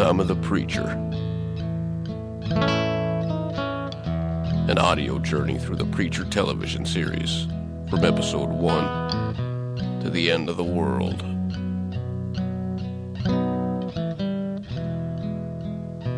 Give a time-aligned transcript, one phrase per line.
[0.00, 0.88] Time of the Preacher.
[4.66, 7.46] An audio journey through the Preacher television series
[7.90, 11.22] from episode 1 to the end of the world.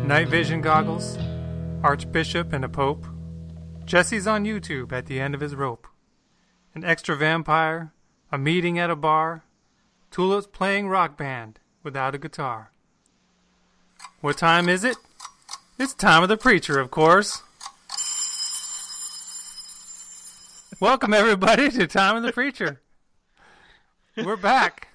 [0.07, 1.17] Night vision goggles,
[1.83, 3.05] Archbishop and a Pope.
[3.83, 5.89] Jesse's on YouTube at the end of his rope.
[6.73, 7.91] An extra vampire,
[8.31, 9.43] a meeting at a bar,
[10.09, 12.72] Tulips playing rock band without a guitar.
[14.21, 14.97] What time is it?
[15.77, 17.41] It's time of the preacher, of course.
[20.79, 22.81] Welcome everybody to Time of the Preacher.
[24.17, 24.89] We're back.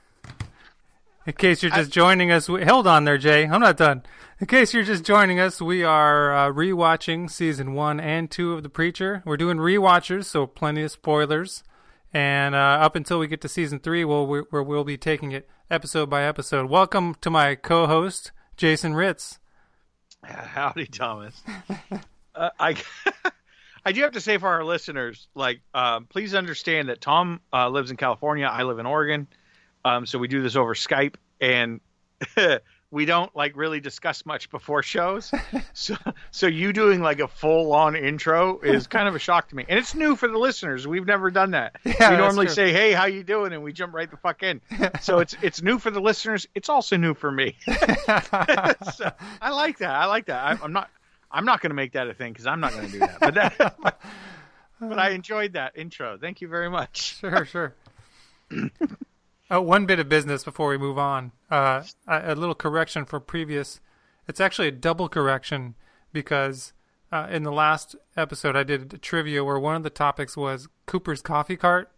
[1.26, 3.46] In case you're just joining us, we, hold on there, Jay.
[3.46, 4.02] I'm not done.
[4.40, 8.62] In case you're just joining us, we are uh, rewatching season one and two of
[8.62, 9.22] The Preacher.
[9.26, 11.64] We're doing rewatchers, so plenty of spoilers.
[12.14, 15.48] And uh, up until we get to season three, we'll, we, we'll be taking it
[15.70, 16.70] episode by episode.
[16.70, 19.38] Welcome to my co-host, Jason Ritz.
[20.24, 21.40] Howdy, Thomas.
[22.34, 22.76] uh, I
[23.84, 27.68] I do have to say for our listeners, like, uh, please understand that Tom uh,
[27.70, 28.46] lives in California.
[28.46, 29.28] I live in Oregon,
[29.84, 31.80] um, so we do this over Skype, and
[32.90, 35.30] we don't like really discuss much before shows.
[35.74, 35.94] so
[36.30, 39.64] so you doing like a full on intro is kind of a shock to me.
[39.68, 40.86] And it's new for the listeners.
[40.86, 41.76] We've never done that.
[41.84, 42.54] Yeah, we normally true.
[42.54, 44.60] say, "Hey, how you doing?" and we jump right the fuck in.
[45.02, 46.46] so it's it's new for the listeners.
[46.54, 47.56] It's also new for me.
[47.66, 49.94] so, I like that.
[49.94, 50.44] I like that.
[50.44, 50.90] I, I'm not
[51.30, 53.20] I'm not going to make that a thing cuz I'm not going to do that.
[53.20, 54.00] But that
[54.80, 56.16] but I enjoyed that intro.
[56.18, 57.18] Thank you very much.
[57.18, 57.74] Sure, sure.
[59.50, 61.32] Oh, one bit of business before we move on.
[61.50, 63.80] Uh, a, a little correction for previous.
[64.26, 65.74] It's actually a double correction
[66.12, 66.72] because
[67.10, 70.68] uh, in the last episode I did a trivia where one of the topics was
[70.86, 71.90] Cooper's coffee cart,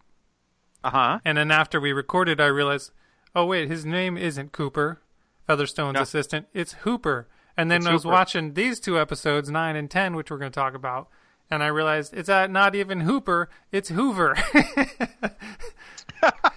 [0.84, 1.18] Uh-huh.
[1.24, 2.92] and then after we recorded, I realized,
[3.34, 5.00] oh wait, his name isn't Cooper,
[5.48, 6.02] Featherstone's No.
[6.02, 6.46] assistant.
[6.54, 7.26] It's Hooper.
[7.56, 8.12] And then It's I was Hooper.
[8.14, 11.08] watching these two episodes, nine and ten, which we're going to talk about,
[11.50, 14.36] and I realized it's uh, not even Hooper, it's Hoover.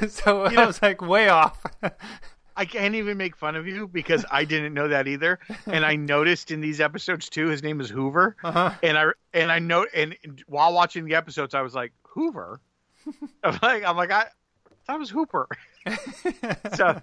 [0.08, 1.62] so I know- was like way off.
[2.58, 5.96] I can't even make fun of you because I didn't know that either, and I
[5.96, 7.48] noticed in these episodes too.
[7.48, 8.72] His name is Hoover, Uh-huh.
[8.82, 12.60] and I and I know and while watching the episodes, I was like Hoover.
[13.44, 14.26] I'm like I'm like I
[14.88, 15.48] that was Hooper.
[16.74, 17.00] so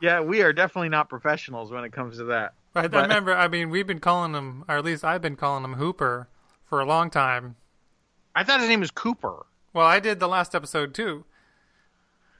[0.00, 2.54] yeah, we are definitely not professionals when it comes to that.
[2.74, 3.34] I But- remember.
[3.34, 6.28] I mean, we've been calling him, or at least I've been calling him Hooper
[6.64, 7.56] for a long time.
[8.34, 9.46] I thought his name was Cooper.
[9.72, 11.24] Well, I did the last episode too,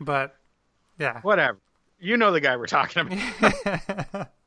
[0.01, 0.37] but
[0.99, 1.21] yeah.
[1.23, 1.59] Whatever.
[1.99, 4.29] You know the guy we're talking about.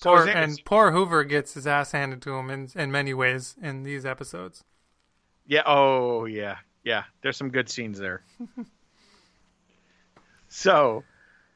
[0.00, 3.12] So Poor, and is- poor Hoover gets his ass handed to him in in many
[3.14, 4.62] ways in these episodes.
[5.44, 5.62] Yeah.
[5.66, 6.58] Oh, yeah.
[6.84, 7.02] Yeah.
[7.20, 8.22] There's some good scenes there.
[10.48, 11.02] so,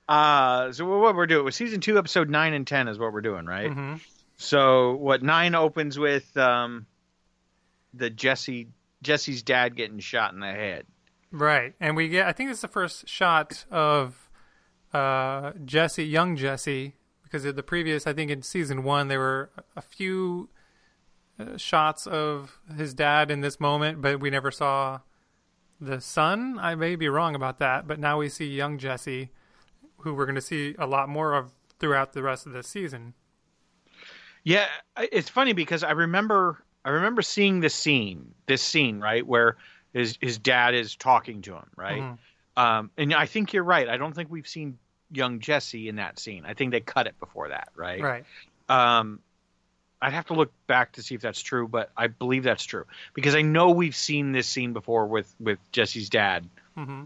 [0.08, 3.20] uh, so what we're doing with season two, episode nine and ten is what we're
[3.20, 3.70] doing, right?
[3.70, 4.00] Mhm.
[4.36, 6.86] So, what nine opens with um,
[7.94, 8.66] the Jesse
[9.02, 10.84] Jesse's dad getting shot in the head.
[11.32, 12.26] Right, and we get.
[12.26, 14.28] I think it's the first shot of
[14.93, 18.06] uh, Jesse, young Jesse, because the previous.
[18.06, 20.50] I think in season one there were a few
[21.41, 25.00] uh, shots of his dad in this moment, but we never saw
[25.81, 26.59] the son.
[26.60, 29.31] I may be wrong about that, but now we see young Jesse,
[29.99, 33.14] who we're going to see a lot more of throughout the rest of the season.
[34.44, 34.66] Yeah,
[34.99, 39.56] it's funny because I remember I remember seeing this scene, this scene, right, where
[39.92, 42.03] his his dad is talking to him, right?
[42.03, 42.19] Mhm.
[42.56, 43.88] Um, and I think you're right.
[43.88, 44.78] I don't think we've seen
[45.10, 46.44] young Jesse in that scene.
[46.47, 48.00] I think they cut it before that, right?
[48.02, 48.25] Right.
[48.69, 49.20] Um,
[50.00, 52.84] I'd have to look back to see if that's true, but I believe that's true
[53.14, 57.04] because I know we've seen this scene before with with Jesse's dad hmm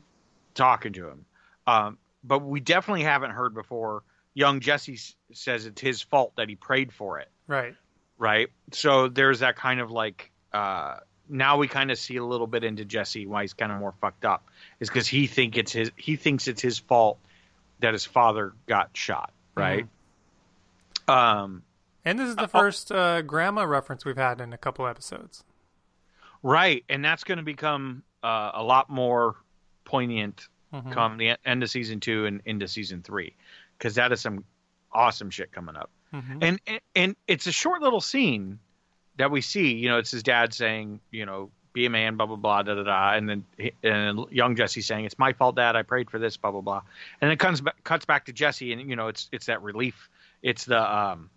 [0.54, 1.26] talking to him.
[1.66, 4.02] Um, but we definitely haven't heard before.
[4.34, 4.98] Young Jesse
[5.32, 7.74] says it's his fault that he prayed for it, Right.
[8.18, 8.48] right?
[8.72, 10.96] So there's that kind of like uh,
[11.28, 13.92] now we kind of see a little bit into Jesse why he's kind of more
[14.00, 14.46] fucked up
[14.80, 17.18] is because he think it's his he thinks it's his fault
[17.80, 19.86] that his father got shot, right?
[21.08, 21.62] Um,
[22.04, 22.58] And this is the Uh, oh.
[22.60, 25.44] first uh, grandma reference we've had in a couple episodes.
[26.42, 29.36] Right, and that's going to become uh, a lot more
[29.84, 30.92] poignant Mhm.
[30.92, 33.36] come the end of season two and into season three,
[33.78, 34.44] because that is some
[34.92, 35.90] awesome shit coming up.
[36.12, 36.38] Mhm.
[36.42, 38.58] And, and and it's a short little scene
[39.16, 39.74] that we see.
[39.74, 42.74] You know, it's his dad saying, you know, be a man, blah blah blah, da
[42.74, 45.76] da da, and then and then young Jesse saying, "It's my fault, Dad.
[45.76, 46.82] I prayed for this, blah blah blah,"
[47.20, 50.08] and it comes cuts back to Jesse, and you know, it's it's that relief.
[50.42, 51.28] It's the um,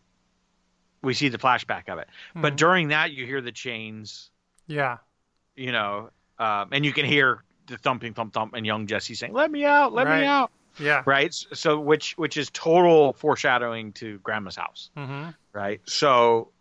[1.02, 2.58] we see the flashback of it, but Mhm.
[2.58, 4.32] during that, you hear the chains
[4.68, 4.98] Yeah.
[5.56, 9.34] you know, um, and you can hear the thumping, thump, thump, and young Jesse saying,
[9.34, 10.22] "Let me out, let Right.
[10.22, 11.04] me out." Yeah.
[11.06, 11.34] right?
[11.34, 15.32] So which which is total foreshadowing to Grandma's house, Mm-hmm.
[15.52, 15.82] right?
[15.86, 16.52] So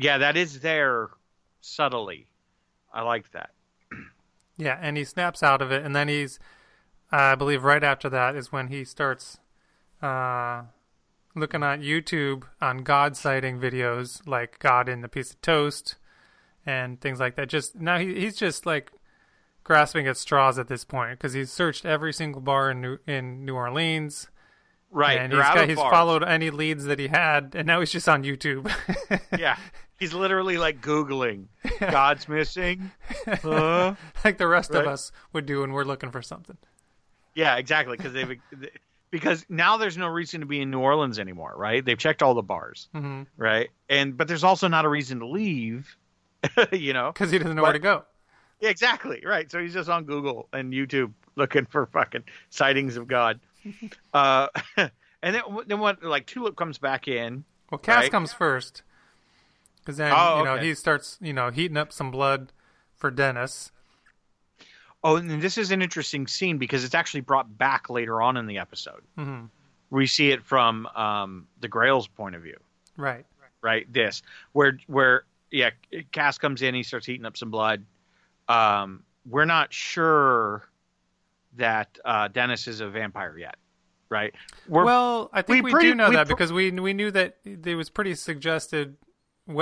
[0.00, 1.10] yeah, that is there
[1.60, 2.26] subtly.
[2.92, 3.50] I like that.
[4.56, 6.38] Yeah, and he snaps out of it, and then he's,
[7.10, 9.38] I believe, right after that is when he starts
[10.02, 10.64] uh,
[11.34, 15.96] looking at YouTube on God sighting videos, like God in the piece of toast
[16.66, 17.48] and things like that.
[17.48, 18.92] Just now, he, he's just like
[19.64, 23.46] grasping at straws at this point because he's searched every single bar in New, in
[23.46, 24.28] New Orleans,
[24.90, 28.08] Right, and he's got, he's followed any leads that he had, and now he's just
[28.08, 28.70] on YouTube.
[29.38, 29.56] Yeah,
[30.00, 31.44] he's literally like googling
[31.80, 32.90] God's missing.
[33.26, 33.94] Huh?
[34.24, 36.56] like the rest of us would do when we're looking for something.
[37.34, 37.96] Yeah, exactly.
[37.96, 38.40] Because they've
[39.12, 41.84] because now there's no reason to be in New Orleans anymore, right?
[41.84, 43.68] They've checked all the bars, hmm right?
[43.88, 45.96] And but there's also not a reason to leave.
[46.72, 48.04] you know, Because he doesn't know where to go.
[48.60, 49.22] Yeah, exactly.
[49.24, 49.50] Right.
[49.50, 53.40] So he's just on Google and YouTube looking for fucking sightings of God.
[54.14, 54.90] uh, and
[55.34, 56.02] then then what?
[56.02, 57.44] Like Tulip comes back in.
[57.70, 58.10] Well, Cass Right.
[58.10, 58.82] comes first,
[59.80, 60.66] because then Oh, you know okay.
[60.66, 62.52] he starts you know heating up some blood
[62.96, 63.72] for Dennis.
[65.02, 68.46] Oh, and this is an interesting scene because it's actually brought back later on in
[68.46, 69.00] the episode.
[69.16, 69.44] hmm
[69.88, 72.58] We see it from um, the Grail's point of view.
[72.96, 73.24] Right.
[73.62, 73.90] right?
[73.92, 74.22] This
[74.52, 75.70] where where yeah,
[76.12, 77.84] Cass comes in, he starts heating up some blood.
[78.48, 80.64] Um, we're not sure
[81.56, 83.56] that uh, Dennis is a vampire yet,
[84.08, 84.32] right?
[84.68, 86.92] We're, well, I think we we, pretty- do know we that pr- because we we
[86.94, 88.96] knew that it was pretty suggested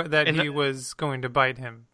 [0.09, 1.85] that he the- was going to bite him.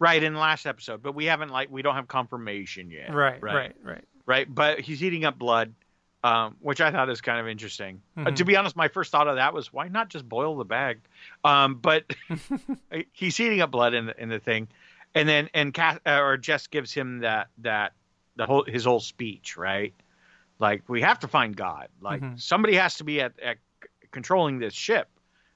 [0.00, 3.40] right in the last episode, but we haven't like we don't have confirmation yet, Right.
[3.42, 3.76] Right, Right.
[3.82, 4.04] Right.
[4.26, 4.54] right.
[4.54, 5.72] But he's heating up blood,
[6.24, 8.02] um, which I thought is kind of interesting.
[8.16, 8.36] Uh, Mhm.
[8.36, 11.00] to be honest, my first thought of that was why not just boil the bag?
[11.44, 12.04] Um, but
[13.12, 14.68] he's heating up blood in the, in the thing,
[15.14, 17.92] and then and Cass, uh, or Jess gives him that that
[18.36, 19.94] the whole his whole speech, right?
[20.58, 21.88] Like we have to find God.
[22.00, 22.40] Like Mhm.
[22.40, 23.58] somebody has to be at, at
[24.10, 25.08] controlling this ship,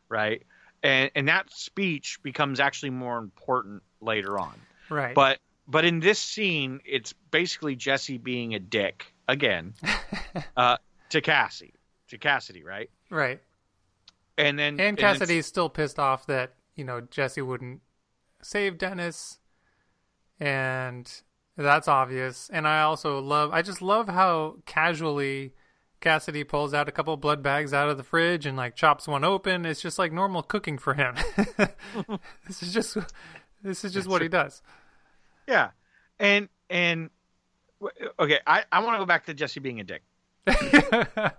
[0.08, 0.42] right?
[0.82, 4.54] And and that speech becomes actually more important later on.
[4.88, 5.14] Right.
[5.14, 9.74] But but in this scene, it's basically Jesse being a dick again
[10.56, 10.78] uh,
[11.10, 11.74] to Cassie,
[12.08, 12.90] to Cassidy, right?
[13.10, 13.40] right.
[14.38, 17.80] And then And Cassidy's still pissed off that you know Jesse wouldn't
[18.40, 19.40] save Dennis,
[20.38, 21.10] and
[21.56, 22.48] that's obvious.
[22.52, 25.54] And I also love, I just love how casually
[26.00, 29.24] Cassidy pulls out a couple blood bags out of the fridge and like chops one
[29.24, 29.66] open.
[29.66, 31.16] It's just like normal cooking for him.
[32.46, 32.96] this is just,
[33.62, 34.62] this is just what he does.
[35.48, 35.70] yeah,
[36.20, 37.10] and and
[38.20, 40.02] okay, I I want to go back to Jesse being a dick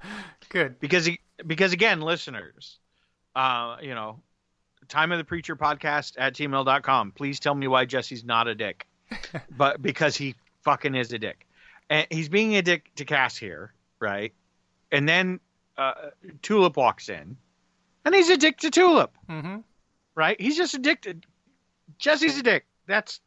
[0.50, 0.80] Good.
[0.80, 2.80] because he, because again, listeners,
[3.36, 4.20] uh, you know,
[4.88, 7.12] time of the preacher podcast at gmail.com.
[7.12, 8.88] Please tell me why Jesse's not a dick,
[9.58, 11.48] but because he fucking is a dick,
[11.90, 14.34] and he's being a dick to Cass here, right?
[14.92, 15.40] And then
[15.78, 15.94] uh,
[16.42, 17.38] Tulip walks in,
[18.06, 19.58] and he's a dick to Tulip, hmm
[20.16, 20.40] right?
[20.42, 21.26] He's just addicted.
[21.98, 22.66] Jesse's a dick.
[22.88, 23.20] That's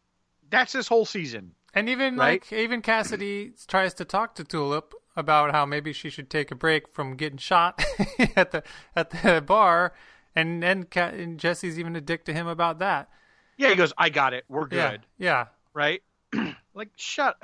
[0.51, 1.53] that's his whole season.
[1.75, 2.43] And even Right?
[2.43, 6.55] like even Cassidy tries to talk to Tulip about how maybe she should take a
[6.55, 7.83] break from getting shot
[8.37, 8.63] at the
[8.97, 9.93] at the bar,
[10.35, 13.09] and and, Ca- and Jesse's even a dick to him about that.
[13.57, 14.45] Yeah, he goes, I got it.
[14.49, 15.47] We're Yeah, good, yeah.
[15.75, 16.03] right?
[16.75, 17.37] like, shut.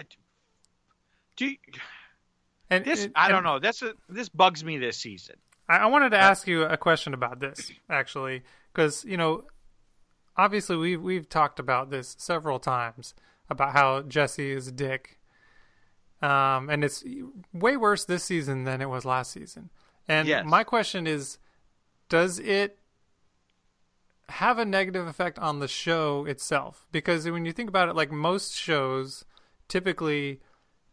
[1.36, 1.56] Do you,
[2.70, 3.04] And this?
[3.04, 3.58] and- I don't and know.
[3.58, 5.36] That's a, this bugs me this season.
[5.68, 8.42] I, I wanted to ask you a question about this actually,
[8.72, 9.44] because you know,
[10.36, 13.14] obviously we've we've talked about this several times
[13.50, 15.18] about how Jesse is a dick,
[16.20, 17.04] um, and it's
[17.52, 19.70] way worse this season than it was last season.
[20.06, 20.44] And Yes.
[20.46, 21.38] my question is,
[22.08, 22.78] does it
[24.30, 26.86] have a negative effect on the show itself?
[26.92, 29.24] Because when you think about it, like most shows,
[29.68, 30.40] typically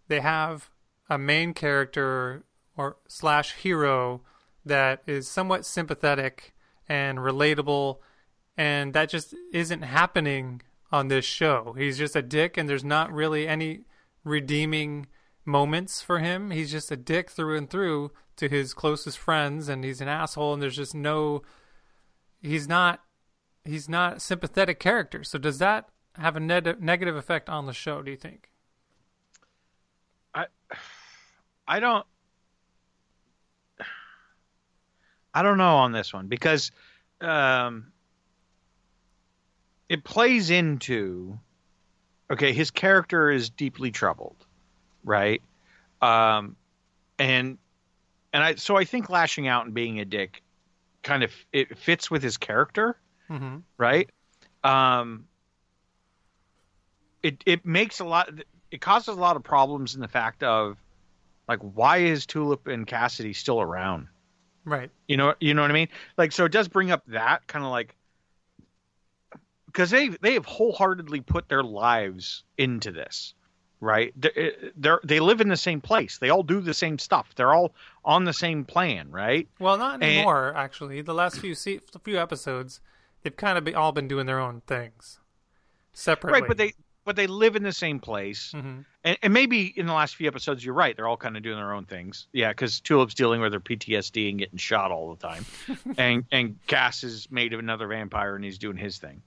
[0.08, 0.70] they have
[1.10, 2.44] a main character
[2.78, 4.22] or slash hero
[4.66, 6.54] that is somewhat sympathetic
[6.90, 8.00] and relatable
[8.58, 11.76] and that just isn't happening on this show.
[11.78, 13.82] He's just a dick and there's not really any
[14.24, 15.08] redeeming
[15.44, 16.52] moments for him.
[16.52, 20.54] He's just a dick through and through to his closest friends and he's an asshole
[20.54, 21.44] and there's just no
[22.42, 23.02] he's not
[23.64, 25.24] he's not sympathetic character.
[25.24, 28.52] So does that have a neg- negative effect on the show do you think
[30.34, 30.46] I
[31.68, 32.06] I don't
[35.34, 36.72] I don't know on this one because
[37.22, 37.92] um
[39.90, 41.38] it plays into
[42.32, 44.38] okay, his character is deeply troubled,
[45.04, 45.42] right?
[46.02, 46.56] Um
[47.20, 47.58] and
[48.34, 50.42] and I so I think lashing out and being a dick
[51.04, 52.98] kind of it fits with his character,
[53.30, 53.58] mm-hmm.
[53.78, 54.10] right?
[54.64, 55.28] Um
[57.24, 58.30] it it makes a lot
[58.72, 60.78] it causes a lot of problems in the fact of
[61.48, 64.08] like why is Tulip and Cassidy still around?
[64.66, 64.90] Right.
[65.08, 65.90] You know, you know what I mean?
[66.18, 67.96] Like, so it does bring up that kind of like
[69.68, 73.34] because they they have wholeheartedly put their lives into this,
[73.80, 74.14] right?
[74.16, 76.18] They're, they're live in the same place.
[76.18, 77.34] They all do the same stuff.
[77.36, 77.74] They're all
[78.04, 79.48] on the same plan, right?
[79.60, 80.54] Well, not And- anymore.
[80.56, 82.80] actually, the last few se- few episodes,
[83.24, 85.20] they've kind of be, all been doing their own things
[85.94, 86.42] separately.
[86.42, 86.74] Right, but they
[87.04, 88.52] but they live in the same place.
[88.52, 90.96] hmm And, and maybe in the last few episodes, you're right.
[90.98, 92.28] They're all kind of doing their own things.
[92.34, 95.46] Yeah, because Tulip's dealing with her PTSD and getting shot all the time,
[95.98, 99.22] and and Cass is made of another vampire and he's doing his thing,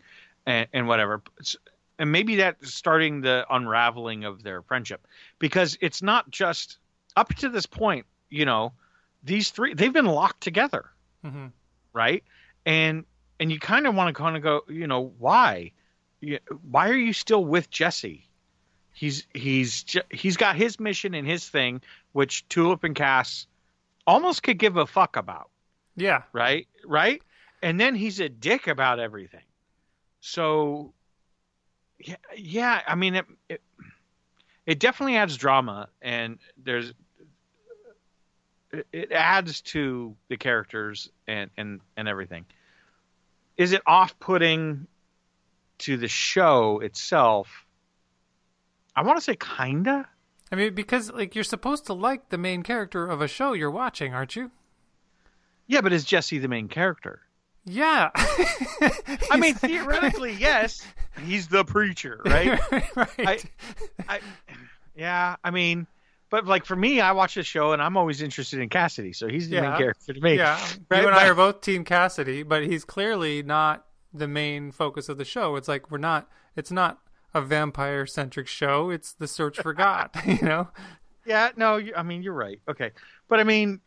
[0.44, 1.22] and, and whatever.
[2.00, 5.06] And maybe that's starting the unraveling of their friendship
[5.38, 6.78] because it's not just
[7.16, 8.04] up to this point.
[8.30, 8.72] You know,
[9.22, 10.90] these three they've been locked together,
[11.24, 11.46] hmm
[11.92, 12.24] right?
[12.66, 13.04] And
[13.40, 15.70] and you kind of want to kind of go, you know, why?
[16.68, 18.27] Why are you still with Jesse?
[18.98, 23.46] He's he's he's got his mission and his thing, which Tulip and Cass
[24.08, 25.50] almost could give a fuck about,
[25.94, 26.22] Yeah.
[26.32, 26.66] right?
[26.84, 27.22] Right?
[27.62, 29.44] And then he's a dick about everything.
[30.20, 30.92] So,
[32.00, 32.80] yeah, yeah.
[32.88, 33.62] I mean, it it,
[34.66, 36.92] it definitely adds drama, and there's
[38.72, 42.46] it- it adds to the characters and and and everything.
[43.56, 44.88] Is it off-putting
[45.78, 47.64] to the show itself?
[48.98, 50.08] I want to say kinda.
[50.50, 53.70] I mean, because like you're supposed to like the main character of a show you're
[53.70, 54.50] watching, aren't you?
[55.66, 57.20] Yeah, but is Jesse the main character?
[57.64, 58.10] Yeah.
[59.30, 60.86] I mean, theoretically, yes.
[61.26, 62.58] He's the preacher, right?
[62.96, 63.08] right.
[63.18, 63.40] I,
[64.08, 64.20] I,
[64.96, 65.86] yeah, I mean,
[66.30, 69.28] but like for me, I watch the show and I'm always interested in Cassidy, so
[69.28, 69.68] he's the Yeah.
[69.70, 70.36] main character to me.
[70.38, 70.58] yeah.
[70.90, 75.08] Right, you and I are both Team Cassidy, but he's clearly not the main focus
[75.10, 75.56] of the show.
[75.56, 76.28] It's like we're not.
[76.56, 76.98] It's not
[77.34, 78.90] a vampire centric show.
[78.90, 80.10] It's the search for God.
[80.26, 80.68] You know.
[81.24, 82.58] Yeah, no, you, I mean you're right.
[82.68, 82.92] Okay,
[83.28, 83.80] but I mean,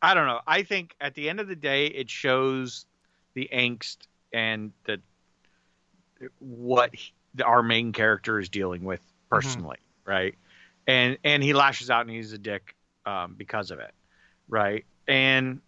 [0.00, 0.40] I don't know.
[0.46, 2.86] I think at the end of the day, it shows
[3.34, 3.98] the angst
[4.32, 5.00] and the
[6.38, 7.12] what he,
[7.44, 10.34] our main character is dealing with personally, right?
[10.86, 13.92] And and he lashes out and he's a dick um, because of it,
[14.48, 14.84] right?
[15.08, 15.60] And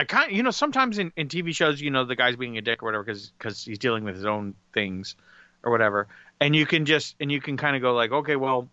[0.00, 2.62] I kind, you know, sometimes in, in TV shows, you know, the guy's being a
[2.62, 5.14] dick or whatever because because he's dealing with his own things
[5.62, 6.08] or whatever,
[6.40, 8.70] and you can just and you can kind of go like, okay, well,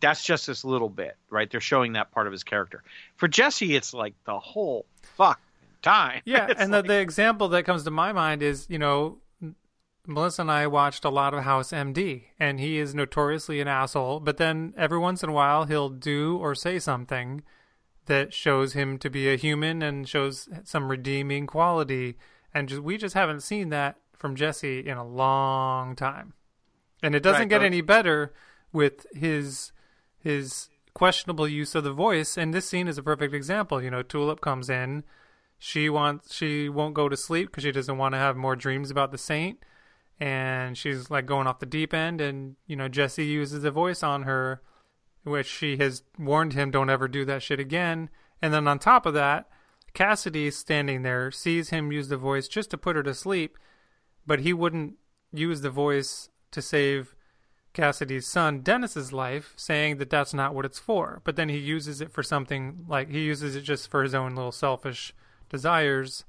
[0.00, 1.50] that's just this little bit, right?
[1.50, 2.82] They're showing that part of his character.
[3.16, 4.84] For Jesse, it's like the whole
[5.16, 5.40] fuck
[5.80, 6.20] time.
[6.26, 9.16] Yeah, It's and like- the, the example that comes to my mind is, you know,
[10.06, 14.20] Melissa and I watched a lot of House MD, and he is notoriously an asshole,
[14.20, 17.42] but then every once in a while he'll do or say something
[18.08, 22.16] that shows him to be a human and shows some redeeming quality.
[22.52, 26.34] And just, we just haven't seen that from Jesse in a long time.
[27.02, 28.34] And it doesn't Right, get any better
[28.72, 29.72] with his
[30.18, 32.36] his questionable use of the voice.
[32.36, 33.80] And this scene is a perfect example.
[33.80, 35.04] You know, Tulip comes in
[35.58, 38.90] she wants she won't go to sleep because she doesn't want to have more dreams
[38.90, 39.58] about the saint
[40.20, 44.02] and she's like going off the deep end and you know jesse uses a voice
[44.02, 44.62] on her
[45.24, 48.08] which she has warned him don't ever do that shit again
[48.40, 49.48] and then on top of that
[49.94, 53.58] cassidy standing there sees him use the voice just to put her to sleep
[54.26, 54.94] but he wouldn't
[55.32, 57.14] use the voice to save
[57.78, 61.20] Cassidy's son Dennis's life, saying that that's not what it's for.
[61.24, 64.34] But then he uses it for something like he uses it just for his own
[64.34, 65.14] little selfish
[65.48, 66.24] desires.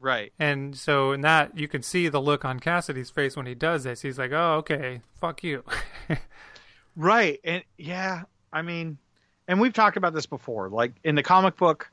[0.00, 0.32] right.
[0.38, 3.84] And so in that you can see the look on Cassidy's face when he does
[3.84, 4.02] this.
[4.02, 5.64] He's like, "Oh, okay, fuck you."
[7.00, 7.40] Right.
[7.44, 8.98] And yeah, I mean,
[9.48, 10.68] and we've talked about this before.
[10.68, 11.90] Like in the comic book,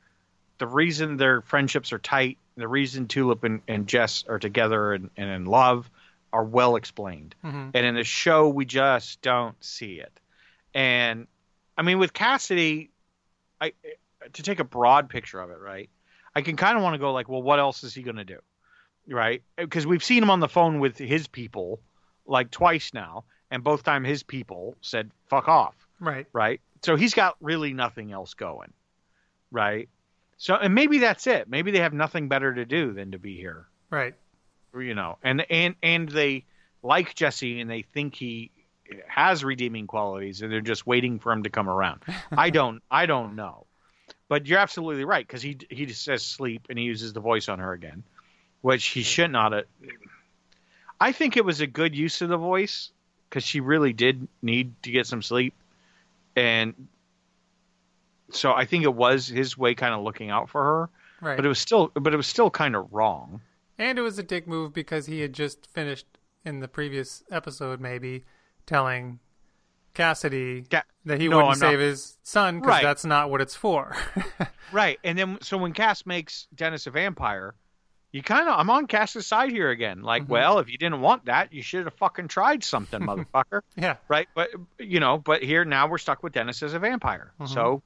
[0.58, 5.08] the reason their friendships are tight, the reason Tulip and, and Jess are together and,
[5.16, 5.90] and in love
[6.30, 7.34] are well explained.
[7.42, 7.70] Mhm.
[7.72, 10.12] And in the show, we just don't see it.
[10.74, 11.26] And
[11.78, 12.90] I mean, with Cassidy,
[13.62, 13.72] I
[14.34, 15.88] to take a broad picture of it, right?
[16.34, 18.24] I can kind of want to go like, well, what else is he going to
[18.24, 18.40] do?
[19.08, 19.42] Right?
[19.56, 21.80] Because we've seen him on the phone with his people
[22.26, 26.26] like twice now, and both time his people said fuck off, right.
[26.32, 26.60] right?
[26.82, 28.72] So he's got really nothing else going,
[29.50, 29.88] right?
[30.36, 31.48] So and maybe that's it.
[31.48, 34.14] Maybe they have nothing better to do than to be here, Right.
[34.78, 35.18] you know.
[35.22, 36.44] And and and they
[36.82, 38.50] like Jesse and they think he
[39.06, 42.02] has redeeming qualities and they're just waiting for him to come around.
[42.32, 43.66] I don't I don't know.
[44.28, 47.48] But you're absolutely right because he he just says sleep and he uses the voice
[47.48, 48.04] on her again,
[48.60, 49.52] which he should not.
[49.52, 49.64] Have.
[51.00, 52.92] I think it was a good use of the voice
[53.28, 55.54] because she really did need to get some sleep,
[56.36, 56.74] and
[58.30, 60.90] so I think it was his way kind of looking out for her.
[61.20, 61.36] Right.
[61.36, 63.40] But it was still but it was still kind of wrong.
[63.78, 66.06] And it was a dick move because he had just finished
[66.44, 68.24] in the previous episode, maybe
[68.66, 69.18] telling
[69.94, 72.82] Cassidy Ca- that he No, wouldn't I'm not- save his son because Right.
[72.82, 73.96] that's not what it's for.
[74.70, 77.54] Right, and then so when Cass makes Dennis a vampire,
[78.12, 80.02] you kind of I'm on Cass's side here again.
[80.02, 80.32] Like, Mm-hmm.
[80.32, 83.60] well, if you didn't want that, you should have fucking tried something, motherfucker.
[83.76, 83.96] yeah.
[84.08, 84.28] right?
[84.34, 87.32] But you know, but here now we're stuck with Dennis as a vampire.
[87.40, 87.52] Mm-hmm.
[87.52, 87.82] So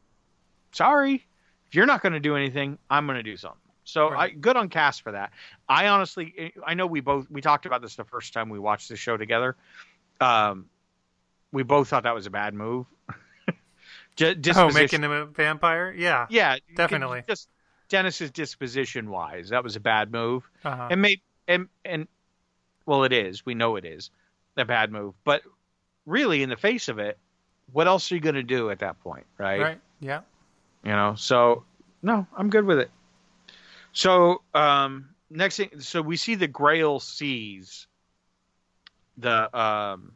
[0.72, 1.24] sorry,
[1.68, 3.58] if you're not going to do anything, I'm going to do something.
[3.84, 5.32] So I, good on Cass for that.
[5.68, 8.88] I honestly, I know we both we talked about this the first time we watched
[8.88, 9.56] the show together.
[10.20, 10.66] Um,
[11.50, 12.86] we both thought that was a bad move.
[14.16, 15.92] J- Oh, making him a vampire?
[15.96, 16.26] Yeah.
[16.30, 17.24] yeah, Definitely.
[17.26, 17.48] Just
[17.92, 20.48] Dennis's disposition wise, that was a bad move.
[20.64, 20.88] Uh-huh.
[20.90, 22.08] And maybe and and
[22.86, 23.44] well, it is.
[23.44, 24.10] We know it is
[24.56, 25.14] a bad move.
[25.24, 25.42] But
[26.06, 27.18] really, in the face of it,
[27.72, 29.60] what else are you going to do at that point, right?
[29.60, 29.80] Right.
[30.00, 30.22] Yeah.
[30.82, 31.14] You know.
[31.16, 31.64] So
[32.02, 32.90] no, I'm good with it.
[33.92, 37.86] So um, next thing, so we see the Grail sees
[39.18, 40.12] the um,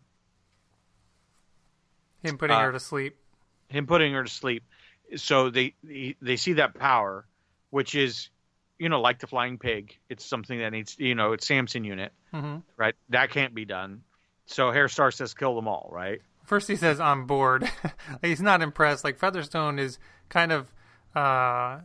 [2.22, 3.16] Him putting Uh, her to sleep.
[3.68, 4.64] him putting her to sleep.
[5.16, 7.26] So they they they see that power,
[7.76, 8.30] which is,
[8.78, 9.98] you know, like the flying pig.
[10.08, 12.94] It's something that needs, you know, it's Samson unit, hmm right?
[13.10, 14.00] That can't be done.
[14.46, 16.22] So Herr Starr says, "Kill them all," right?
[16.42, 17.70] First, he says, "I'm bored."
[18.22, 19.04] He's not impressed.
[19.04, 19.98] Like Featherstone is
[20.30, 20.72] kind of
[21.14, 21.80] uh,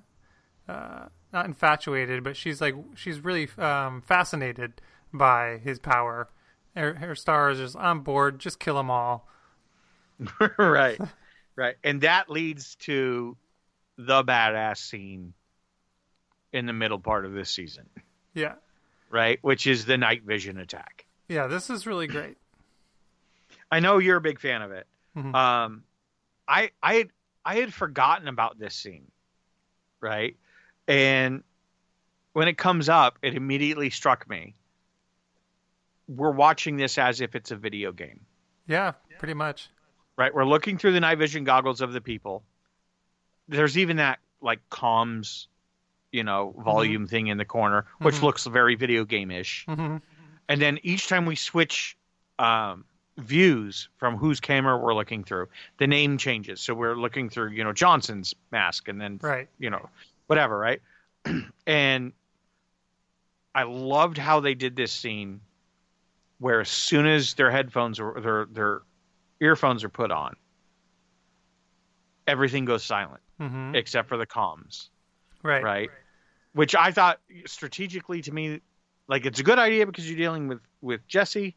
[0.70, 4.80] uh, not infatuated, but she's like she's really um, fascinated
[5.12, 6.30] by his power.
[6.74, 8.40] Her, Herr Starr is just, "I'm bored.
[8.40, 9.28] Just kill them all."
[10.58, 11.02] right,
[11.58, 13.36] right, and that leads to
[13.98, 15.34] the badass scene
[16.54, 17.90] in the middle part of this season,
[18.34, 18.56] Yeah,
[19.10, 19.40] right?
[19.42, 21.06] Which is the night vision attack.
[21.28, 21.48] yeah.
[21.48, 22.38] This is really great.
[23.72, 24.86] I know you're a big fan of it.
[25.16, 25.34] Mhm.
[25.36, 25.84] Um,
[26.48, 27.10] I I had
[27.46, 29.10] I had forgotten about this scene,
[30.02, 30.36] right?
[30.88, 31.44] And
[32.34, 34.56] when it comes up, it immediately struck me.
[36.08, 38.26] We're watching this as if it's a video game,
[38.68, 39.70] Yeah, pretty much.
[40.18, 40.34] right?
[40.34, 42.44] We're looking through the night vision goggles of the people.
[43.48, 45.48] There's even that like comms,
[46.12, 48.24] you know, volume thing in the corner, which Mhm.
[48.24, 49.66] looks very video game ish.
[49.66, 49.98] hmm
[50.50, 51.96] and then each time we switch
[52.38, 52.84] um,
[53.18, 55.48] views from whose camera we're looking through,
[55.78, 56.60] the name changes.
[56.60, 59.48] So we're looking through, you know, Johnson's mask, and then Right.
[59.60, 59.90] you know,
[60.28, 60.82] whatever, right?
[61.68, 62.12] and
[63.56, 65.40] I loved how they did this scene,
[66.40, 68.82] where as soon as their headphones or their their
[69.40, 70.36] earphones are put on,
[72.28, 74.90] everything goes silent hmm except for the comms
[75.44, 75.64] Right.
[75.64, 75.92] right?
[76.54, 78.62] Which I thought strategically to me,
[79.08, 81.56] like it's a good idea because you're dealing with with Jesse.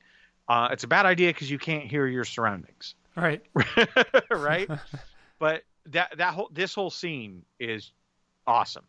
[0.48, 3.42] Uh, it's a bad idea because you can't hear your surroundings, Right.
[4.30, 4.68] right?
[5.38, 7.92] but that that whole this whole scene is
[8.46, 8.84] awesome.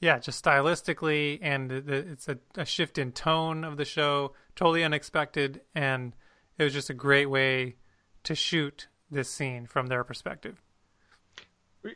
[0.00, 4.82] Yeah, just stylistically, and the, it's a, a shift in tone of the show, totally
[4.82, 6.16] unexpected, and
[6.58, 7.76] it was just a great way
[8.24, 10.60] to shoot this scene from their perspective.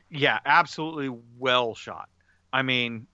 [0.08, 2.08] Yeah, absolutely well shot.
[2.52, 3.08] I mean,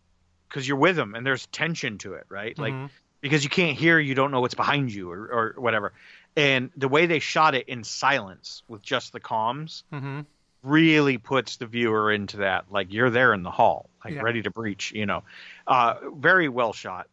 [0.52, 2.58] because you're with them and there's tension to it, right?
[2.58, 2.90] Like Mhm.
[3.22, 5.92] because you can't hear, you don't know what's behind you or, or whatever.
[6.36, 10.20] And the way they shot it in silence with just the comms, hmm
[10.62, 14.22] really puts the viewer into that like you're there in the hall like Yeah.
[14.22, 15.24] ready to breach you know
[15.66, 17.08] uh very well shot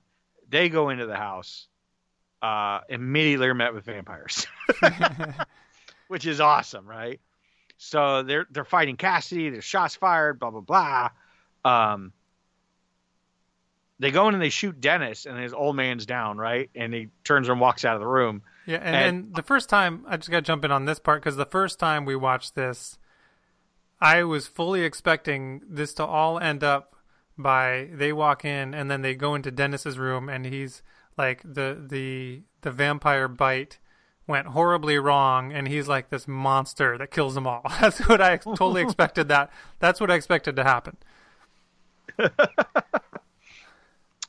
[0.49, 1.67] they go into the house
[2.43, 4.45] uh immediately are met with vampires
[6.07, 7.19] which is awesome right
[7.77, 11.09] so they're they're fighting cassidy there's shots fired blah blah blah
[11.65, 12.13] um
[13.99, 17.09] they go in and they shoot dennis and his old man's down right and he
[17.23, 20.17] turns and walks out of the room Yeah, and, And- then the first time I
[20.17, 22.97] just got to jump in on this part because the first time we watched this,
[24.01, 26.95] I was fully expecting this to all end up
[27.37, 30.81] by they walk in and then they go into Dennis's room and he's
[31.17, 33.77] like the the the vampire bite
[34.27, 37.63] went horribly wrong and he's like this monster that kills them all.
[37.81, 39.49] That's what I totally expected that.
[39.79, 40.97] That's what I expected to happen.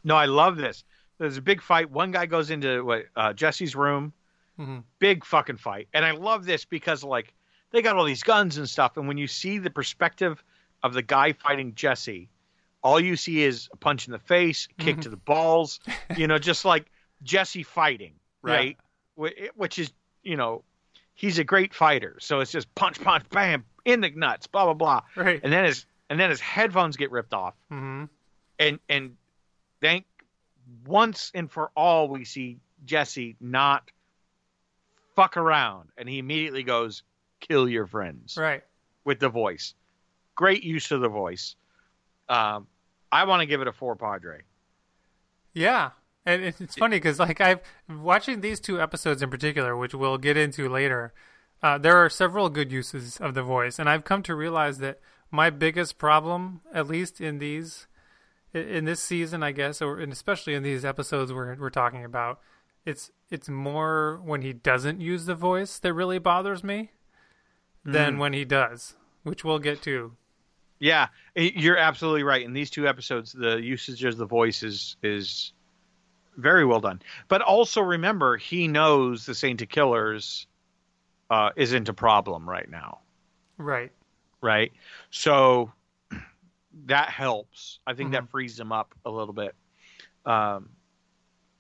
[0.04, 0.84] No, I love this.
[1.18, 1.90] There's a big fight.
[1.90, 4.12] One guy goes into what uh, Jesse's room.
[4.58, 4.84] Mhm.
[4.98, 7.32] Big fucking fight, and I love this because like
[7.70, 10.42] they got all these guns and stuff, and when you see the perspective
[10.82, 12.28] of the guy fighting Jesse,
[12.82, 15.80] all you see is a punch in the face, kick to the balls,
[16.16, 16.90] you know, just like
[17.22, 18.76] Jesse fighting, right?
[19.18, 20.62] Wh- Which is, you know,
[21.14, 24.74] he's a great fighter, so it's just punch, punch, bam, in the nuts, blah blah
[24.74, 25.40] blah, Right.
[25.42, 28.04] and then his and then his headphones get ripped off hmm
[28.58, 29.16] and and
[29.80, 30.04] thank
[30.86, 33.90] once and for all we see Jesse not
[35.16, 37.02] fuck around and he immediately goes
[37.40, 38.36] kill your friends.
[38.36, 38.62] Right.
[39.04, 39.74] with the voice.
[40.34, 41.56] Great use of the voice.
[42.28, 42.66] Um
[43.12, 44.42] I want to give it a four Padre.
[45.52, 45.90] Yeah,
[46.24, 50.36] and it's, funny because like I've watching these two episodes in particular, which we'll get
[50.36, 51.12] into later.
[51.62, 55.00] Uh, there are several good uses of the voice, and I've come to realize that
[55.30, 57.86] my biggest problem, at least in these,
[58.52, 62.40] in this season, I guess, or and especially in these episodes we're we're talking about,
[62.84, 66.90] it's it's more when he doesn't use the voice that really bothers me
[67.84, 70.12] than when he does, which we'll get to.
[70.78, 72.42] Yeah, you're absolutely right.
[72.42, 75.52] In these two episodes, the usage of the voice is is
[76.36, 77.02] very well done.
[77.28, 80.46] But also remember, he knows the Saint of Killers
[81.28, 83.00] uh, isn't a problem right now,
[83.58, 83.92] Right.
[84.40, 84.72] right?
[85.10, 85.70] So
[86.86, 87.78] that helps.
[87.86, 88.12] I think Mhm.
[88.12, 89.54] that frees him up a little bit.
[90.24, 90.70] Um,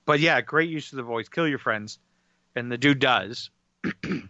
[0.04, 1.28] but yeah, great use of the voice.
[1.28, 1.98] Kill your friends,
[2.56, 3.50] and the dude does.
[4.02, 4.28] and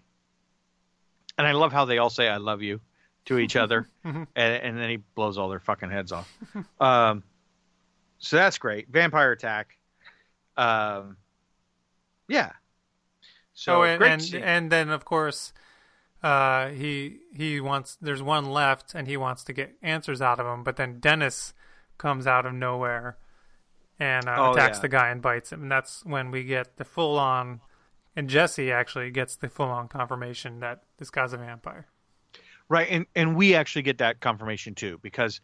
[1.39, 2.81] I love how they all say "I love you"
[3.27, 4.27] to each other, Mhm.
[4.35, 6.29] and, and then he blows all their fucking heads off.
[6.81, 7.23] um,
[8.19, 8.89] so that's great.
[8.89, 9.77] Vampire attack.
[10.57, 11.17] Um,
[12.29, 12.53] yeah.
[13.55, 15.53] So oh, and and, and then of course,
[16.23, 17.97] uh, he he wants.
[18.01, 20.63] There's one left, and he wants to get answers out of him.
[20.65, 21.55] But then Dennis
[21.99, 23.19] comes out of nowhere
[23.99, 24.83] and uh, Oh, attacks yeah.
[24.83, 25.63] the guy and bites him.
[25.63, 27.61] And that's when we get the full on.
[28.17, 31.87] And Jesse actually gets the full on confirmation that this guy's a vampire.
[32.69, 35.41] Right, and and we actually get that confirmation too because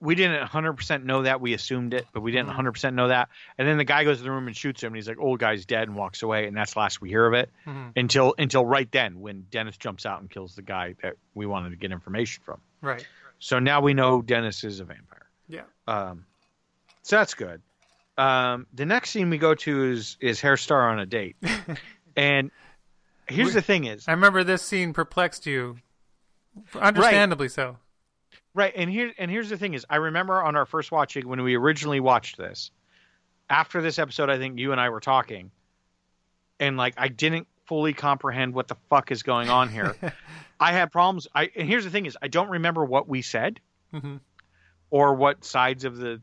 [0.00, 3.28] we didn't 100% know that we assumed it, but we didn't 100% know that.
[3.58, 5.40] And then the guy goes to the room and shoots him, and he's like, "Old
[5.40, 7.92] guy's dead," and walks away, and that's the last we hear of it Mhm.
[7.96, 11.70] until until right then when Dennis jumps out and kills the guy that we wanted
[11.70, 12.60] to get information from.
[12.80, 13.04] Right.
[13.40, 15.26] So now we know Dennis is a vampire.
[15.48, 15.62] Yeah.
[15.86, 16.26] Um,
[17.02, 17.60] so that's good.
[18.16, 21.36] Um, the next scene we go to is is Herr Starr on a date,
[22.16, 22.50] and
[23.28, 25.78] here's We- the thing: is I remember this scene perplexed you,
[26.74, 27.78] understandably so.
[28.58, 31.40] Right, and here and here's the thing is I remember on our first watching when
[31.42, 32.72] we originally watched this.
[33.48, 35.52] After this episode, I think you and I were talking,
[36.58, 39.94] and like I didn't fully comprehend what the fuck is going on here.
[40.60, 41.28] I had problems.
[41.32, 43.60] I and here's the thing is I don't remember what we said
[43.92, 44.16] hmm
[44.90, 46.20] or what sides of the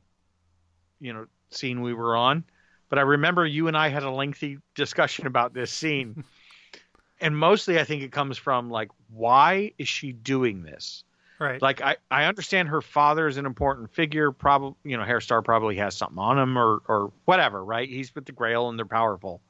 [0.99, 2.43] you know scene we were on,
[2.89, 6.25] but I remember you and I had a lengthy discussion about this scene.
[7.21, 11.05] and mostly I think it comes from like why is she doing this?
[11.37, 11.61] Right.
[11.61, 15.41] like I, I understand her father is an important figure probably you know Herr Starr
[15.41, 18.85] probably has something on him or or whatever right he's with the grail and they're
[18.85, 19.41] powerful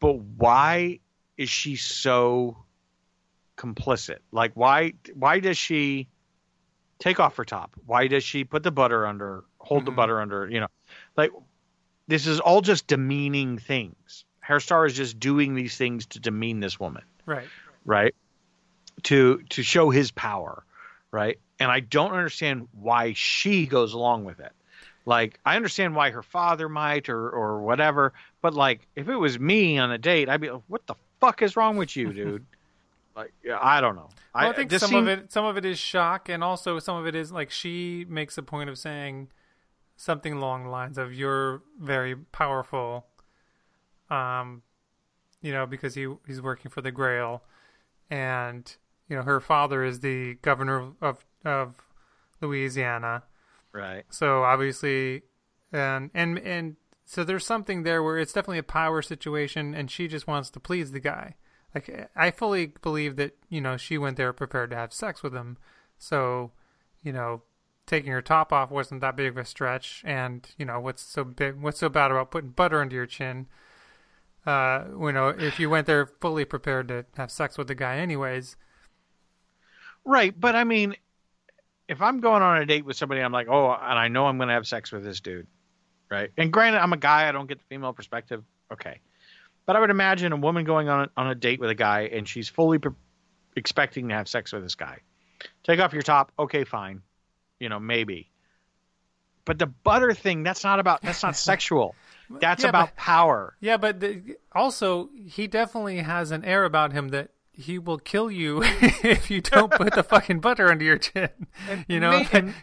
[0.00, 1.00] but why
[1.36, 2.56] is she so
[3.56, 6.06] complicit like why why does she
[6.98, 9.96] take off her top why does she put the butter under hold the Mhm.
[9.96, 10.68] butter under you know
[11.16, 11.30] like
[12.08, 16.60] this is all just demeaning things Herr Starr is just doing these things to demean
[16.60, 17.48] this woman right.
[17.84, 18.14] right?
[19.04, 20.64] To to show his power,
[21.10, 21.38] right?
[21.60, 24.52] And I don't understand why she goes along with it.
[25.06, 29.38] Like I understand why her father might or or whatever, but like if it was
[29.38, 32.44] me on a date, I'd be like, "What the fuck is wrong with you, dude?"
[33.16, 34.08] like yeah, I don't know.
[34.34, 36.96] Well, I, think some seemed- of it, some of it is shock, and also some
[36.96, 39.28] of it is like she makes a point of saying
[39.96, 43.06] something along the lines of "You're very powerful,"
[44.10, 44.62] um,
[45.42, 47.42] you know, because he he's working for the Grail,
[48.10, 48.76] and
[49.08, 51.76] you know her father is the governor of of
[52.40, 53.24] Louisiana,
[53.72, 54.04] right.
[54.10, 55.22] so obviously,
[55.72, 60.08] and and and so there's something there where it's definitely a power situation, and she
[60.08, 61.36] just wants to please the guy.
[61.74, 65.34] Like I fully believe that you know she went there prepared to have sex with
[65.34, 65.58] him,
[65.98, 66.52] so
[67.02, 67.42] you know
[67.88, 70.02] taking her top off wasn't that big of a stretch.
[70.04, 73.46] And you know what's so big, what's so bad about putting butter under your chin?
[74.46, 77.96] Uh, you know, if you went there fully prepared to have sex with the guy,
[77.96, 78.56] anyways.
[80.08, 80.96] Right, but I mean,
[81.86, 84.38] if I'm going on a date with somebody, I'm like, oh, and I know I'm
[84.38, 85.46] going to have sex with this dude,
[86.10, 86.30] right?
[86.38, 88.42] And granted, I'm a guy; I don't get the female perspective.
[88.72, 89.00] Okay,
[89.66, 92.02] but I would imagine a woman going on a, on a date with a guy
[92.12, 92.92] and she's fully pre-
[93.54, 94.98] expecting to have sex with this guy.
[95.62, 96.32] Take off your top.
[96.38, 97.02] Okay, fine.
[97.60, 98.30] You know, maybe.
[99.44, 101.02] But the butter thing—that's not about.
[101.02, 101.94] That's not sexual.
[102.30, 103.56] That's Yeah, about but- power.
[103.60, 108.30] Yeah, but the, also he definitely has an air about him that he will kill
[108.30, 108.62] you
[109.02, 111.28] if you don't put the fucking butter under your chin.
[111.88, 112.54] You know, May- and,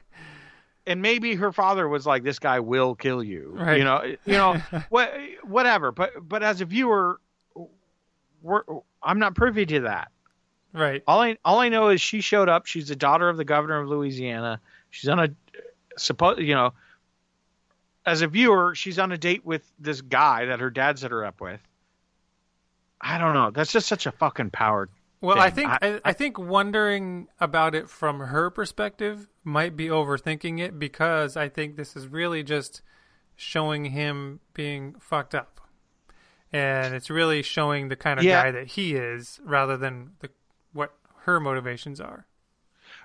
[0.88, 3.78] and maybe her father was like, "This guy will kill you." Right.
[3.78, 4.54] You know, you know,
[4.90, 5.92] what, whatever.
[5.92, 7.20] But but as a viewer,
[8.42, 8.62] we're,
[9.04, 10.12] I'm not privy to that.
[10.74, 11.04] right?
[11.08, 12.66] All I all I know is she showed up.
[12.66, 14.62] She's the daughter of the governor of Louisiana.
[14.92, 15.30] She's on a
[15.98, 16.74] suppose you know.
[18.08, 21.26] As a viewer, she's on a date with this guy that her dad set her
[21.26, 21.60] up with.
[23.02, 23.52] I don't know.
[23.52, 24.90] That's just such a fucking power.
[25.22, 30.60] Well, I think I- I, think wondering about it from her perspective might be overthinking
[30.60, 32.82] it because I think this is really just
[33.36, 35.52] showing him being fucked up.
[36.54, 38.44] and it's really showing the kind of Yeah.
[38.44, 40.30] guy that he is rather than the
[40.72, 42.26] what her motivations are.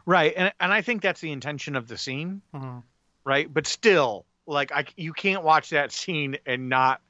[0.07, 2.85] Right, and and I think that's the intention of the scene, Mhm.
[3.25, 3.53] right?
[3.53, 7.01] But still, like I, you can't watch that scene and not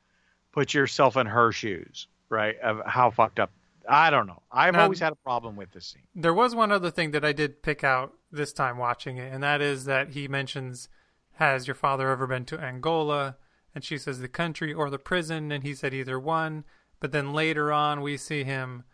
[0.52, 2.58] put yourself in her shoes, right?
[2.60, 3.50] Of how fucked up.
[3.88, 4.42] I don't know.
[4.52, 6.06] I've Now- always had a problem with this scene.
[6.14, 9.42] There was one other thing that I did pick out this time watching it, and
[9.42, 10.88] that is that he mentions,
[11.34, 13.36] "Has your father ever been to Angola?"
[13.74, 16.64] And she says, "The country or the prison," and he said either one.
[17.00, 18.84] But then later on, we see him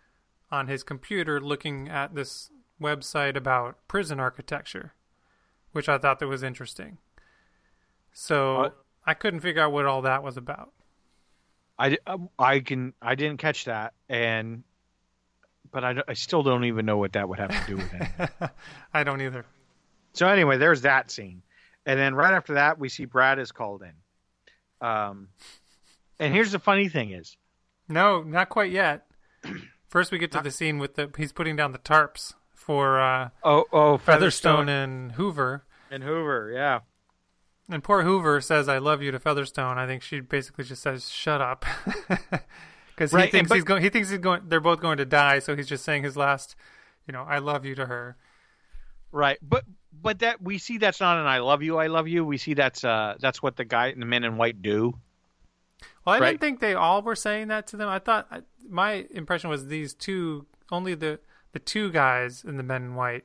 [0.50, 4.94] on his computer looking at this website about prison architecture,
[5.72, 6.98] which I thought that was interesting.
[8.12, 8.70] So Uh,
[9.04, 10.72] I couldn't figure out what all that was about.
[11.78, 11.98] I,
[12.38, 14.62] I can I didn't catch that, and
[15.70, 18.30] but I, I still don't even know what that would have to do with it.
[18.94, 19.44] I don't either.
[20.14, 21.42] So anyway, there's that scene,
[21.84, 24.86] and then right after that, we see Brad is called in.
[24.86, 25.28] Um,
[26.18, 27.36] and here's the funny thing is,
[27.88, 29.06] No, not quite yet.
[29.88, 33.28] First, we get to the scene with the he's putting down the tarps for uh,
[33.44, 35.64] oh oh Featherstone and Hoover.
[35.90, 36.80] and Hoover, yeah,
[37.68, 39.76] And poor Hoover says, "I love you" to Featherstone.
[39.78, 41.64] I think she basically just says, "Shut up,"
[42.94, 43.82] because he Right, and thinks but- he's going.
[43.82, 44.42] He thinks he's going.
[44.48, 46.54] They're both going to die, so he's just saying his last,
[47.06, 48.16] you know, "I love you" to her.
[49.12, 49.38] right.
[49.42, 52.36] But but that we see that's not an "I love you, I love you." We
[52.38, 54.94] see that's uh that's what the guy and the men in white do.
[56.04, 56.30] Well, I Right.
[56.30, 57.88] didn't think they all were saying that to them.
[57.88, 61.18] I thought I, my impression was these two, only the
[61.52, 63.24] the two guys in the men in white.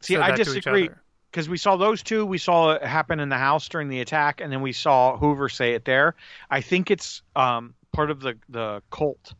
[0.00, 0.88] See, I that to each disagree.
[1.30, 2.26] Because we saw those two.
[2.26, 5.48] We saw it happen in the house during the attack, and then we saw Hoover
[5.48, 6.14] say it there.
[6.50, 9.34] I think it's um part of the the cult.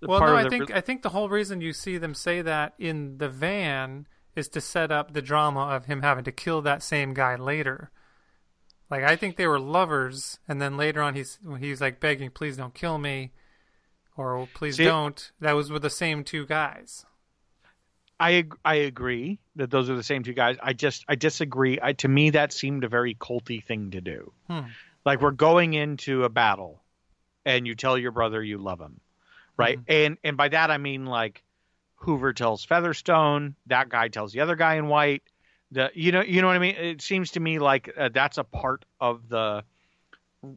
[0.00, 2.42] The Well, no, I think re- I think the whole reason you see them say
[2.42, 6.62] that in the van is to set up the drama of him having to kill
[6.62, 7.90] that same guy later.
[8.90, 12.56] Like I think they were lovers, and then later on he's he's like begging, "Please
[12.56, 13.32] don't kill me,"
[14.16, 17.04] or "Please See- don't." That was with the same two guys.
[18.18, 20.56] I I agree that those are the same two guys.
[20.62, 21.78] I just I disagree.
[21.82, 24.32] I to me that seemed a very culty thing to do.
[24.48, 24.60] Hmm.
[25.04, 26.82] Like we're going into a battle,
[27.44, 29.00] and you tell your brother you love him,
[29.56, 29.78] right?
[29.88, 31.42] And and by that I mean like
[31.96, 35.22] Hoover tells Featherstone, that guy tells the other guy in white.
[35.72, 36.76] The you know you know what I mean.
[36.76, 39.64] It seems to me like uh, that's a part of the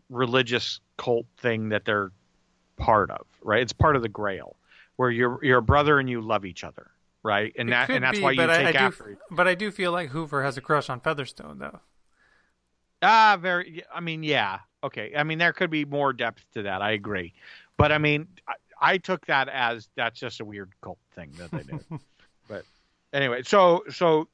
[0.09, 2.11] religious cult thing that they're
[2.77, 3.61] part of, right?
[3.61, 4.55] It's part of the Grail,
[4.95, 6.91] where you're you're a brother and you love each other,
[7.27, 7.53] right?
[7.57, 9.03] And It that and that's be, why you but I- take I, after.
[9.11, 11.79] do, But I do feel like Hoover has a crush on Featherstone, though.
[13.01, 13.83] Ah, very.
[13.93, 14.59] I mean, yeah.
[14.83, 15.13] Okay.
[15.15, 16.81] I mean, there could be more depth to that.
[16.81, 17.33] I agree,
[17.77, 18.53] but I mean, I,
[18.93, 21.85] I took that as that's just a weird cult thing that they did.
[22.47, 22.63] but
[23.13, 24.27] anyway, so so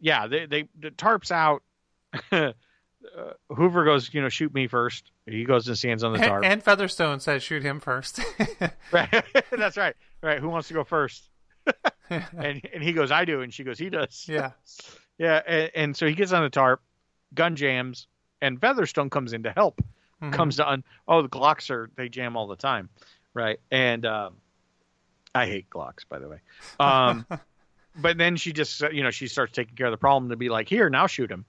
[0.00, 1.62] yeah, they they the tarps out.
[2.32, 2.52] uh,
[3.50, 5.10] Hoover goes, you know, shoot me first.
[5.26, 6.44] He goes and stands on the tarp.
[6.44, 8.20] And Featherstone says, "Shoot him first.
[8.92, 9.24] Right.
[9.50, 9.94] That's right.
[10.22, 10.38] Right.
[10.40, 11.30] Who wants to go first?
[12.10, 13.40] and and he goes, I do.
[13.42, 14.26] And she goes, he does.
[14.28, 14.50] yeah.
[15.16, 15.40] Yeah.
[15.46, 16.82] And, and so he gets on the tarp,
[17.34, 18.08] gun jams,
[18.42, 19.80] and Featherstone comes in to help.
[20.20, 20.32] Mhm.
[20.32, 20.82] Comes to un.
[21.06, 22.88] Oh, the Glocks are they jam all the time,
[23.32, 23.60] right?
[23.70, 24.34] And um,
[25.32, 26.38] I hate Glocks, by the way.
[26.80, 27.24] Um,
[27.96, 30.48] but then she just you know she starts taking care of the problem to be
[30.48, 31.44] like, here now shoot him.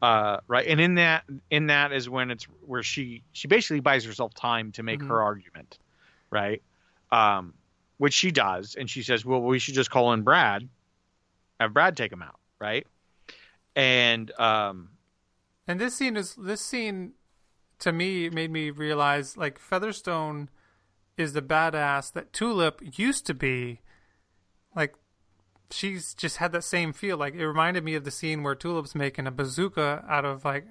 [0.00, 4.04] Uh, right, and in that in that is when it's where she she basically buys
[4.06, 5.08] herself time to make Mhm.
[5.08, 5.78] her argument,
[6.30, 6.62] right?
[7.10, 7.52] Um,
[8.02, 10.68] which she does, and she says, "Well, we should just call in Brad,
[11.60, 12.84] have Brad take him out, right?"
[13.76, 14.88] And um,
[15.68, 17.12] And this scene is this scene
[17.78, 20.50] to me made me realize like Featherstone
[21.16, 23.82] is the badass that Tulip used to be.
[24.74, 24.96] Like
[25.70, 27.16] she's just had that same feel.
[27.16, 30.66] Like it reminded me of the scene where Tulip's making a bazooka out of like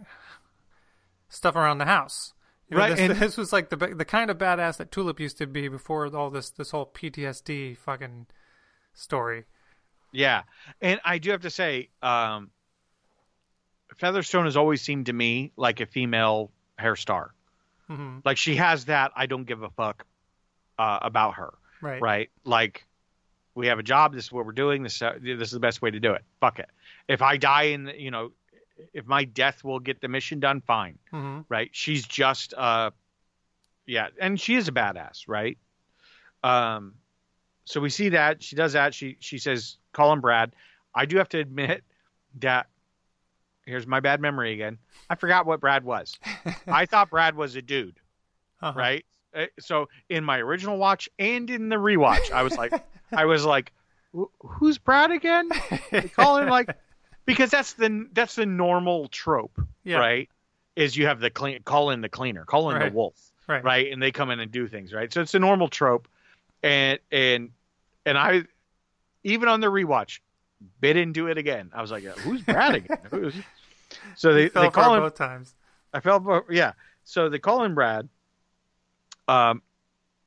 [1.29, 2.33] stuff around the house.
[2.71, 5.19] You know, Right, this, and- this was like the the kind of badass that Tulip
[5.19, 8.27] used to be before all this this whole PTSD fucking
[8.93, 9.43] story.
[10.13, 10.43] Yeah,
[10.81, 12.49] and I do have to say, um,
[13.97, 17.33] Featherstone has always seemed to me like a female Herr Starr.
[17.87, 20.05] hmm Like she has that I don't give a fuck
[20.79, 22.01] uh, about her, Right.
[22.01, 22.29] right?
[22.45, 22.85] Like
[23.53, 24.13] we have a job.
[24.13, 24.83] This is what we're doing.
[24.83, 26.23] This uh, this is the best way to do it.
[26.39, 26.69] Fuck it.
[27.07, 28.31] If I die in, you know,
[28.93, 31.69] if my death will get the mission done, fine, hmm right?
[31.73, 32.91] She's just, uh,
[33.85, 35.57] yeah, and she is a badass, right?
[36.43, 36.95] Um,
[37.65, 38.93] so we see that she does that.
[38.93, 40.53] She she says, "Call him Brad."
[40.93, 41.83] I do have to admit
[42.39, 42.67] that
[43.65, 44.77] here's my bad memory again.
[45.09, 46.17] I forgot what Brad was.
[46.67, 47.99] I thought Brad was a dude,
[48.61, 48.77] Uh-huh.
[48.77, 49.05] right?
[49.35, 52.73] Uh, So in my original watch and in the rewatch, I was like,
[53.11, 53.71] I was like,
[54.41, 55.49] "Who's Brad again?"
[55.91, 56.69] They call him like
[57.31, 59.97] because that's the that's the normal trope, Yeah.
[59.97, 60.29] right?
[60.75, 62.91] Is you have the clean call in the cleaner, call in Right.
[62.91, 63.15] the wolf,
[63.47, 63.63] Right.
[63.63, 63.91] right?
[63.91, 65.11] And they come in and do things, right?
[65.11, 66.07] So it's a normal trope,
[66.63, 67.49] and and
[68.05, 68.43] and I
[69.23, 70.19] even on the rewatch
[70.79, 71.71] bit into it again.
[71.73, 72.97] I was like, who's Brad again?
[73.09, 73.35] Who's...
[74.15, 75.53] So they they call him both times.
[75.93, 76.73] I felt, yeah.
[77.03, 78.07] So they call him Brad.
[79.27, 79.61] Um,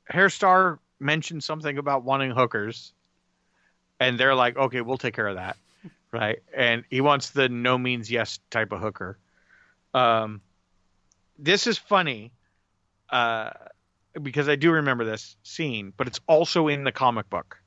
[0.07, 2.93] Herr Starr mentioned something about wanting hookers,
[3.99, 5.57] and they're like, "Okay, we'll take care of that,"
[6.15, 6.39] right?
[6.55, 9.17] And he wants the no means yes type of hooker.
[9.93, 10.41] Um,
[11.37, 12.31] this is funny,
[13.09, 13.51] uh,
[14.21, 17.57] because I do remember this scene, but it's also in the comic book.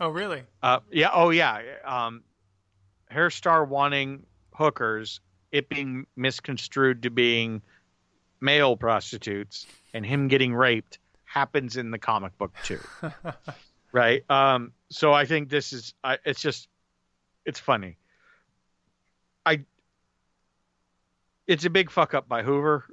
[0.00, 0.42] Oh, really?
[0.62, 1.10] Uh, yeah.
[1.12, 1.62] Oh, yeah.
[1.84, 2.22] Um,
[3.10, 4.24] Herr Starr wanting
[4.54, 5.20] hookers,
[5.50, 7.62] it being misconstrued to being
[8.40, 12.80] male prostitutes, and him getting raped happens in the comic book too.
[13.92, 14.28] right.
[14.30, 14.72] Um.
[14.90, 15.94] So I think this is.
[16.04, 16.68] I, it's just.
[17.48, 17.96] It's funny.
[19.46, 19.64] I.
[21.46, 22.84] It's a big fuck up by Hoover.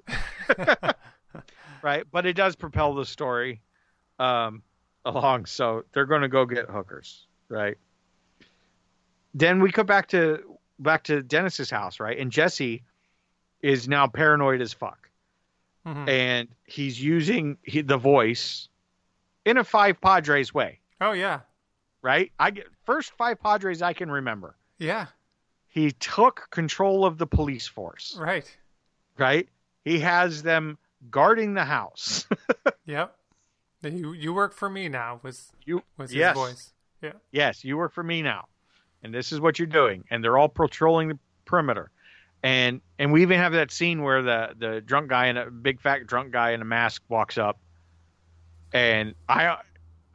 [1.81, 3.61] right, but it does propel the story
[4.17, 4.63] um,
[5.03, 5.45] along.
[5.47, 7.77] So they're going to go get hookers, right?
[9.33, 10.39] Then we come back to
[10.79, 12.17] back to Dennis's house, right?
[12.17, 12.83] And Jesse
[13.61, 15.09] is now paranoid as fuck,
[15.85, 16.07] Mhm.
[16.07, 18.69] and he's using the voice
[19.43, 21.41] in a five Padres way, Oh, yeah.
[22.05, 22.31] Right?
[22.39, 24.55] I get first five Padres I can remember.
[24.77, 25.07] Yeah.
[25.67, 28.45] He took control of the police force, Right.
[29.17, 29.49] right?
[29.83, 30.77] He has them
[31.09, 32.27] guarding the house.
[32.87, 33.15] Yep.
[33.81, 36.35] You you work for me now was you was his yes.
[36.35, 36.71] voice.
[37.01, 37.13] Yeah.
[37.31, 38.45] yes, you work for me now,
[39.03, 40.03] and this is what you're doing.
[40.11, 41.89] And they're all patrolling the perimeter,
[42.43, 45.81] and and we even have that scene where the the drunk guy and a big
[45.81, 47.57] fat drunk guy in a mask walks up,
[48.71, 49.57] and I,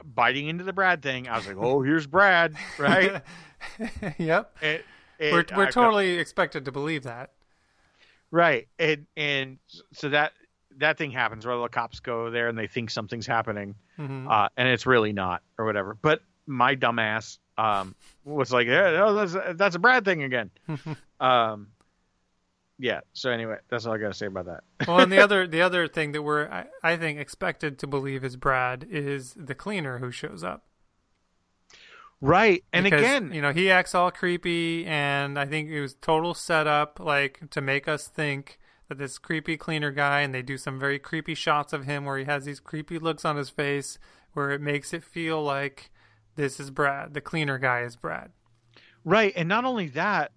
[0.03, 3.21] biting into the Brad thing, I was like, oh, here's Brad, right?
[4.17, 4.55] yep.
[5.19, 7.31] We're we're I- totally expected to believe that.
[8.31, 9.57] right, and and
[9.93, 10.33] so that
[10.77, 14.47] that thing happens where the cops go there and they think something's happening, hmm uh,
[14.57, 15.95] and it's really not or whatever.
[16.01, 17.93] But my dumbass um,
[18.25, 20.49] was like, yeah, oh, that's, that's a Brad thing again.
[21.19, 21.67] um,
[22.81, 23.01] yeah.
[23.13, 24.63] So anyway, that's all I got to say about that.
[24.87, 28.23] well, and the other the other thing that we're I, I think expected to believe
[28.23, 30.65] is Brad is the cleaner who shows up.
[32.19, 32.63] Right.
[32.73, 36.33] And Because, again, you know, he acts all creepy, and I think it was total
[36.33, 40.79] setup, like to make us think that this creepy cleaner guy, and they do some
[40.79, 43.97] very creepy shots of him where he has these creepy looks on his face,
[44.33, 45.91] where it makes it feel like
[46.35, 48.31] this is Brad, the cleaner guy is Brad.
[49.03, 49.33] right.
[49.35, 50.31] And not only that,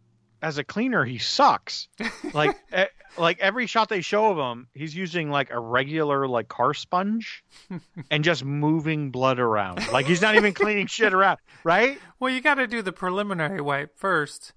[0.44, 1.88] as a cleaner, he sucks.
[2.33, 6.48] Like, eh, like every shot they show of him, he's using like a regular like
[6.48, 7.44] car sponge
[8.11, 9.87] and just moving blood around.
[9.92, 11.38] Like he's not even cleaning shit around.
[11.62, 11.98] Right.
[12.18, 14.52] Well, you got to do the preliminary wipe first,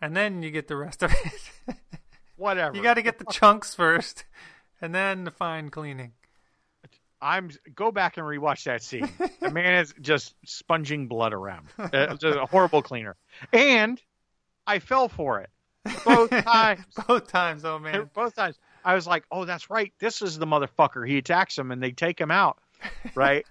[0.00, 1.76] and then you get the rest of it.
[2.36, 2.76] Whatever.
[2.76, 4.24] you got to get the chunks first,
[4.80, 6.12] and then the fine cleaning.
[7.20, 9.08] I'm go back and rewatch that scene.
[9.40, 11.66] The man is just sponging blood around.
[11.78, 13.16] Uh, just a horrible cleaner.
[13.52, 14.00] And
[14.66, 15.50] I fell for it
[16.04, 16.84] both times.
[17.06, 18.10] Both times, oh man.
[18.14, 18.58] both times.
[18.84, 19.92] I was like, "Oh, that's right.
[19.98, 22.58] This is the motherfucker." He attacks him, and they take him out.
[23.14, 23.46] Right.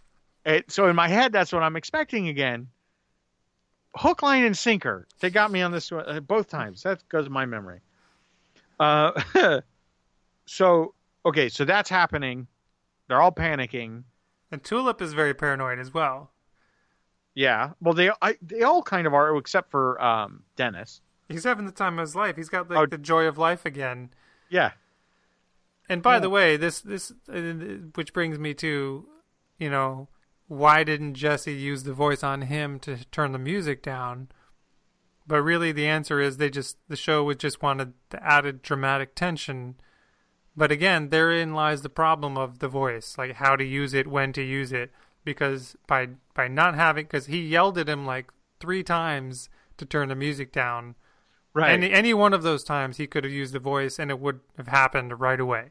[0.45, 2.67] it, so in my head, that's what I'm expecting again.
[3.95, 5.07] Hook, line, and sinker.
[5.19, 6.83] They got me on this one uh, both times.
[6.83, 7.79] That goes my memory.
[8.79, 9.19] Uh,
[10.45, 10.93] so
[11.25, 12.47] okay, so that's happening.
[13.07, 14.03] They're all panicking.
[14.51, 16.31] And Tulip is very paranoid as well.
[17.33, 17.71] Yeah.
[17.81, 21.01] Well, they I, they all kind of are, except for um, Dennis.
[21.27, 22.35] He's having the time of his life.
[22.35, 22.85] He's got like Oh.
[22.85, 24.11] the joy of life again.
[24.49, 24.71] Yeah.
[25.89, 26.19] And by Yeah.
[26.19, 27.41] the way, this this uh,
[27.95, 29.07] which brings me to,
[29.59, 30.09] you know,
[30.47, 34.29] why didn't Jesse use the voice on him to turn the music down?
[35.27, 39.15] But really, the answer is they just the show would just wanted the added dramatic
[39.15, 39.75] tension.
[40.55, 44.31] But again, therein lies the problem of the voice, like how to use it, when
[44.33, 44.91] to use it.
[45.23, 50.09] Because by by not having, because he yelled at him like three times to turn
[50.09, 50.95] the music down.
[51.55, 51.71] Right.
[51.71, 54.41] Any any one of those times he could have used the voice, and it would
[54.57, 55.69] have happened right away.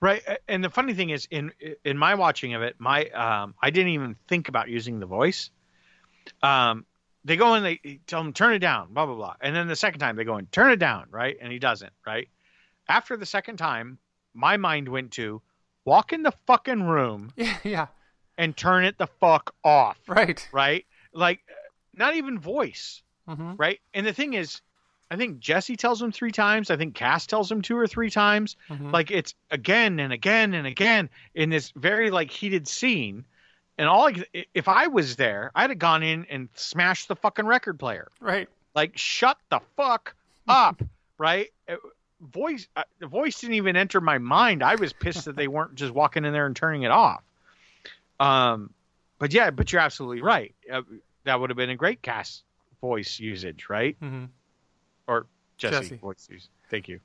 [0.00, 1.52] Right, and the funny thing is, in
[1.84, 5.50] in my watching of it, my um, I didn't even think about using the voice.
[6.42, 6.84] Um,
[7.24, 9.76] they go and they tell him turn it down, blah blah blah, and then the
[9.76, 12.28] second time they go and turn it down, right, and he doesn't, right.
[12.88, 13.98] After the second time,
[14.34, 15.40] my mind went to
[15.84, 17.86] walk in the fucking room Yeah, yeah,
[18.36, 20.48] and turn it the fuck off, right.
[20.52, 20.84] right?
[21.14, 21.38] Like,
[21.94, 23.78] not even voice, hmm right?
[23.94, 24.60] And the thing is,
[25.12, 26.70] I think Jesse tells him three times.
[26.70, 28.56] I think Cass tells him two or three times.
[28.68, 33.26] hmm Like it's again and again and again in this very like heated scene.
[33.76, 34.14] And all I,
[34.54, 38.08] if I was there, I'd have gone in and smashed the fucking record player.
[38.20, 38.48] right.
[38.74, 40.14] Like shut the fuck
[40.48, 40.80] up,
[41.18, 41.48] right?
[41.68, 41.76] Uh,
[42.20, 44.62] voice uh, the voice didn't even enter my mind.
[44.62, 47.22] I was pissed that they weren't just walking in there and turning it off.
[48.18, 48.70] Um,
[49.18, 50.54] but yeah, but you're absolutely right.
[50.72, 50.82] Uh,
[51.24, 52.44] that would have been a great cast
[52.80, 53.96] voice usage, right?
[54.00, 54.28] hmm Or
[55.70, 55.96] Jesse, Jesse.
[55.96, 56.28] voice.
[56.70, 57.00] Thank you.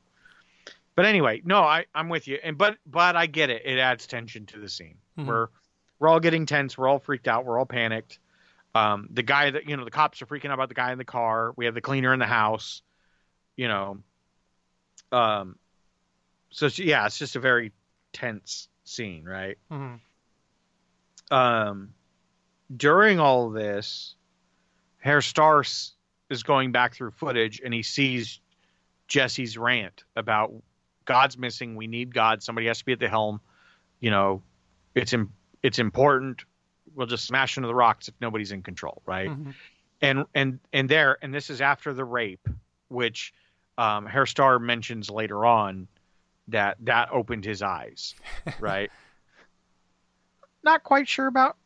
[0.96, 3.64] But anyway, no, I I'm with you, and but but I get it.
[3.66, 4.98] It adds tension to the scene.
[5.18, 5.28] Mhm.
[5.28, 5.48] We're
[6.00, 6.78] we're all getting tense.
[6.78, 7.46] We're all freaked out.
[7.46, 8.20] We're all panicked.
[8.76, 10.98] Um, the guy that you know, the cops are freaking out about the guy in
[10.98, 11.54] the car.
[11.56, 12.82] We have the cleaner in the house.
[13.56, 13.98] You know,
[15.12, 15.58] um,
[16.50, 17.72] so yeah, it's just a very
[18.14, 19.58] tense scene, right?
[19.70, 19.96] hmm
[21.30, 21.94] um,
[22.76, 24.16] during all this,
[25.00, 25.94] Herr Stars
[26.30, 28.40] is going back through footage and he sees
[29.08, 30.54] Jesse's rant about
[31.06, 31.76] God's missing.
[31.76, 32.44] We need God.
[32.44, 33.40] Somebody has to be at the helm.
[34.00, 34.44] You know,
[34.96, 35.34] it's Im-
[35.64, 36.44] it's important.
[36.96, 39.30] We'll just smash into the rocks if nobody's in control, right?
[39.30, 39.52] hmm
[40.02, 42.48] And and and there, and this is after the rape,
[42.90, 43.34] which
[43.78, 45.88] um, Herr Starr mentions later on
[46.50, 48.16] that that opened his eyes,
[48.60, 48.90] right?
[50.64, 51.58] Not quite sure about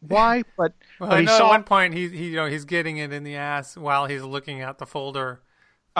[0.00, 2.46] why, but Well, But I he know at saw- one point he, he you know
[2.46, 5.40] he's getting it in the ass while he's looking at the folder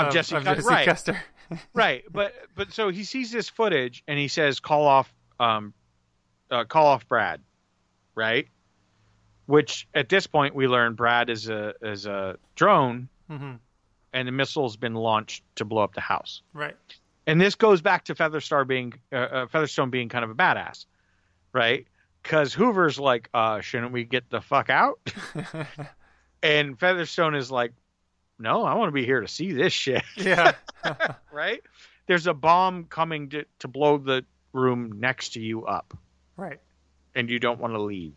[0.07, 1.21] of, Jesse, of Jesse right, Custer.
[1.75, 2.05] right.
[2.11, 5.75] But but so he sees this footage and he says, "Call off, um,
[6.51, 7.41] uh, call off Brad,"
[8.15, 8.49] right?
[9.47, 13.55] Which at this point we learn Brad is a is a drone, hmm
[14.13, 16.43] and the missile's been launched to blow up the house.
[16.53, 16.77] Right.
[17.27, 20.87] And this goes back to Featherstar being uh, uh, Featherstone being kind of a badass,
[21.53, 21.87] right?
[22.23, 24.99] Because Hoover's like, uh, "Shouldn't we get the fuck out?"
[26.43, 27.73] and Featherstone is like,
[28.39, 30.53] "No, I want to be here to see this shit." yeah.
[31.33, 31.63] right?
[32.07, 35.97] There's a bomb coming to, to blow the room next to you up,
[36.37, 36.59] right.
[37.15, 38.15] and you don't want to leave.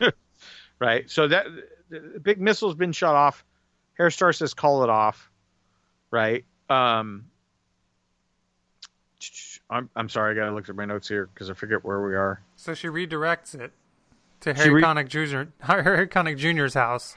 [0.78, 1.10] right?
[1.10, 1.46] So that
[1.90, 3.44] the, big missile's been shut off.
[3.94, 5.30] Herr Starr says, "Call it off."
[6.10, 6.44] Right?
[6.70, 7.26] Um,
[9.70, 12.14] I'm I'm sorry, I gotta look at my notes here because I forget where we
[12.14, 12.40] are.
[12.56, 13.72] So she redirects it
[14.40, 15.50] to Harry re- Connick Jr.
[15.60, 17.16] Harry Connick Jr.'s house,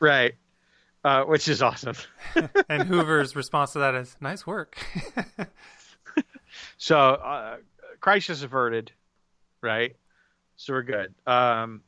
[0.00, 0.34] Right.
[1.08, 1.96] Uh, which is awesome.
[2.68, 4.76] and Hoover's response to that is "Nice work."
[6.76, 7.56] So uh,
[8.00, 8.92] crisis averted,
[9.60, 9.96] right?
[10.56, 11.14] So we're good.
[11.26, 11.82] Um,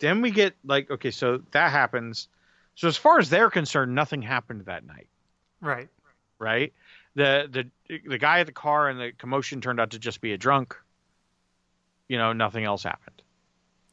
[0.00, 2.28] then we get like okay, so that happens.
[2.74, 5.08] So as far as they're concerned, nothing happened that night,
[5.60, 5.88] right.
[6.38, 6.72] right?
[7.14, 10.32] The the the guy at the car and the commotion turned out to just be
[10.32, 10.76] a drunk.
[12.08, 13.17] You know, nothing else happened.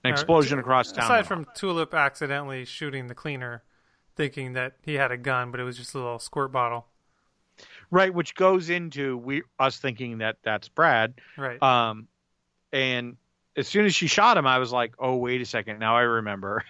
[0.06, 1.06] An explosion across town.
[1.06, 3.64] Aside from Tulip accidentally shooting the cleaner,
[4.16, 6.88] thinking that he had a gun, but it was just a little squirt bottle.
[7.92, 11.16] right, which goes into we us thinking that that's Brad.
[11.38, 11.62] Right.
[11.62, 12.08] Um,
[12.72, 13.18] and
[13.56, 16.02] as soon as she shot him, I was like, oh wait a second, now I
[16.02, 16.64] remember.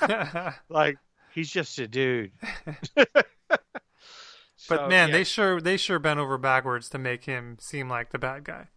[0.68, 0.98] like
[1.34, 2.32] he's just a dude.
[4.68, 5.16] But man, yeah.
[5.16, 8.68] they sure they sure bent over backwards to make him seem like the bad guy.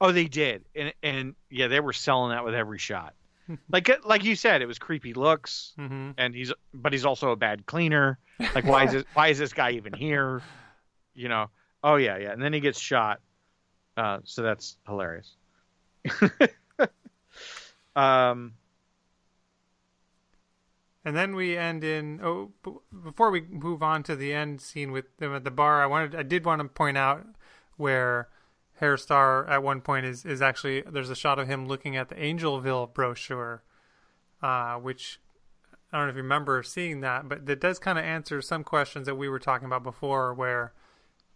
[0.00, 3.14] oh they did, and and yeah, they were selling that with every shot.
[3.70, 7.36] Like like you said, it was creepy looks, hmm and he's but he's also a
[7.36, 8.18] bad cleaner.
[8.54, 10.42] Like why is this, why is this guy even here?
[11.14, 11.50] You know?
[11.82, 13.20] Oh yeah, yeah, and then he gets shot.
[13.96, 15.34] Uh, so that's hilarious.
[17.96, 18.54] um,
[21.04, 24.92] And then we end in oh b- before we move on to the end scene
[24.92, 25.82] with them at the bar.
[25.82, 27.26] I wanted I did want to point out
[27.76, 28.28] where
[28.76, 32.08] Herr Starr at one point is is actually there's a shot of him looking at
[32.08, 33.62] the Angelville brochure,
[34.42, 35.20] uh, which
[35.92, 38.64] I don't know if you remember seeing that, but that does kind of answer some
[38.64, 40.72] questions that we were talking about before, where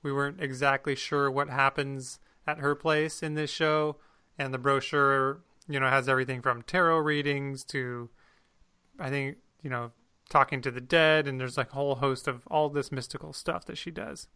[0.02, 3.96] we weren't exactly sure what happens at her place in this show,
[4.38, 8.08] and the brochure, you know, has everything from tarot readings to,
[8.98, 9.92] I think, you know,
[10.30, 13.64] talking to the dead, and there's like a whole host of all this mystical stuff
[13.66, 14.28] that she does.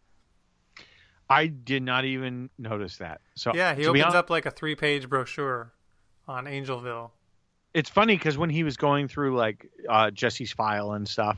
[1.31, 3.21] I did not even notice that.
[3.35, 5.71] So Yeah, he opens hon- up like a three-page brochure
[6.27, 7.11] on Angelville.
[7.73, 11.37] It's funny because when he was going through like uh, Jesse's file and stuff,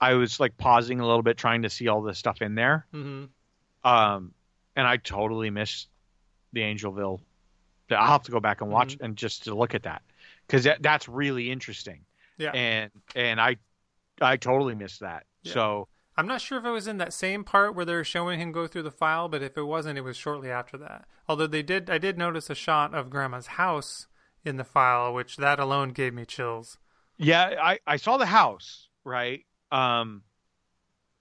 [0.00, 2.86] I was like pausing a little bit trying to see all the stuff in there.
[2.92, 3.26] hmm
[3.84, 4.32] Um,
[4.76, 5.88] and I totally missed
[6.52, 7.20] the Angelville.
[7.90, 10.02] I'll have to go back and watch and just to look at that
[10.46, 12.00] because that, that's really interesting.
[12.38, 12.50] Yeah.
[12.52, 13.56] And and I
[14.20, 15.24] I totally missed that.
[15.42, 15.52] Yeah.
[15.52, 18.52] So I'm not sure if it was in that same part where they're showing him
[18.52, 21.06] go through the file, but if it wasn't, it was shortly after that.
[21.28, 24.06] Although they did, I did notice a shot of Grandma's house
[24.44, 26.78] in the file, which that alone gave me chills.
[27.16, 29.44] yeah, I I saw the house right.
[29.72, 30.22] Um,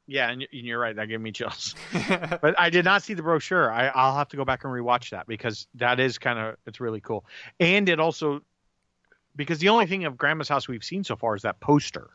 [0.05, 0.95] yeah, and, you're right.
[0.95, 1.75] That gave me chills.
[2.41, 3.71] but I did not see the brochure.
[3.71, 6.79] I, I'll have to go back and rewatch that because that is kind of it's
[6.79, 7.25] really cool.
[7.59, 8.41] And it also
[9.35, 12.11] because the only thing of Grandma's house we've seen so far is that poster,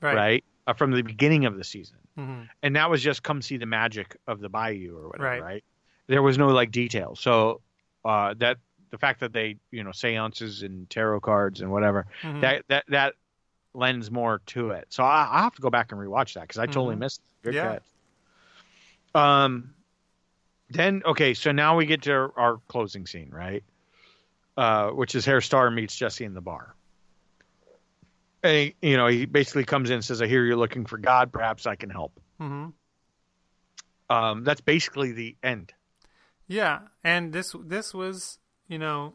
[0.00, 0.14] right.
[0.14, 0.44] right?
[0.66, 3.66] Uh, from the beginning of the season, hmm and that was just come see the
[3.66, 5.42] magic of the Bayou or whatever, Right.
[5.42, 5.64] right?
[6.06, 7.60] There was no like detail, so
[8.04, 8.58] uh, that
[8.90, 12.40] the fact that they you know seances and tarot cards and whatever Mhm.
[12.42, 13.14] that that that
[13.74, 14.86] lends more to it.
[14.90, 17.00] So I, I have to go back and rewatch that because I totally Mhm.
[17.00, 17.20] missed.
[17.42, 17.46] It.
[17.46, 17.78] Good Yeah.
[17.78, 17.82] catch.
[19.14, 19.74] Um,
[20.70, 23.64] then okay, so now we get to our closing scene, right?
[24.56, 26.74] Uh, which is Herr Starr meets Jesse in the bar.
[28.42, 30.98] And he, you know, he basically comes in and says, "I hear you're looking for
[30.98, 31.32] God.
[31.32, 32.68] Perhaps I can help." hmm
[34.10, 35.72] Um, that's basically the end.
[36.46, 38.38] Yeah, and this this was
[38.68, 39.14] you know,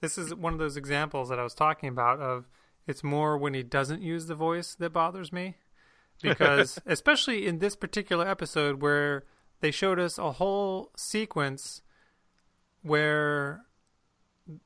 [0.00, 2.48] this is one of those examples that I was talking about of
[2.86, 5.56] it's more when he doesn't use the voice that bothers me
[6.20, 9.24] because especially in this particular episode where
[9.60, 11.82] they showed us a whole sequence
[12.82, 13.62] where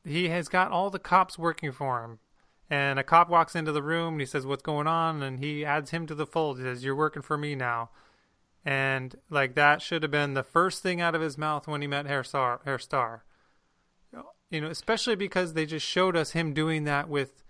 [0.05, 2.19] he has got all the cops working for him
[2.69, 5.64] and a cop walks into the room and he says what's going on and he
[5.64, 7.91] adds him to the fold he says you're working for me now
[8.67, 11.87] and like that should have been the first thing out of his mouth when he
[11.87, 12.61] met Herr Starr.
[12.64, 13.25] Herr Starr.
[14.51, 17.45] You know, especially because they just showed us him doing that with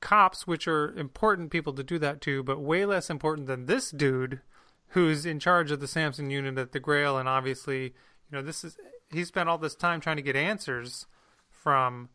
[0.00, 3.90] cops, which are important people to do that to, but way less important than this
[3.90, 4.40] dude
[4.88, 7.16] who's in charge of the Samson unit at the Grail.
[7.16, 7.92] And obviously, you
[8.32, 8.76] know, this is
[9.10, 11.06] he spent all this time trying to get answers
[11.50, 12.10] from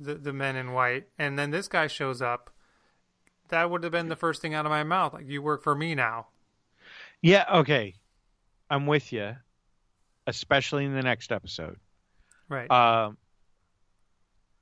[0.00, 2.50] the the men in white, and then this guy shows up.
[3.48, 5.12] That would have been the first thing out of my mouth.
[5.12, 6.28] Like, you work for me now.
[7.20, 7.44] Yeah.
[7.52, 7.94] Okay,
[8.70, 9.36] I'm with you,
[10.26, 11.78] especially in the next episode.
[12.48, 12.70] Right.
[12.70, 13.16] um,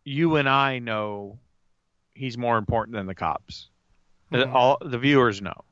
[0.05, 1.39] you and I know
[2.15, 3.69] he's more important than the cops.
[4.31, 4.53] The- Mhm.
[4.55, 5.65] All the viewers know.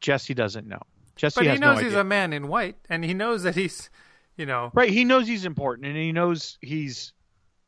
[0.00, 0.80] Jesse doesn't know.
[1.16, 3.88] Jesse but he knows no he's a man in white, and he knows that he's,
[4.36, 4.90] you know, right.
[4.90, 7.12] He knows he's important, and he knows he's,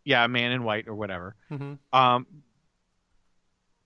[0.09, 1.37] yeah, a man in white or whatever.
[1.51, 1.79] mhm.
[1.93, 2.27] Um,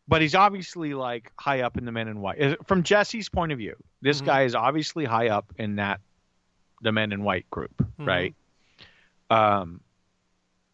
[0.07, 2.65] but he's obviously like high up in the men in white.
[2.67, 4.27] From Jesse's point of view, this Mhm.
[4.27, 6.01] guy is obviously high up in that
[6.81, 8.07] the men in white group, Mhm.
[8.07, 8.35] right?
[9.31, 9.81] Um,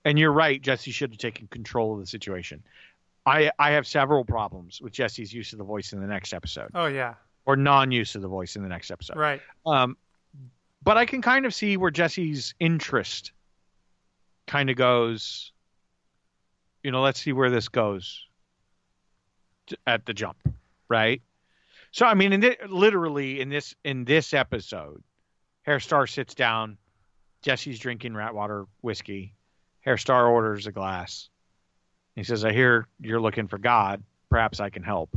[0.04, 0.60] and you're right.
[0.60, 2.62] Jesse should have taken control of the situation.
[3.26, 6.70] I I have several problems with Jesse's use of the voice in the next episode,
[6.74, 7.14] oh yeah,
[7.46, 9.16] or non-use of the voice in the next episode.
[9.16, 9.96] right, Um,
[10.82, 13.32] but I can kind of see where Jesse's interest
[14.48, 15.52] kind of goes.
[16.82, 18.26] You know, let's see where this goes
[19.86, 20.38] at the jump,
[20.88, 21.22] right?
[21.92, 25.02] So I mean, in literally in this in this episode,
[25.62, 26.78] Herr Starr sits down.
[27.42, 29.34] Jesse's drinking Ratwater whiskey.
[29.82, 31.28] Herr Starr orders a glass.
[32.16, 34.02] He says, "I hear you're looking for God.
[34.28, 35.10] Perhaps I can help."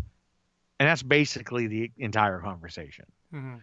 [0.79, 3.55] And that's basically the entire conversation hmm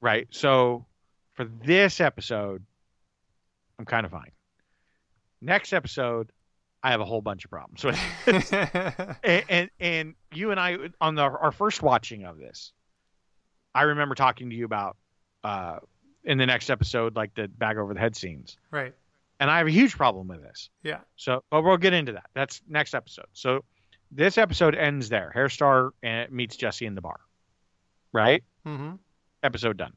[0.00, 0.28] right?
[0.30, 0.86] So
[1.34, 2.64] for this episode,
[3.78, 4.30] I'm kind of fine.
[5.46, 6.30] Next episode,
[6.82, 7.98] I have a whole bunch of problems with.
[9.24, 12.72] and, and and you and I on the our first watching of this,
[13.74, 14.96] I remember talking to you about
[15.44, 15.78] uh,
[16.24, 18.92] in the next episode, like the bag over the head scenes, right,
[19.38, 20.68] and I have a huge problem with this.
[20.82, 22.26] yeah, So, but we'll get into that.
[22.34, 23.26] That's next episode.
[23.32, 23.64] So
[24.10, 25.30] this episode ends there.
[25.32, 27.20] Herr Starr uh, meets Jesse in the bar,
[28.12, 28.42] right?
[28.66, 28.96] Mm-hmm.
[29.44, 29.92] episode done.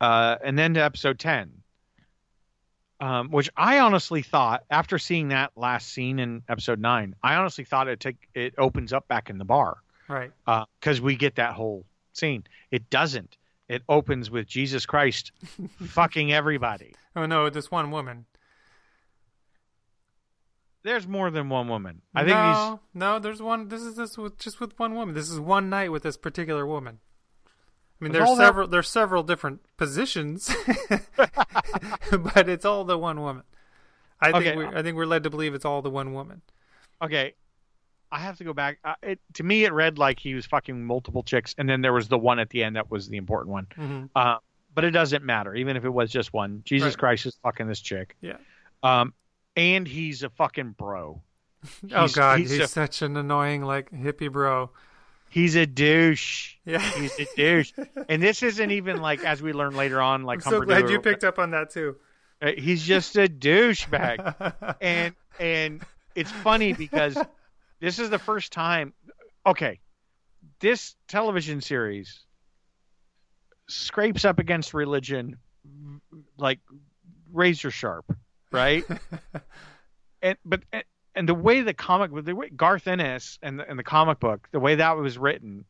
[0.00, 1.50] Uh, and then to episode 10,
[3.00, 7.64] um, which I honestly thought, after seeing that last scene in episode 9, I honestly
[7.64, 9.78] thought it take it opens up back in the bar
[10.08, 10.30] right,
[10.80, 12.44] because we get that whole scene.
[12.70, 13.36] It doesn't.
[13.68, 15.32] It opens with Jesus Christ
[15.86, 16.94] fucking everybody.
[17.14, 18.24] oh no, this one woman.
[20.84, 22.02] There's more than one woman.
[22.14, 23.68] I think no, no, there's one.
[23.68, 25.14] This is this with just with one woman.
[25.14, 27.00] This is one night with this particular woman.
[28.00, 28.68] I mean, there's all that- several.
[28.68, 30.50] There's several different positions,
[32.10, 33.42] but it's all the one woman.
[34.20, 34.56] I think Okay.
[34.56, 36.42] we, I think we're led to believe it's all the one woman.
[37.02, 37.34] okay.
[38.10, 38.78] I have to go back.
[38.82, 41.92] Uh, it, to me, it read like he was fucking multiple chicks, and then there
[41.92, 43.66] was the one at the end that was the important one.
[43.74, 44.36] hmm Uh,
[44.74, 46.62] but it doesn't matter, even if it was just one.
[46.64, 46.98] Jesus Right.
[46.98, 48.16] Christ is fucking this chick.
[48.22, 48.38] Yeah.
[48.82, 49.12] Um,
[49.56, 51.20] and he's a fucking bro.
[51.94, 54.70] oh God, he's he's, a- such an annoying like hippie bro.
[55.30, 56.54] He's a douche.
[56.64, 57.72] Yeah, He's a douche.
[58.08, 61.00] and this isn't even like, as we learn later on, like I'm so glad you
[61.00, 61.96] picked up on that too.
[62.40, 64.76] Uh, He's just a douchebag.
[64.80, 65.82] and and
[66.14, 67.16] it's funny because
[67.80, 68.92] this is the first time.
[69.46, 69.80] Okay,
[70.60, 72.20] this television series
[73.68, 75.36] scrapes up against religion
[76.38, 76.60] like
[77.32, 78.04] razor sharp,
[78.50, 78.84] right?
[80.22, 80.62] and but
[81.18, 84.48] and the way the comic the way Garth Ennis and the, and the comic book
[84.52, 85.64] the way that was written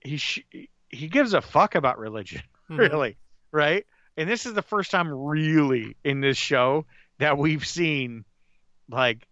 [0.00, 0.44] he sh-
[0.90, 2.78] he gives a fuck about religion Mhm.
[2.90, 3.16] really
[3.52, 6.84] right and this is the first time really in this show
[7.18, 8.24] that we've seen
[8.90, 9.26] like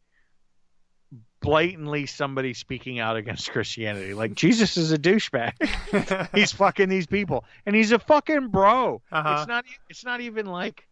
[1.40, 4.14] blatantly somebody speaking out against Christianity.
[4.14, 6.28] Like Jesus is a douchebag.
[6.34, 9.02] he's fucking these people, and he's a fucking bro.
[9.10, 9.36] Uh-huh.
[9.38, 9.64] It's not.
[9.90, 10.86] It's not even like,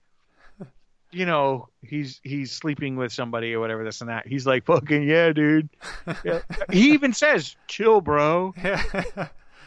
[1.13, 4.27] you know, he's he's sleeping with somebody or whatever this and that.
[4.27, 5.69] He's like fucking yeah, dude.
[6.25, 6.41] Yeah.
[6.71, 8.55] he even says, "Chill, bro."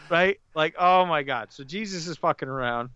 [0.09, 0.39] Right?
[0.53, 1.51] Like, oh my god.
[1.53, 2.89] So Jesus is fucking around.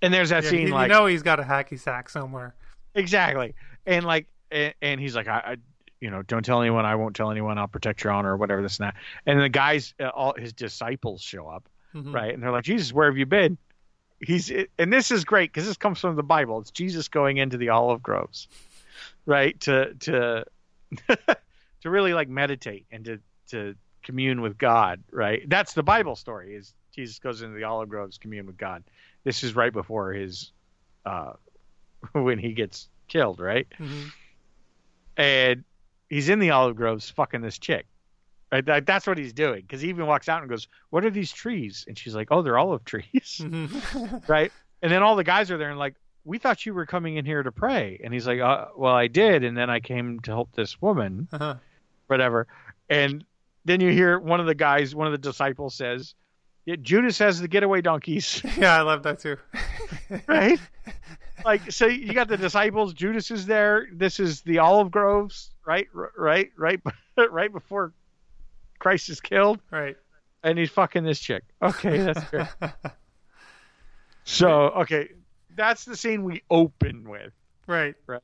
[0.00, 2.54] And there's that Yeah, scene you, like you know he's got a hacky sack somewhere.
[2.94, 3.54] exactly,
[3.86, 5.56] and like, and, and he's like, I, I,
[6.00, 6.84] you know, don't tell anyone.
[6.84, 7.56] I won't tell anyone.
[7.58, 8.94] I'll protect your honor or whatever this and that.
[9.26, 12.12] And the guys, uh, all his disciples show up, Mhm.
[12.12, 12.34] right?
[12.34, 13.56] And they're like, Jesus, where have you been?
[14.24, 16.60] He's and this is great because this comes from the Bible.
[16.60, 18.46] It's Jesus going into the olive groves,
[19.26, 19.58] right?
[19.62, 20.44] To to
[21.08, 23.18] to really like meditate and to
[23.48, 25.42] to commune with God, right?
[25.48, 26.54] That's the Bible story.
[26.54, 28.84] Is Jesus goes into the olive groves, commune with God.
[29.24, 30.52] This is right before his
[31.04, 31.32] uh
[32.12, 33.66] when he gets killed, right?
[33.78, 34.12] Mhm.
[35.16, 35.64] and
[36.08, 37.86] he's in the olive groves fucking this chick.
[38.52, 38.64] Right?
[38.66, 41.32] That, that's what he's doing because he even walks out and goes, "What are these
[41.32, 44.22] trees?" And she's like, "Oh, they're olive trees." Mhm.
[44.28, 44.52] right?
[44.82, 45.94] And then all the guys are there and like,
[46.24, 49.06] "We thought you were coming in here to pray." And he's like, uh, "Well, I
[49.06, 51.54] did, and then I came to help this woman, Uh-huh.
[52.08, 52.46] whatever."
[52.90, 53.24] And
[53.64, 56.14] then you hear one of the guys, one of the disciples says,
[56.66, 59.38] yeah, "Judas has the getaway donkeys." Yeah, I love that too.
[60.28, 60.60] right?
[61.44, 62.92] like, so you got the disciples.
[62.92, 63.86] Judas is there.
[63.92, 65.88] This is the olive groves, right?
[65.96, 66.50] R- Right?
[66.58, 66.80] Right?
[67.30, 67.94] right before
[68.82, 69.96] Christ is killed, right.
[70.42, 71.44] and he's fucking this chick.
[71.62, 72.48] Okay, that's good.
[74.24, 75.10] so, okay,
[75.54, 77.32] that's the scene we open with.
[77.68, 77.94] Right.
[78.08, 78.22] Right.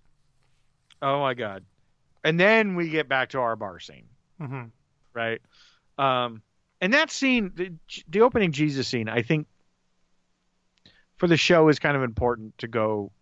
[1.01, 1.65] Oh my god!
[2.25, 4.07] And then we get back to our bar scene,
[4.41, 4.65] hmm
[5.15, 5.41] right?
[5.97, 6.43] Um,
[6.81, 7.73] and that scene, the,
[8.09, 9.47] the opening Jesus scene, I think
[11.19, 13.13] for the show is kind of important to go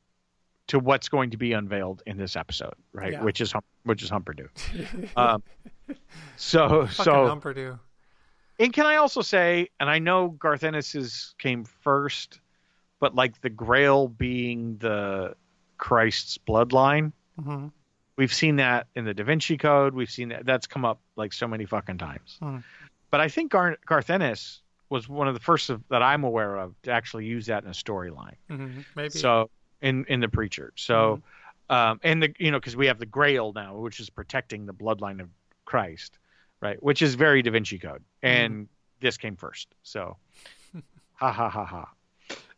[0.68, 3.12] to what's going to be unveiled in this episode, right?
[3.12, 3.22] Yeah.
[3.22, 3.52] Which is
[3.84, 4.48] which is Humperdoo.
[5.16, 5.42] um,
[6.36, 7.78] so Fucking so Humperdoo.
[8.58, 12.40] and can I also say, and I know Garth Ennis's came first,
[13.00, 15.34] but like the Grail being the
[15.78, 17.12] Christ's bloodline,
[17.42, 17.68] hmm
[18.16, 19.94] we've seen that in the Da Vinci Code.
[19.94, 22.38] We've seen that that's come up like so many fucking times.
[22.40, 22.58] Hmm.
[23.10, 26.56] But I think Gar- Garth Ennis was one of the first of, that I'm aware
[26.56, 28.36] of to actually use that in a storyline.
[28.48, 29.10] hmm Maybe.
[29.10, 29.50] So
[29.80, 30.72] in in the preacher.
[30.76, 31.22] So
[31.68, 34.74] um and the you know because we have the Grail now, which is protecting the
[34.74, 35.28] bloodline of
[35.64, 36.18] Christ,
[36.60, 36.82] right?
[36.82, 38.68] Which is very Da Vinci Code, and
[39.00, 39.68] this came first.
[39.82, 40.16] So
[41.14, 41.92] ha ha ha ha.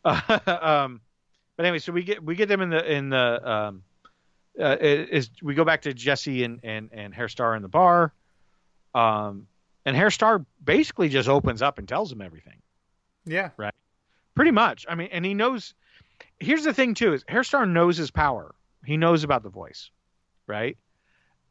[0.85, 1.01] um,
[1.57, 3.83] but anyway, so we get we get them in the in the um,
[4.61, 8.13] uh, is we go back to Jesse and and and Herr Starr in the bar,
[8.95, 9.47] um,
[9.85, 12.63] and Herr Starr basically just opens up and tells him everything
[13.29, 13.51] yeah.
[13.57, 13.75] Right.
[14.35, 14.87] Pretty much.
[14.89, 15.75] I mean, and he knows.
[16.39, 18.55] Here's the thing too: is Herr Starr knows his power.
[18.85, 19.91] He knows about the voice,
[20.47, 20.77] right?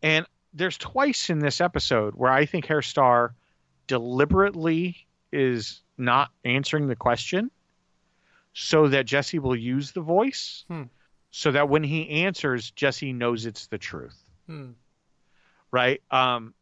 [0.01, 3.33] And there's twice in this episode where I think Herr Starr
[3.87, 7.51] deliberately is not answering the question,
[8.53, 10.83] so that Jesse will use the voice, Hmm.
[11.31, 14.71] so that when he answers, Jesse knows it's the truth, Hmm.
[15.71, 16.01] right?
[16.11, 16.53] Um,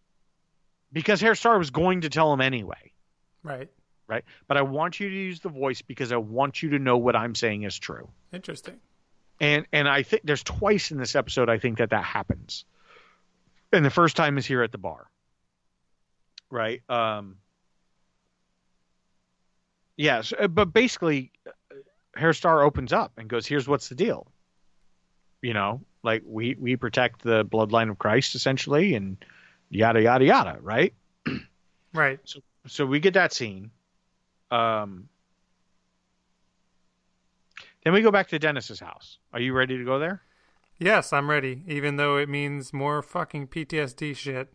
[0.91, 2.91] because Herr Starr was going to tell him anyway
[3.43, 3.69] Right.
[4.07, 4.23] Right?
[4.47, 7.15] But I want you to use the voice because I want you to know what
[7.15, 8.09] I'm saying is true.
[8.31, 8.79] Interesting.
[9.39, 12.65] And and I think there's twice in this episode I think that that happens.
[13.73, 15.07] And the first time is here at the bar.
[16.49, 16.81] Right?
[16.89, 17.37] Um
[19.97, 21.51] Yes, uh, but basically uh,
[22.15, 24.27] Herr Starr opens up and goes, "Here's what's the deal."
[25.41, 29.17] You know, like we we protect the bloodline of Christ essentially and
[29.69, 30.93] yada yada yada, right?
[31.93, 32.19] Right.
[32.25, 33.71] So so we get that scene.
[34.51, 35.09] Um,
[37.83, 39.19] then we go back to Dennis's house.
[39.31, 40.21] Are you ready to go there?
[40.79, 41.63] Yes, I'm ready.
[41.67, 44.51] Even though it means more fucking PTSD shit.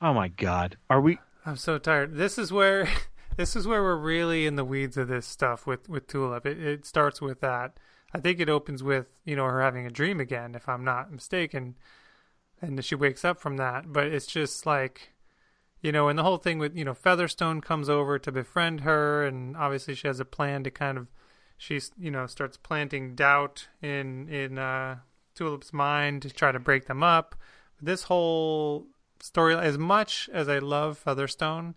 [0.00, 1.18] Oh my God, are we?
[1.46, 2.16] I'm so tired.
[2.16, 2.88] This is where
[3.36, 6.46] this is where we're really in the weeds of this stuff with with Tulip.
[6.46, 7.78] It, it starts with that.
[8.12, 11.10] I think it opens with you know her having a dream again, if I'm not
[11.10, 11.74] mistaken,
[12.60, 13.92] and she wakes up from that.
[13.92, 15.13] But it's just like,
[15.84, 19.22] you know, and the whole thing with you know Featherstone comes over to befriend her,
[19.22, 21.08] and obviously she has a plan to kind of
[21.58, 24.96] she's you know starts planting doubt in in uh,
[25.34, 27.34] Tulip's mind to try to break them up.
[27.82, 28.86] This whole
[29.20, 31.74] story, as much as I love Featherstone,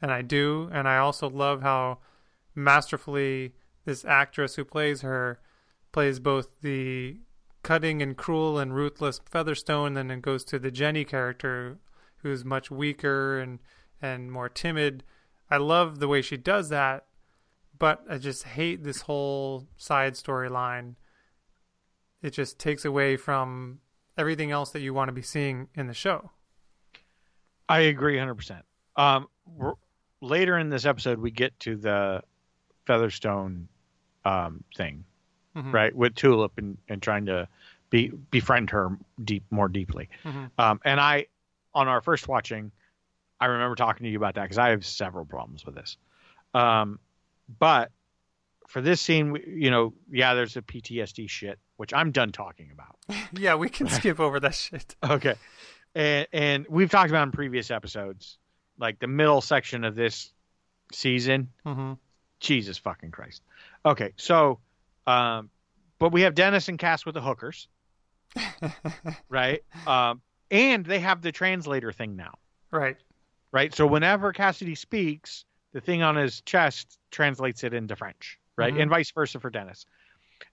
[0.00, 1.98] and I do, and I also love how
[2.54, 3.52] masterfully
[3.84, 5.38] this actress who plays her
[5.92, 7.18] plays both the
[7.62, 11.76] cutting and cruel and ruthless Featherstone, and then goes to the Jenny character,
[12.22, 13.58] who's much weaker and
[14.02, 15.04] and more timid.
[15.50, 17.06] I love the way she does that,
[17.78, 20.94] but I just hate this whole side storyline.
[22.22, 23.80] It just takes away from
[24.16, 26.30] everything else that you want to be seeing in the show.
[27.68, 28.62] I agree 100%.
[28.96, 29.28] Um,
[30.20, 32.22] later in this episode, we get to the
[32.86, 33.68] Featherstone
[34.24, 35.04] um, thing,
[35.56, 35.72] Mhm.
[35.72, 37.48] right, with Tulip and, and trying to
[37.88, 40.08] be befriend her deep more deeply.
[40.24, 40.50] Mhm.
[40.58, 41.26] Um, and I,
[41.74, 42.72] on our first watching,
[43.40, 45.96] I remember talking to you about that because I have several problems with this.
[46.54, 46.98] Um,
[47.58, 47.90] but
[48.68, 52.96] for this scene, you know, yeah, there's a PTSD shit, which I'm done talking about.
[53.32, 54.94] Yeah, we can skip over that shit.
[55.02, 55.34] Okay.
[55.94, 58.38] And and we've talked about in previous episodes,
[58.78, 60.32] like the middle section of this
[60.92, 61.50] season.
[61.64, 61.94] hmm
[62.40, 63.42] Jesus fucking Christ.
[63.84, 64.60] Okay, so
[65.06, 65.50] um
[65.98, 67.68] but we have Dennis and Cass with the hookers,
[69.28, 69.62] right?
[69.86, 72.34] Um and they have the translator thing now,
[72.70, 72.96] Right.
[73.52, 73.74] right?
[73.74, 78.74] So whenever Cassidy speaks, the thing on his chest translates it into French, right?
[78.74, 78.82] Mhm.
[78.82, 79.86] And vice versa for Dennis.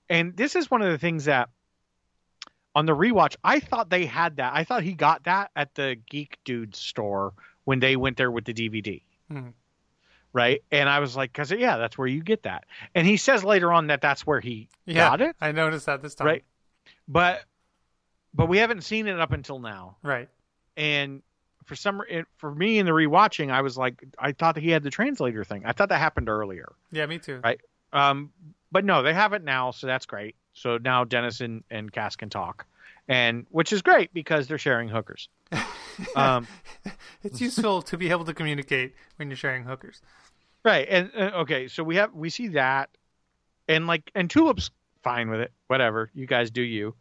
[0.09, 1.49] And this is one of the things that
[2.75, 4.53] on the rewatch, I thought they had that.
[4.53, 7.33] I thought he got that at the Geek Dude store
[7.63, 9.01] when they went there with the DVD.
[9.31, 9.53] Mhm.
[10.31, 10.61] Right.
[10.71, 12.65] And I was like, because, yeah, that's where you get that.
[12.93, 15.35] And he says later on that that's where he Yeah, got it.
[15.41, 16.27] I noticed that this time.
[16.27, 16.45] Right.
[17.07, 17.43] But,
[18.38, 19.97] but we haven't seen it up until now.
[20.03, 20.29] Right.
[20.77, 21.21] And
[21.65, 24.69] for some, it, for me in the rewatching, I was like, I thought that he
[24.69, 25.63] had the translator thing.
[25.65, 26.71] I thought that happened earlier.
[26.91, 27.41] Yeah, me too.
[27.43, 27.59] Right.
[27.91, 28.31] Um,
[28.71, 30.35] but no, they have it now, so that's great.
[30.53, 32.65] So now Dennis and, and Cass can talk,
[33.07, 35.27] and which is great because they're sharing hookers.
[36.15, 36.45] Um,
[37.23, 39.99] It's useful to be able to communicate when you're sharing hookers.
[40.63, 42.91] right, and uh, okay, so we have we see that,
[43.67, 44.69] and like, and Tulip's
[45.01, 45.51] fine with it.
[45.65, 46.93] Whatever, you guys do you.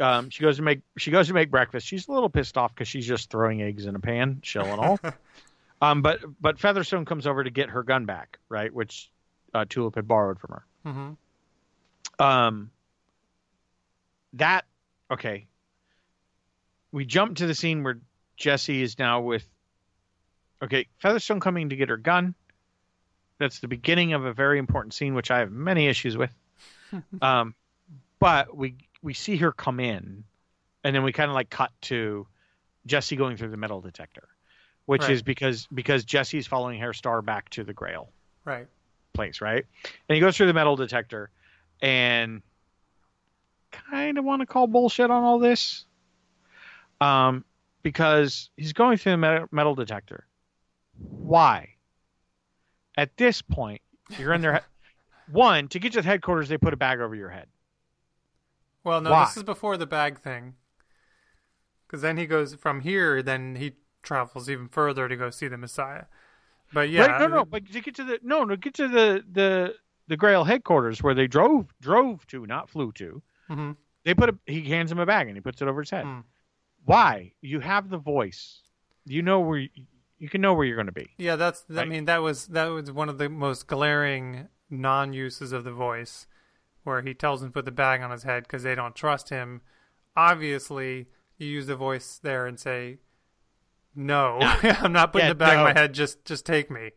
[0.00, 1.86] Um, she goes to make she goes to make breakfast.
[1.86, 4.80] She's a little pissed off because she's just throwing eggs in a pan, shell and
[4.80, 5.00] all.
[5.82, 9.10] um, but but Featherstone comes over to get her gun back, right, which
[9.54, 10.64] uh, Tulip had borrowed from her.
[10.84, 11.10] hmm
[12.24, 12.70] um
[14.32, 14.64] that
[15.10, 15.46] okay
[16.90, 17.98] we jump to the scene where
[18.36, 19.46] jesse is now with
[20.62, 22.34] okay featherstone coming to get her gun
[23.38, 26.30] that's the beginning of a very important scene which i have many issues with
[27.22, 27.54] um
[28.18, 30.24] but we we see her come in
[30.84, 32.26] and then we kind of like cut to
[32.86, 34.28] jesse going through the metal detector
[34.86, 35.10] which Right.
[35.10, 38.12] is because because jesse's following Herr Starr back to the grail
[38.44, 38.66] Right.
[39.12, 39.64] place, right?
[40.08, 41.30] And he goes through the metal detector
[41.82, 42.40] and
[43.70, 45.84] kind of want to call bullshit on all this.
[47.00, 47.44] Um,
[47.82, 50.26] because he's going through the metal, metal detector.
[50.98, 51.74] Why?
[52.96, 53.82] At this point,
[54.18, 54.62] you're in there.
[55.30, 56.48] one to get to the headquarters.
[56.48, 57.48] They put a bag over your head.
[58.88, 59.26] Well, no, Why?
[59.26, 60.54] this is before the bag thing.
[61.86, 63.72] Because then he goes from here, then he
[64.02, 66.04] travels even further to go see the Messiah.
[66.72, 67.20] But yeah, right?
[67.20, 69.74] No, no, but to get to the no, no, get to the the
[70.06, 73.22] the Grail headquarters where they drove drove to, not flew to.
[73.50, 73.76] Mhm.
[74.04, 76.04] They put a he hands him a bag and he puts it over his head.
[76.04, 76.20] Hmm.
[76.84, 77.32] Why?
[77.42, 78.62] You have the voice.
[79.04, 79.68] You know where you,
[80.18, 81.10] you can know where you're going to be.
[81.18, 81.64] Yeah, that's.
[81.76, 86.26] I mean, that was that was one of the most glaring non-uses of the voice,
[86.88, 89.28] where he tells them to put the bag on his head because they don't trust
[89.28, 89.60] him.
[90.16, 92.98] Obviously, you use the voice there and say,
[93.94, 95.94] "No, I'm not putting Yeah, the bag on my head.
[95.94, 96.90] Just, just take me."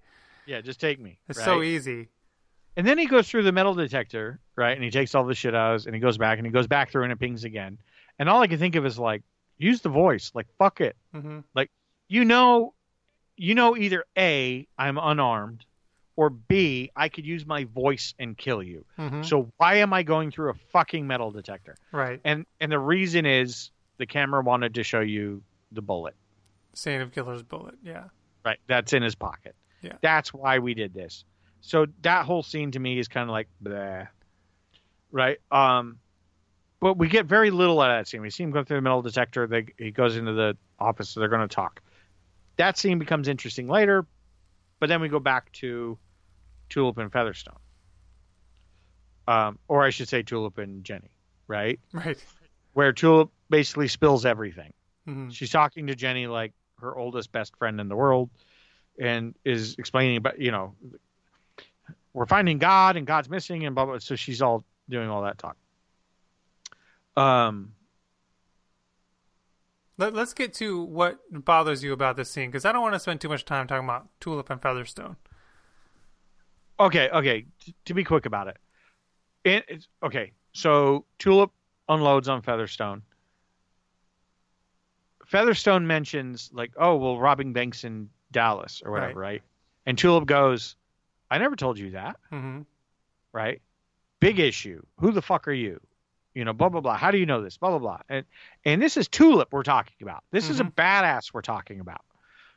[0.45, 1.19] Yeah, just take me.
[1.29, 1.45] It's right?
[1.45, 2.09] so easy.
[2.77, 4.75] And then he goes through the metal detector, right?
[4.75, 6.67] And he takes all the shit out, of and he goes back, and he goes
[6.67, 7.77] back through, and it pings again.
[8.17, 9.23] And all I can think of is like,
[9.57, 10.95] use the voice, like fuck it.
[11.13, 11.69] hmm like
[12.07, 12.73] You know,
[13.37, 15.65] you know, either a I'm unarmed,
[16.22, 18.86] or b I could use my voice and kill you.
[18.95, 21.76] hmm So why am I going through a fucking metal detector?
[21.91, 22.22] right.
[22.24, 25.41] And and the reason is the camera wanted to show you
[25.72, 26.15] the bullet.
[26.74, 27.74] Saint of Killer's bullet.
[27.84, 28.03] Yeah.
[28.45, 28.59] Right.
[28.67, 29.55] That's in his pocket.
[29.82, 29.93] Yeah.
[30.01, 31.26] That's why we did this.
[31.61, 34.07] So that whole scene to me is kind of like bleh.
[35.11, 35.39] Right.
[35.51, 35.97] Um
[36.80, 38.22] but we get very little out of that scene.
[38.22, 39.47] We see him go through the metal detector.
[39.47, 41.09] They, he goes into the office.
[41.09, 41.80] So they're going to talk.
[42.57, 44.05] That scene becomes interesting later,
[44.80, 45.97] but then we go back to
[46.72, 47.59] Tulip and Featherstone,
[49.28, 51.11] um, or I should say Tulip and Jenny,
[51.47, 51.80] right?
[51.93, 52.17] Right.
[52.74, 54.74] Where Tulip basically spills everything.
[55.05, 58.30] hmm She's talking to Jenny like her oldest best friend in the world
[58.99, 60.74] and is explaining about, you know,
[62.13, 63.99] we're finding God and God's missing and blah, blah.
[63.99, 65.57] So she's all doing all that talk.
[67.15, 67.74] Um,
[69.97, 73.22] let's get to what bothers you about this scene because I don't want to spend
[73.22, 75.17] too much time talking about Tulip and Featherstone.
[76.86, 77.09] Okay.
[77.09, 77.45] Okay.
[77.63, 78.57] T- to be quick about it.
[79.43, 80.32] it okay.
[80.53, 81.51] So Tulip
[81.89, 83.01] unloads on Featherstone.
[85.25, 89.41] Featherstone mentions like, oh, well, robbing banks in Dallas or whatever, right?
[89.86, 90.75] And Tulip goes,
[91.29, 92.17] I never told you that.
[92.29, 92.61] hmm
[93.34, 93.61] right?
[94.19, 94.82] Big issue.
[94.99, 95.79] Who the fuck are you?
[96.36, 96.97] You know, blah blah blah.
[96.97, 97.57] How do you know this?
[97.57, 97.99] Blah blah blah.
[98.09, 98.25] And
[98.65, 100.23] and this is Tulip we're talking about.
[100.32, 100.73] This is a Mhm.
[100.75, 102.01] badass we're talking about.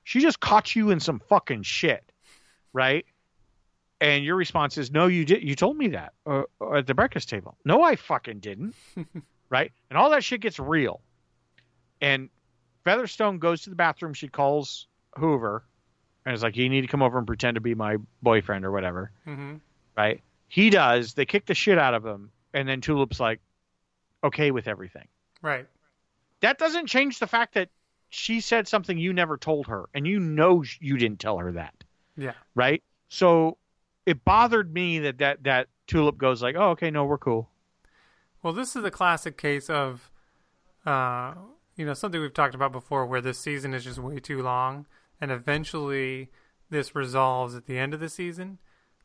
[0.02, 2.10] She just caught you in some fucking shit,
[2.72, 3.06] right?
[4.04, 5.42] And your response is, "No, you did.
[5.42, 6.42] You told me that uh,
[6.74, 8.74] at the breakfast table." No, I fucking didn't.
[9.48, 9.72] right?
[9.88, 11.00] And all that shit gets real.
[12.02, 12.28] And
[12.84, 14.12] Featherstone goes to the bathroom.
[14.12, 15.64] She calls Hoover,
[16.26, 18.72] and is like, "You need to come over and pretend to be my boyfriend or
[18.72, 19.54] whatever." hmm
[19.96, 20.22] Right?
[20.48, 21.14] He does.
[21.14, 23.40] They kick the shit out of him, and then Tulip's like,
[24.22, 25.08] "Okay with everything."
[25.40, 25.66] Right.
[26.40, 27.70] That doesn't change the fact that
[28.10, 31.74] she said something you never told her, and you know you didn't tell her that,
[32.18, 32.34] Yeah.
[32.54, 32.82] right?
[33.08, 33.56] So
[34.06, 37.50] it bothered me that that that Tulip goes like, "Oh, okay, no, we're cool."
[38.42, 40.10] Well, this is a classic case of,
[40.84, 41.34] uh,
[41.76, 44.86] you know, something we've talked about before, where this season is just way too long,
[45.20, 46.30] and eventually
[46.70, 48.58] this resolves at the end of the season.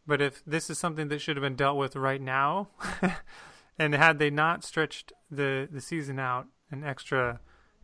[0.05, 2.69] But if this is something that should have been dealt with right now,
[3.79, 7.39] and had they not stretched the the season out an extra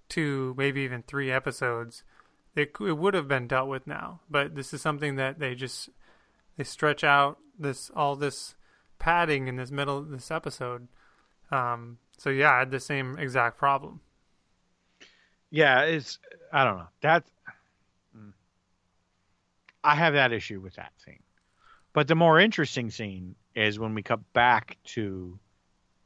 [0.10, 2.04] two, maybe even three episodes,
[2.56, 4.22] it it would have been dealt with now.
[4.30, 5.90] But this is something that they just
[6.58, 8.56] they stretch out this all this
[9.00, 10.88] padding in this middle of this episode.
[11.52, 14.02] Um, so yeah, I had the same exact problem.
[15.52, 16.20] Yeah, it's
[16.52, 16.88] I don't know.
[17.02, 17.30] That's
[18.18, 18.34] mm.
[19.84, 21.20] I have that issue with that scene.
[21.94, 25.40] But the more interesting scene is when we cut back to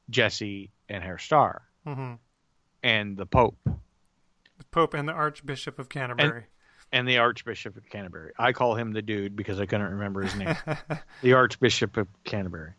[0.10, 2.14] Jesse and Herr Starr hmm
[2.84, 6.45] and the Pope The Pope and the Archbishop of Canterbury.
[6.91, 8.31] And the Archbishop of Canterbury.
[8.37, 10.55] I call him the dude because I couldn't remember his name.
[11.21, 12.73] the Archbishop of Canterbury.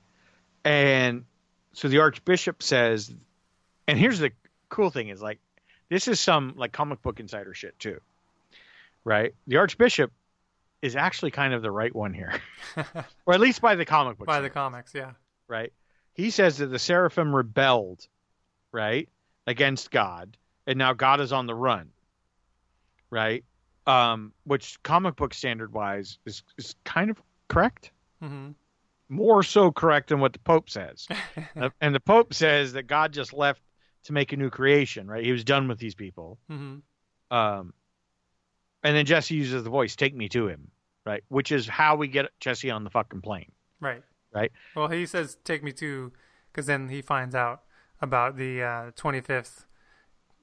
[0.65, 1.25] And
[1.73, 3.13] so the Archbishop says,
[3.87, 4.33] and here's the
[4.69, 5.39] cool thing is like,
[5.89, 8.01] this is some like comic book insider shit too,
[9.05, 9.35] right?
[9.47, 10.13] The Archbishop
[10.83, 12.41] is actually kind of the right one here,
[13.27, 15.13] or at least by the comic book, By the comics, yeah.
[15.47, 15.73] right?
[16.15, 18.07] He says that the seraphim rebelled,
[18.73, 19.09] right,
[19.47, 20.37] against God,
[20.67, 21.91] and now God is on the run,
[23.11, 23.45] right?
[23.87, 28.51] Um, which comic book standard wise is is kind of correct hmm
[29.09, 31.09] more so correct than what the Pope says.
[31.61, 33.61] Uh, and the Pope says that God just left
[34.05, 35.25] to make a new creation, right?
[35.25, 36.39] He was done with these people.
[36.49, 36.77] hmm
[37.31, 37.75] Um,
[38.85, 40.71] and then Jesse uses the voice, take me to him,
[41.05, 41.25] right?
[41.29, 43.51] Which is how we get Jesse on the fucking plane.
[43.81, 44.03] Right.
[44.33, 44.53] Right.
[44.77, 46.13] Well, he says, "Take me to,"
[46.53, 47.63] because then he finds out
[48.01, 49.65] about the uh, 25th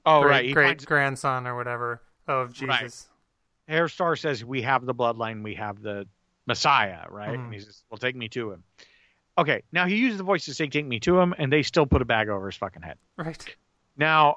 [0.04, 0.44] Oh, great, right.
[0.44, 2.52] He great finds, grandson or whatever of.
[2.52, 3.08] Jesus.
[3.68, 6.06] Herr Starr says, we have the bloodline, we have the
[6.46, 7.30] Messiah, right?
[7.38, 7.44] Mhm.
[7.44, 8.64] And he says, well, take me to him.
[9.36, 9.62] Okay.
[9.72, 12.00] Now he uses the voice to say, take me to him, and they still put
[12.02, 12.96] a bag over his fucking head.
[13.16, 13.56] Right.
[13.96, 14.36] Now,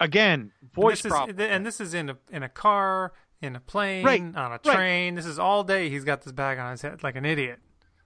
[0.00, 1.38] again, And voice is, problem.
[1.40, 3.12] and this is in a in a car,
[3.42, 4.62] in a plane, Right, on a right.
[4.62, 5.14] train.
[5.14, 5.88] This is all day.
[5.90, 7.58] He's got this bag on his head like an idiot.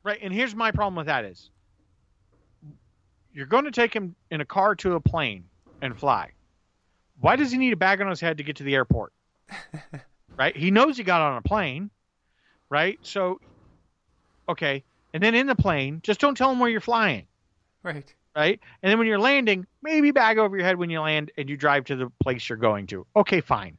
[0.02, 1.50] Right, and here's my problem with that is
[3.32, 5.44] you're going to take him in a car to a plane
[5.80, 6.32] and fly.
[7.20, 9.12] Why does he need a bag on his head to get to the airport?
[10.36, 10.56] Right?
[10.56, 11.90] He knows he got on a plane,
[12.70, 12.98] right?
[13.02, 13.40] So
[14.48, 17.26] okay, and then in the plane, just don't tell him where you're flying,
[17.82, 18.12] Right.
[18.36, 18.60] right?
[18.82, 21.56] And then when you're landing, maybe bag over your head when you land and you
[21.56, 23.06] drive to the place you're going to.
[23.16, 23.76] Okay, fine.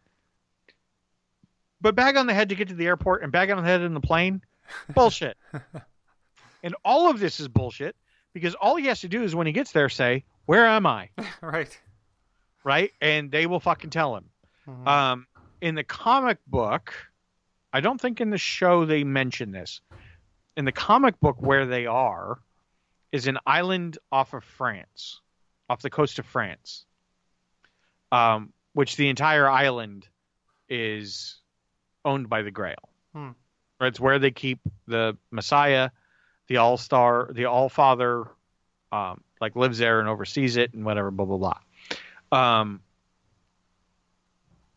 [1.81, 3.81] But bag on the head to get to the airport and bag on the head
[3.81, 4.41] in the plane?
[4.93, 5.37] Bullshit.
[6.63, 7.95] and all of this is bullshit
[8.33, 11.09] because all he has to do is when he gets there say, "Where am I?"
[11.41, 11.79] Right.
[12.63, 12.91] right?
[13.01, 14.25] And they will fucking tell him.
[14.67, 14.87] Mhm.
[14.87, 15.27] Um,
[15.61, 16.93] in the comic book,
[17.73, 19.81] I don't think in the show they mention this.
[20.57, 22.39] In the comic book, where they are
[23.11, 25.21] is an island off of France,
[25.69, 26.85] off the coast of France,
[28.11, 30.07] um, which the entire island
[30.67, 31.37] is
[32.05, 32.89] owned by the Grail.
[33.13, 33.31] Hmm.
[33.81, 35.89] It's where they keep the Messiah,
[36.47, 38.25] the All Star, the All Father,
[38.91, 41.59] um, like lives there and oversees it and whatever, blah blah blah.
[42.31, 42.81] Um,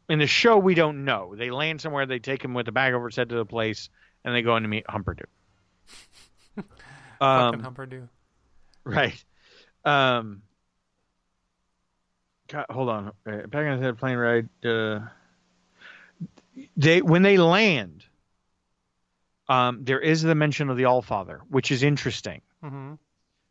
[0.09, 1.35] in the show, we don't know.
[1.37, 3.89] They land somewhere, they take him with a bag over his head to the place,
[4.25, 4.85] and they go in to meet.
[4.93, 6.65] Fucking
[7.21, 8.09] um, Humperdoo.
[8.85, 9.25] right.
[9.85, 10.43] Um,
[12.49, 13.13] God, hold on.
[13.27, 14.49] Uh, Back on his head, plane ride.
[14.65, 15.01] Uh,
[16.77, 18.05] they when they land,
[19.49, 22.43] um, there is the mention of the All Father, which is interesting.
[22.63, 22.95] hmm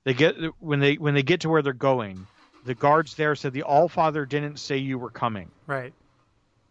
[0.03, 2.27] They get when they when they get to where they're going,
[2.65, 5.49] the guards there said the All Father didn't say you were coming.
[5.65, 5.93] Right.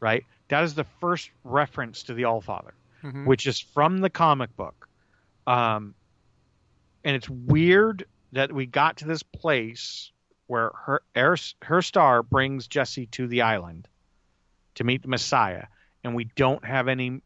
[0.00, 0.24] Right?
[0.48, 4.54] That is the first reference to the All Father, hmm which is from the comic
[4.56, 4.88] book.
[5.46, 5.94] Um,
[7.04, 10.10] and it's weird that we got to this place
[10.46, 13.88] where her her, Herr Starr brings Jesse to the island
[14.76, 15.66] to meet the Messiah,
[16.04, 17.20] and we don't have any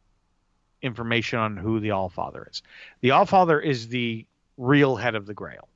[0.83, 2.63] information on who the All Father is.
[3.01, 5.69] The All Father is the real head of the Grail,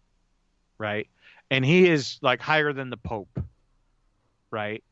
[0.78, 1.08] right?
[1.50, 3.40] and he is like higher than the Pope,
[4.50, 4.82] right?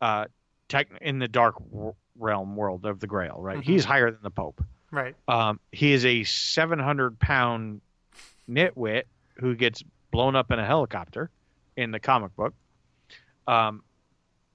[0.00, 0.26] Uh,
[0.68, 3.58] tech in the dark w- realm world of the Grail, right?
[3.58, 3.62] Mhm.
[3.64, 4.62] He's higher than the Pope.
[4.90, 5.14] Right.
[5.26, 7.80] Um, he is a 700 pound
[8.48, 9.04] nitwit
[9.36, 11.30] who gets blown up in a helicopter
[11.76, 12.54] in the comic book.
[13.46, 13.82] Um,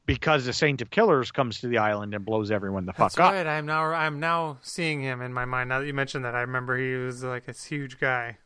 [0.05, 3.33] because the Saint of Killers comes to the island and blows everyone the That's fuck
[3.33, 3.47] up.
[3.47, 5.69] I'm now I'm now seeing him in my mind.
[5.69, 8.37] Now that you mentioned that, I remember he was like this huge guy.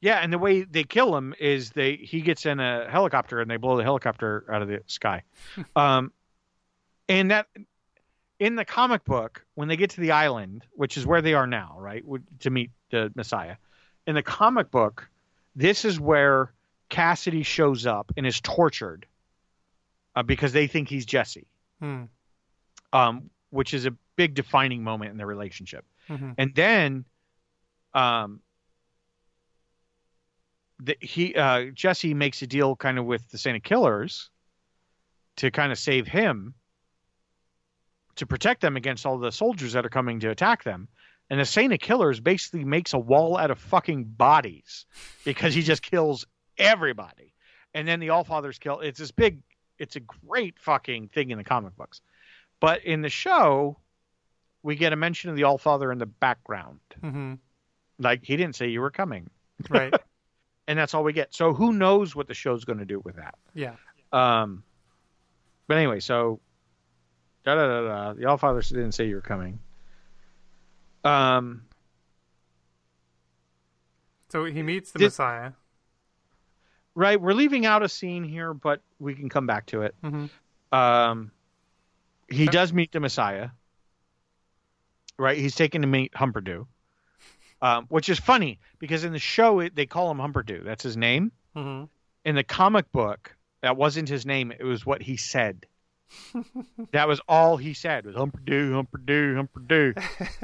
[0.00, 3.50] Yeah, and the way they kill him is they he gets in a helicopter and
[3.50, 5.22] they blow the helicopter out of the sky.
[5.76, 6.10] um,
[7.12, 7.46] and that
[8.38, 11.46] in the comic book, when they get to the island, which is where they are
[11.46, 12.02] now, right,
[12.40, 13.56] to meet the Messiah,
[14.06, 15.08] in the comic book,
[15.54, 16.52] this is where
[16.88, 19.06] Cassidy shows up and is tortured
[20.16, 21.46] uh, because they think he's Jesse,
[21.80, 22.04] Hmm.
[22.92, 25.84] um, which is a big defining moment in their relationship.
[26.08, 26.34] Mhm.
[26.38, 27.04] And then,
[27.94, 28.40] um,
[30.80, 34.30] the, he uh, Jesse makes a deal kind of with the Saint of Killers
[35.36, 36.54] to kind of save him
[38.16, 40.88] to protect them against all the soldiers that are coming to attack them.
[41.30, 44.84] And the Saint of Killers basically makes a wall out of fucking bodies
[45.24, 46.26] because he just kills
[46.58, 47.32] everybody.
[47.74, 48.80] And then the All Fathers kill.
[48.80, 49.40] It's this big.
[49.78, 52.02] It's a great fucking thing in the comic books,
[52.60, 53.78] but in the show,
[54.62, 56.80] we get a mention of the All Father in the background.
[57.00, 57.34] hmm
[57.98, 59.30] Like he didn't say you were coming,
[59.70, 59.92] Right.
[60.68, 61.34] and that's all we get.
[61.34, 63.34] So who knows what the show's going to do with that?
[63.54, 63.74] yeah.
[64.12, 64.62] Um,
[65.66, 66.40] but anyway, so
[67.44, 68.12] da da da da.
[68.14, 69.58] The All Father didn't say you were coming.
[71.04, 71.62] Um,
[74.28, 75.52] So he meets the Did- Messiah.
[76.94, 77.20] right.
[77.20, 79.94] We're leaving out a scene here, but we can come back to it.
[80.02, 80.26] hmm
[80.72, 81.32] Um,
[82.30, 82.52] he Okay.
[82.52, 83.50] does meet the Messiah.
[85.18, 86.66] Right, he's taken to meet Humperdoo,
[87.60, 90.64] um, which is funny because in the show it, they call him Humperdoo.
[90.64, 91.30] That's his name.
[91.54, 91.84] hmm
[92.24, 94.50] In the comic book, that wasn't his name.
[94.50, 95.66] It was what he said.
[96.92, 99.98] that was all he said was Humperdoo, Humperdoo, Humperdoo,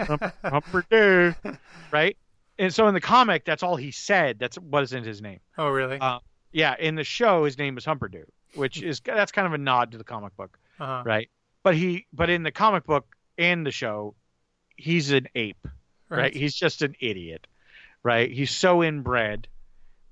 [0.06, 1.58] Hump, Humperdoo.
[1.90, 2.16] Right,
[2.58, 4.38] and so in the comic, that's all he said.
[4.38, 5.40] That's wasn't his name.
[5.56, 5.98] Oh, really?
[5.98, 6.20] Uh,
[6.52, 9.92] Yeah, in the show, his name is Humperdoo, which is that's kind of a nod
[9.92, 11.02] to the comic book uh-huh.
[11.04, 11.30] right?
[11.62, 14.14] But he, but in the comic book and the show,
[14.76, 15.66] he's an ape,
[16.08, 16.34] right?
[16.34, 17.46] He's just an idiot,
[18.02, 18.30] right?
[18.30, 19.48] He's so inbred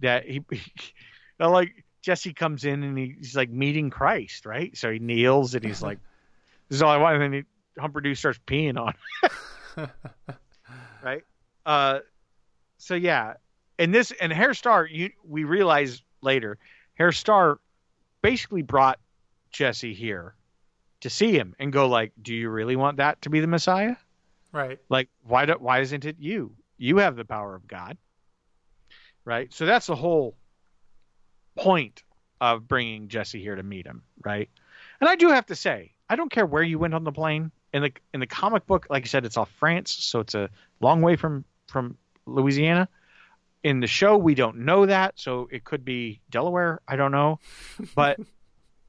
[0.00, 0.44] that he,
[1.38, 4.76] like Jesse comes in and he, he's like meeting Christ, right?
[4.76, 5.98] So he kneels and he's like,
[6.68, 8.94] "This is all I want," and then he, Humperdoo starts peeing on,
[11.02, 11.24] right?
[11.66, 11.98] Uh,
[12.78, 13.34] so yeah,
[13.76, 16.58] and this and Herr Starr, you we realize later,
[16.94, 17.58] Herr Starr
[18.22, 19.00] basically brought
[19.50, 20.36] Jesse here
[21.00, 23.96] to see him and go like, "Do you really want that to be the Messiah?
[24.52, 24.78] Right.
[24.88, 26.54] Like, why do, why isn't it you?
[26.78, 27.98] You have the power of God,
[29.24, 29.52] right?
[29.52, 30.36] So that's the whole
[31.56, 32.02] point
[32.40, 34.48] of bringing Jesse here to meet him, right?
[35.00, 37.50] And I do have to say, I don't care where you went on the plane.
[37.72, 40.48] In the in the comic book, like I said, it's off France, so it's a
[40.80, 42.88] long way from from Louisiana.
[43.64, 46.80] In the show, we don't know that, so it could be Delaware.
[46.86, 47.40] I don't know,
[47.94, 48.18] but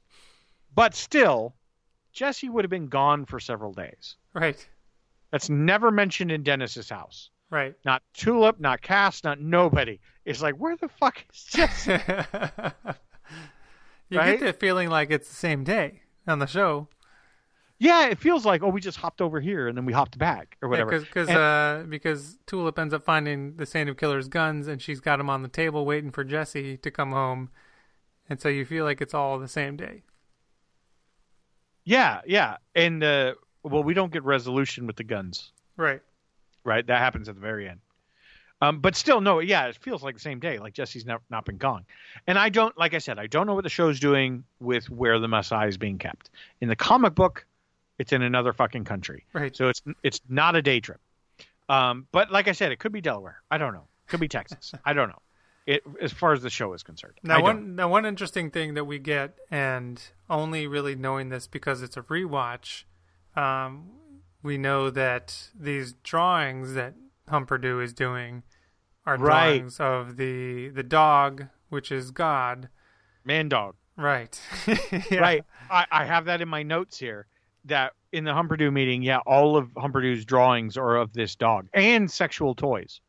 [0.75, 1.55] but still,
[2.13, 4.15] Jesse would have been gone for several days.
[4.33, 4.67] Right.
[5.31, 7.29] That's never mentioned in Dennis's house.
[7.49, 7.75] Right.
[7.85, 9.99] Not Tulip, not Cass, not nobody.
[10.25, 11.91] It's like, where the fuck is Jesse?
[14.09, 14.39] you Right?
[14.39, 16.87] get the feeling like it's the same day on the show.
[17.79, 20.57] yeah, it feels like, oh, we just hopped over here and then we hopped back
[20.61, 20.99] or whatever.
[20.99, 24.99] Because And- uh, because Tulip ends up finding the Saint of Killer's guns and she's
[24.99, 27.49] got them on the table waiting for Jesse to come home,
[28.29, 30.03] and so you feel like it's all the same day.
[31.85, 32.57] yeah, yeah.
[32.75, 36.01] And, uh, well, we don't get resolution with the guns, Right.
[36.67, 36.85] Right?
[36.85, 37.79] That happens at the very end.
[38.61, 40.59] Um, but still, no, yeah, it feels like the same day.
[40.59, 41.85] Like Jesse's not, not been gone.
[42.25, 45.19] And I don't, like I said, I don't know what the show's doing with where
[45.19, 46.31] the Messiah is being kept.
[46.59, 47.45] In the comic book,
[47.99, 49.25] it's in another fucking country.
[49.33, 49.55] Right.
[49.55, 50.99] So it's it's not a day trip.
[51.69, 53.41] Um, but like I said, it could be Delaware.
[53.51, 53.87] I don't know.
[54.07, 54.71] It Could be Texas.
[54.85, 55.21] I don't know.
[55.65, 57.15] It as far as the show is concerned.
[57.23, 61.81] Now one now one interesting thing that we get, and only really knowing this because
[61.81, 62.83] it's a rewatch,
[63.35, 63.89] um,
[64.47, 66.95] we know that these drawings that
[67.29, 68.43] Humperdoo is doing
[69.05, 69.57] are Right.
[69.59, 72.69] drawings of the the dog, which is God.
[73.23, 73.75] Man Dog.
[73.97, 74.39] Right.
[75.11, 75.19] Yeah.
[75.19, 75.43] Right.
[75.69, 77.27] I, I have that in my notes here.
[77.65, 82.09] That in the Humperdoo meeting, yeah, all of Humperdoo's drawings are of this dog and
[82.09, 83.01] sexual toys,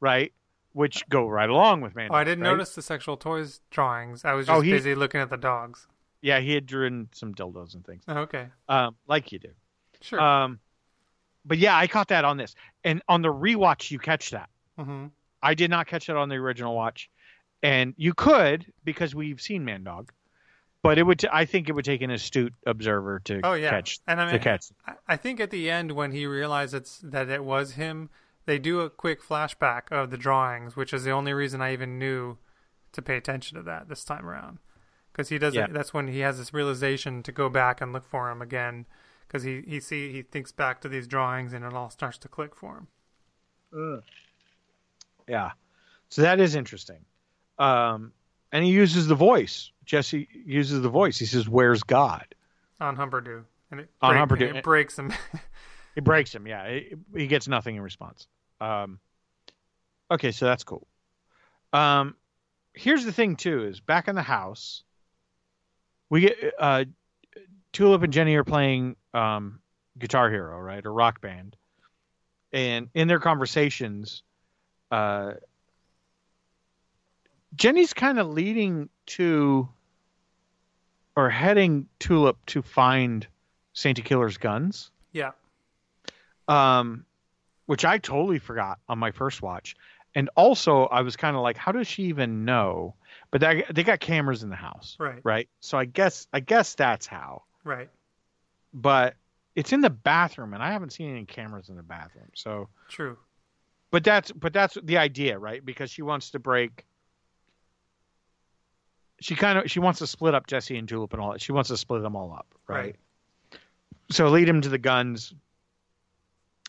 [0.00, 0.32] right?
[0.74, 2.50] Which go right along with Man Oh, I didn't right?
[2.50, 4.24] notice the sexual toys drawings.
[4.26, 5.86] I was Oh, just he- busy looking at the dogs.
[6.20, 8.48] Yeah, he had drawn some dildos and things, Oh, okay.
[8.68, 9.50] um, like you do.
[10.00, 10.20] Sure.
[10.20, 10.60] Um,
[11.44, 14.48] but yeah, I caught that on this, and on the rewatch, you catch that.
[14.78, 15.06] hmm
[15.42, 17.08] I did not catch that on the original watch.
[17.62, 20.12] and you could because we've seen Man Dog,
[20.82, 21.18] but it would.
[21.20, 24.26] T- I think it would take an astute observer to Oh yeah, catch and I
[24.26, 24.66] to mean, catch.
[25.06, 28.10] I- think at the end when he realizes that it was him,
[28.46, 31.98] they do a quick flashback of the drawings, which is the only reason I even
[31.98, 32.38] knew
[32.92, 34.58] to pay attention to that this time around,
[35.12, 35.58] because he doesn't.
[35.60, 35.66] Yeah.
[35.72, 38.86] That's when he has this realization to go back and look for him again,
[39.28, 42.28] because he he see he thinks back to these drawings and it all starts to
[42.28, 42.78] click for
[43.72, 44.02] him.
[45.28, 45.50] Yeah,
[46.08, 47.04] so that is interesting.
[47.58, 48.12] Um,
[48.52, 49.70] and he uses the voice.
[49.84, 51.18] Jesse uses the voice.
[51.18, 52.26] He says, "Where's God?"
[52.80, 54.48] on Humperdoo, and it, On break- Humperdoo.
[54.48, 55.12] and it breaks him.
[55.96, 56.46] it breaks him.
[56.46, 58.26] Yeah, he, he gets nothing in response.
[58.60, 58.98] Um,
[60.10, 60.86] okay, so that's cool.
[61.72, 62.14] Um,
[62.72, 64.82] here's the thing too: is back in the house,
[66.08, 66.84] we get uh,
[67.72, 69.60] Tulip and Jenny are playing um,
[69.98, 71.56] Guitar Hero, right, or Rock Band,
[72.52, 74.22] and in their conversations,
[74.90, 75.32] uh,
[77.54, 79.68] Jenny's kind of leading to
[81.16, 83.26] or heading Tulip to find
[83.72, 85.30] Saint of Killer's guns yeah,
[86.46, 87.04] um,
[87.66, 89.76] which I totally forgot on my first watch.
[90.14, 92.94] And also, I was kind of like, how does she even know?
[93.30, 95.48] But they, they got cameras in the house, right, right?
[95.60, 97.42] So I guess I guess that's how.
[97.64, 97.88] right,
[98.72, 99.14] But
[99.56, 102.28] it's in the bathroom, and I haven't seen any cameras in the bathroom.
[102.34, 103.18] So, true.
[103.90, 105.64] but that's but that's the idea, right?
[105.64, 106.84] Because she wants to break.
[109.20, 111.42] She kind of she wants to split up Jesse and Tulip and all that.
[111.42, 112.78] She wants to split them all up, right?
[112.78, 112.96] Right.
[114.10, 115.34] So lead him to the guns.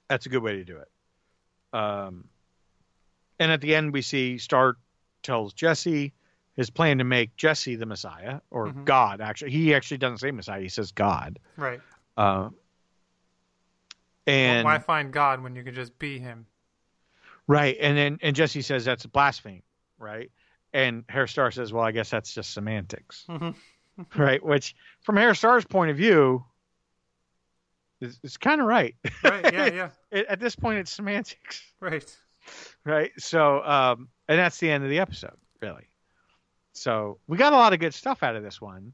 [0.10, 1.78] That's a good way to do it.
[1.78, 2.26] Um,
[3.40, 4.78] and at the end, we see Starr
[5.22, 6.14] tells Jesse
[6.60, 8.84] his plan to make Jesse the Messiah or Mhm.
[8.84, 9.22] God.
[9.22, 11.40] Actually, he actually doesn't say Messiah; he says God.
[11.56, 11.80] Right.
[12.18, 12.50] Uh,
[14.28, 16.46] and Why find God when you can just be Him?
[17.48, 19.64] Right, and then and Jesse says that's blasphemy,
[19.98, 20.32] right?
[20.74, 23.56] And Herr Starr says, "Well, I guess that's just semantics, Mhm.
[24.18, 26.46] right?" Which, from Herr Starr's point of view,
[28.02, 28.96] is, is kind of right.
[29.24, 29.52] Right.
[29.54, 29.66] Yeah.
[29.74, 29.90] Yeah.
[30.12, 32.18] It- At this point, it's semantics, Right.
[32.84, 33.12] right?
[33.18, 35.88] So, um, and that's the end of the episode, really.
[36.80, 38.94] So we got a lot of good stuff out of this one,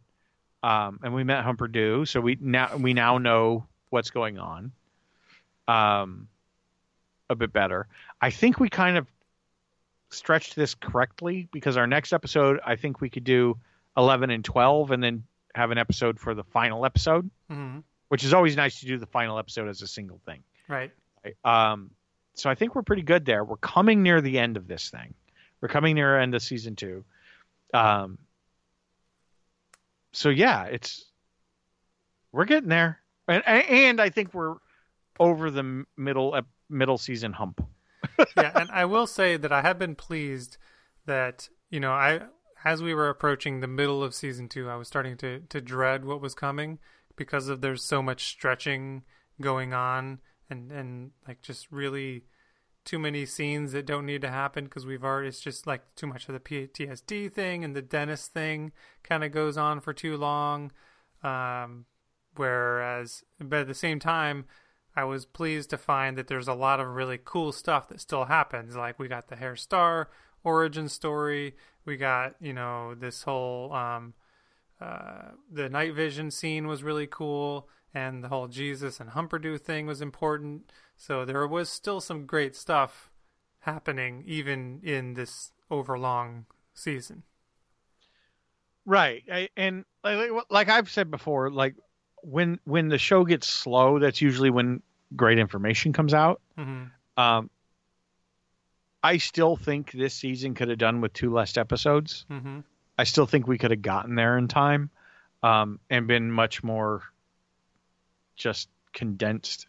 [0.63, 4.71] um, and we met Humperdoo, so we now we now know what's going on,
[5.67, 6.27] um,
[7.29, 7.85] a bit better.
[8.19, 9.05] I think we kind of
[10.09, 13.59] stretched this correctly because our next episode, I think we could do
[13.95, 15.23] eleven and twelve, and then
[15.53, 19.07] have an episode for the final episode, hmm which is always nice to do the
[19.07, 20.41] final episode as a single thing.
[20.67, 20.91] Right.
[21.23, 21.35] Right?
[21.43, 21.91] Um,
[22.33, 23.43] so I think we're pretty good there.
[23.43, 25.13] We're coming near the end of this thing.
[25.59, 27.03] We're coming near the end of season two.
[27.75, 28.17] Um,
[30.13, 31.05] so yeah, it's
[32.31, 34.55] we're getting there, and and I think we're
[35.19, 37.65] over the middle ep- middle season hump.
[38.37, 40.57] yeah, and I will say that I have been pleased
[41.05, 42.21] that you know I
[42.63, 46.05] as we were approaching the middle of season two, I was starting to to dread
[46.05, 46.79] what was coming
[47.17, 49.03] because of there's so much stretching
[49.41, 52.23] going on and and like just really
[52.85, 56.07] too many scenes that don't need to happen because we've already it's just like too
[56.07, 58.71] much of the PTSD thing and the dentist thing
[59.03, 60.71] kind of goes on for too long.
[61.23, 61.85] Um,
[62.35, 64.45] whereas, but at the same time,
[64.95, 68.25] I was pleased to find that there's a lot of really cool stuff that still
[68.25, 68.75] happens.
[68.75, 70.09] Like we got the Herr Starr
[70.43, 71.55] origin story.
[71.83, 74.13] We got you know this whole um,
[74.79, 79.85] uh, the night vision scene was really cool, and the whole Jesus and Humperdoo thing
[79.85, 80.71] was important.
[80.97, 83.11] So there was still some great stuff
[83.59, 87.23] happening even in this overlong season.
[88.85, 91.75] Right, I, and like, like I've said before, like
[92.21, 94.83] when when the show gets slow, that's usually when
[95.15, 96.41] great information comes out.
[96.55, 96.83] hmm
[97.17, 97.49] Um,
[99.03, 102.25] I still think this season could have done with two less episodes.
[102.27, 102.59] hmm
[102.97, 104.89] I still think we could have gotten there in time,
[105.43, 107.01] um, and been much more
[108.35, 109.67] just condensed.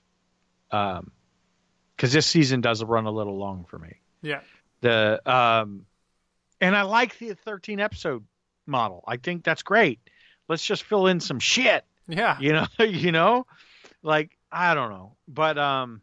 [0.70, 1.10] Um,
[1.96, 3.94] because this season does run a little long for me.
[4.20, 4.40] Yeah.
[4.82, 5.86] The um,
[6.60, 8.24] and I like the 13 episode
[8.66, 9.02] model.
[9.06, 9.98] I think that's great.
[10.48, 12.36] Let's just fill in some shit Yeah.
[12.38, 13.46] you know you know
[14.02, 16.00] like i don't know but um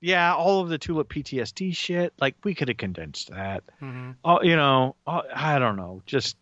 [0.00, 4.42] yeah all of the tulip ptsd shit like we could have condensed that hmm oh
[4.42, 6.36] you know oh, i don't know just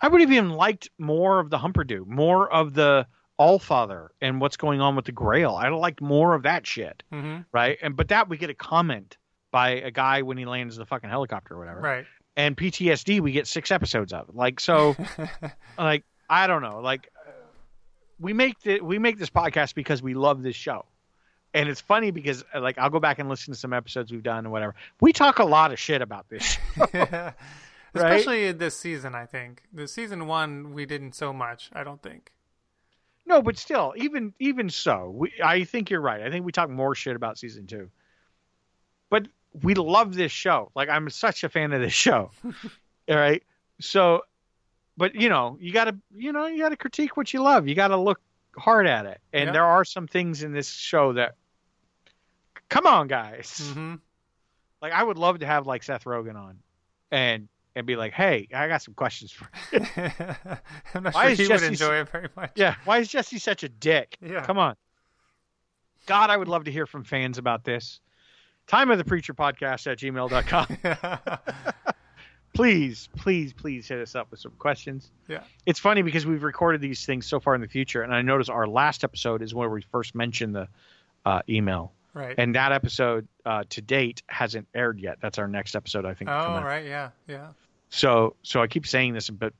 [0.00, 3.04] i would have even liked more of the humperdoo more of the
[3.40, 7.02] allfather and what's going on with the grail i'd have liked more of that shit
[7.10, 9.16] hmm right and but that we get a comment
[9.50, 12.06] by a guy when he lands the fucking helicopter or whatever Right.
[12.36, 14.94] and ptsd we get six episodes of like so
[15.78, 17.08] like I don't know, like
[18.20, 20.84] we make the, we make this podcast because we love this show,
[21.54, 24.22] and it's funny because uh, like I'll go back and listen to some episodes we've
[24.22, 24.76] done or whatever.
[25.00, 26.56] We talk a lot of shit about this.
[27.92, 28.12] Right?
[28.20, 29.64] Especially this season, I think.
[29.72, 31.70] The season one, we didn't so much.
[31.72, 32.30] I don't think.
[33.26, 36.22] No, but still, even even so, we, I think you're right.
[36.22, 37.90] I think we talk more shit about season two.
[39.08, 39.28] But
[39.62, 40.70] we love this show.
[40.74, 42.30] Like I'm such a fan of this show.
[43.08, 43.42] All right.
[43.80, 44.22] So,
[44.96, 47.68] but you know, you gotta, you know, you gotta critique what you love.
[47.68, 48.20] You gotta look
[48.56, 49.20] hard at it.
[49.32, 49.52] And Yeah.
[49.52, 51.34] there are some things in this show that,
[52.68, 53.70] come on, guys.
[53.74, 53.94] hmm
[54.82, 56.58] Like I would love to have like Seth Rogen on,
[57.10, 59.48] and and be like, hey, I got some questions for.
[59.72, 59.80] you.
[60.94, 62.52] I'm not Why sure he Jesse would enjoy it very much.
[62.54, 64.16] Yeah, why is Jesse such a dick?
[64.20, 64.44] Yeah.
[64.44, 64.76] Come on.
[66.06, 68.00] God, I would love to hear from fans about this.
[68.66, 71.36] Time of the Preacher Podcast at gmail.com.
[72.54, 75.10] please, please, please hit us up with some questions.
[75.28, 75.42] yeah.
[75.66, 78.48] It's funny because we've recorded these things so far in the future, and I notice
[78.48, 80.68] our last episode is where we first mentioned the
[81.24, 81.92] uh, email.
[82.14, 82.34] Right.
[82.36, 85.18] And that episode uh, to date hasn't aired yet.
[85.20, 86.30] That's our next episode, I think.
[86.30, 86.84] oh, right.
[86.84, 87.10] Yeah.
[87.28, 87.48] Yeah.
[87.90, 89.52] So, so I keep saying this, but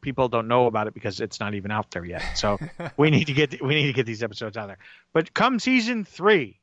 [0.00, 2.22] people don't know about it because it's not even out there yet.
[2.36, 2.58] So
[2.96, 4.78] we need to get we need to get these episodes out there.
[5.12, 6.60] But come season three,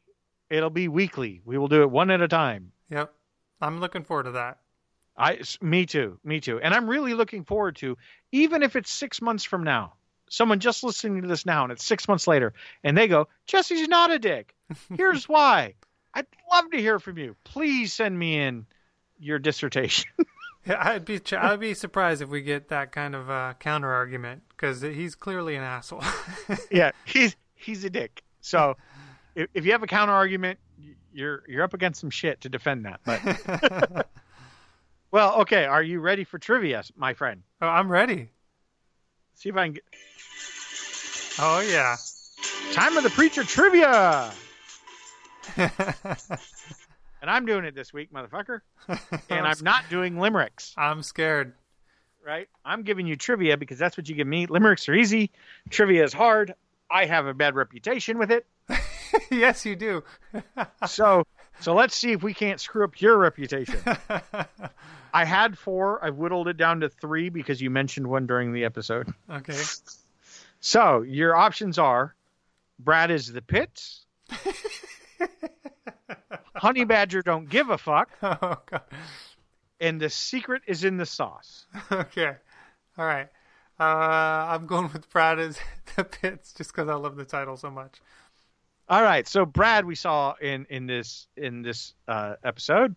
[0.50, 1.42] it'll be weekly.
[1.46, 2.72] We will do it one at a time.
[2.90, 3.14] Yep.
[3.62, 4.60] I'm looking forward to that.
[5.18, 6.60] I me too, me too.
[6.60, 7.98] And I'm really looking forward to,
[8.32, 9.94] even if it's six months from now,
[10.30, 13.88] someone just listening to this now and it's six months later, and they go, Jesse's
[13.88, 14.54] not a dick.
[14.98, 15.76] Here's why.
[16.14, 17.36] I'd love to hear from you.
[17.44, 18.66] Please send me in
[19.20, 20.10] your dissertation.
[20.66, 24.44] Yeah, I'd be I'd be surprised if we get that kind of uh, counter argument
[24.48, 26.04] because he's clearly an asshole.
[26.72, 28.24] yeah, he's he's a dick.
[28.40, 28.78] So
[29.36, 30.60] if, if you have a counter argument,
[31.12, 33.02] you're you're up against some shit to defend that.
[33.04, 34.08] But
[35.12, 35.66] well, okay.
[35.66, 37.44] Are you ready for trivia, my friend?
[37.62, 38.30] oh, I'm ready.
[39.36, 39.84] See if I can get
[41.40, 41.96] Oh yeah.
[42.74, 44.32] time of the preacher trivia.
[47.22, 48.60] And I'm doing it this week, motherfucker.
[49.30, 51.54] And I'm not doing limericks, I'm scared.
[52.26, 52.50] right?
[52.66, 54.46] I'm giving you trivia because that's what you give me.
[54.46, 55.32] Limericks are easy.
[55.70, 56.54] Trivia is hard.
[56.92, 58.46] I have a bad reputation with it.
[59.32, 60.04] yes, you do.
[60.86, 61.24] So
[61.62, 63.80] so let's see if we can't screw up your reputation.
[65.14, 66.04] I had four.
[66.04, 69.14] I've whittled it down to three because you mentioned one during the episode.
[69.32, 69.62] okay.
[70.66, 72.16] So your options are
[72.80, 74.06] Brad is the pits.
[76.56, 78.10] Honey Badger don't give a fuck.
[78.24, 78.58] Oh.
[79.82, 81.66] And the secret is in the sauce.
[81.92, 82.38] Okay.
[82.98, 83.28] All right.
[83.78, 85.60] Uh, I'm going with Brad is
[85.98, 88.00] the pits just because I love the title so much.
[88.88, 89.28] All right.
[89.28, 92.96] So Brad, we saw in in this in this uh, episode,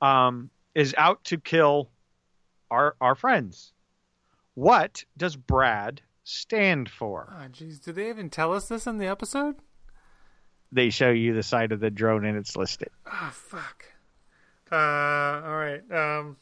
[0.00, 1.90] um, is out to kill
[2.70, 3.72] our our friends.
[4.54, 7.32] What does Brad stand for?
[7.36, 7.82] Oh, jeez.
[7.82, 9.56] Did they even tell us this in the episode?
[10.72, 12.90] They show you the side of the drone and it's listed.
[13.06, 13.84] Oh, fuck.
[14.70, 15.82] Uh, all right.
[15.90, 16.36] Um,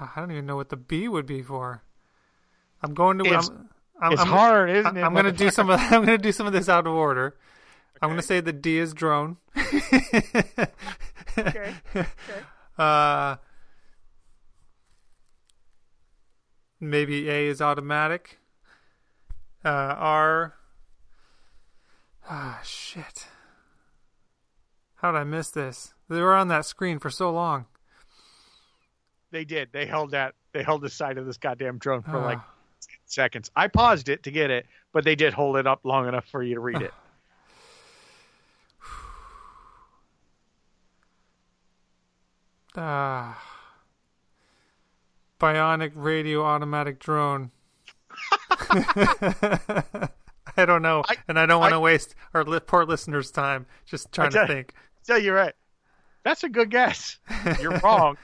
[0.00, 1.82] I don't even know what the B would be for.
[2.82, 3.24] I'm going to.
[3.24, 3.68] It's- I'm,
[4.00, 5.02] I'm, It's I'm, hard, isn't it?
[5.02, 5.80] I'm going to do some of.
[5.82, 7.36] I'm going to do some of this out of order.
[8.00, 9.36] I'm going to say the D is drone.
[11.36, 11.72] Okay.
[12.76, 13.36] Uh,
[16.80, 18.38] maybe A is automatic.
[19.64, 20.54] Uh, R.
[22.28, 23.26] Ah, shit.
[24.96, 25.94] How did I miss this?
[26.08, 27.66] They were on that screen for so long.
[29.30, 29.70] They did.
[29.72, 30.34] They held that.
[30.52, 32.52] They held the side of this goddamn drone for like Ah.
[33.06, 33.50] seconds.
[33.54, 36.42] I paused it to get it, but they did hold it up long enough for
[36.42, 36.92] you to read it.
[42.76, 43.57] Ah.
[45.40, 47.50] Bionic radio automatic drone.
[50.56, 53.66] I don't know, I- and I don't want to waste our li- poor listeners' time
[53.86, 54.74] just trying to think.
[55.02, 55.54] So you're right.
[56.24, 57.18] That's a good guess.
[57.60, 58.18] You're wrong.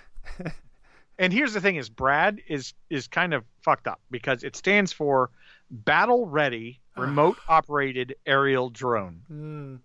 [1.18, 4.92] and here's the thing: is Brad is is kind of fucked up because it stands
[4.92, 5.30] for
[5.70, 9.20] Battle Ready Remote Operated Aerial Drone.
[9.28, 9.76] Hmm.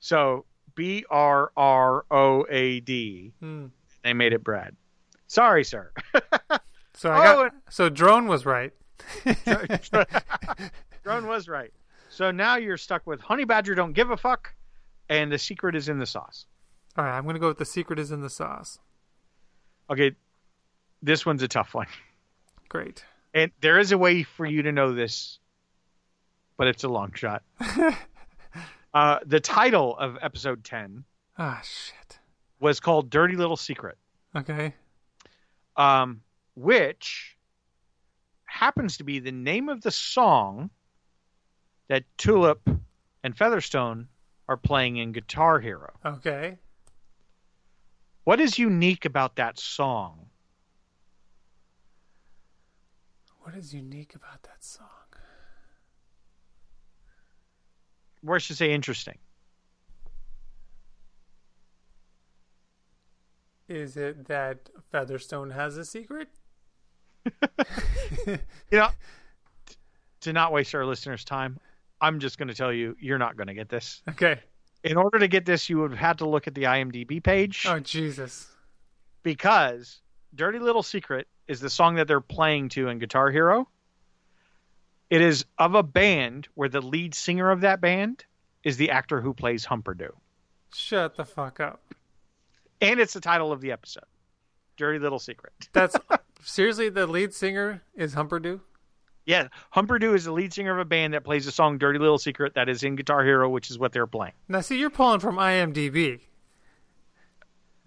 [0.00, 3.32] So B R R O A D.
[3.40, 3.66] Hmm.
[4.02, 4.74] They made it Brad.
[5.26, 5.90] Sorry, sir.
[6.96, 8.72] So I got, Oh, so drone was right.
[11.02, 11.72] Drone was right.
[12.08, 14.54] So now you're stuck with Honey Badger don't give a fuck,
[15.08, 16.46] and the secret is in the sauce.
[16.96, 18.78] All right, I'm going to go with the secret is in the sauce.
[19.90, 20.12] Okay,
[21.02, 21.88] this one's a tough one.
[22.68, 23.04] Great.
[23.34, 25.40] And there is a way for you to know this,
[26.56, 27.42] but it's a long shot.
[28.94, 31.04] uh, the title of episode 10
[31.36, 32.20] Ah, shit.
[32.60, 33.98] was called Dirty Little Secret,
[34.36, 34.74] Okay.
[35.76, 36.20] Um,
[36.54, 37.36] which
[38.46, 40.70] happens to be the name of the song
[41.88, 42.68] that Tulip
[43.22, 44.08] and Featherstone
[44.48, 45.92] are playing in Guitar Hero.
[46.04, 46.58] Okay.
[48.24, 50.26] What is unique about that song?
[53.40, 54.86] What is unique about that song?
[58.26, 59.18] Or I should say interesting.
[63.68, 66.28] Is it that Featherstone has a secret?
[68.70, 68.88] You know,
[69.66, 69.76] t-
[70.22, 71.58] to not waste our listeners' time,
[72.00, 74.02] I'm just going to tell you, you're not going to get this.
[74.10, 74.40] Okay.
[74.82, 77.64] In order to get this, you would have had to look at the IMDb page
[77.68, 78.48] Oh Jesus.
[79.22, 80.00] because
[80.34, 83.68] Dirty Little Secret is the song that they're playing to in Guitar Hero.
[85.10, 88.24] It is of a band where the lead singer of that band
[88.64, 90.10] is the actor who plays Humperdoo.
[90.74, 91.80] Shut the fuck up.
[92.84, 94.04] And it's the title of the episode
[94.76, 95.52] Dirty Little Secret.
[95.72, 95.96] That's
[96.42, 98.60] seriously the lead singer is Humperdoo.
[99.26, 102.18] Yeah, Humperdoo is the lead singer of a band that plays the song Dirty Little
[102.18, 104.34] Secret that is in Guitar Hero, which is what they're playing.
[104.48, 106.20] Now see, you're pulling from IMDb.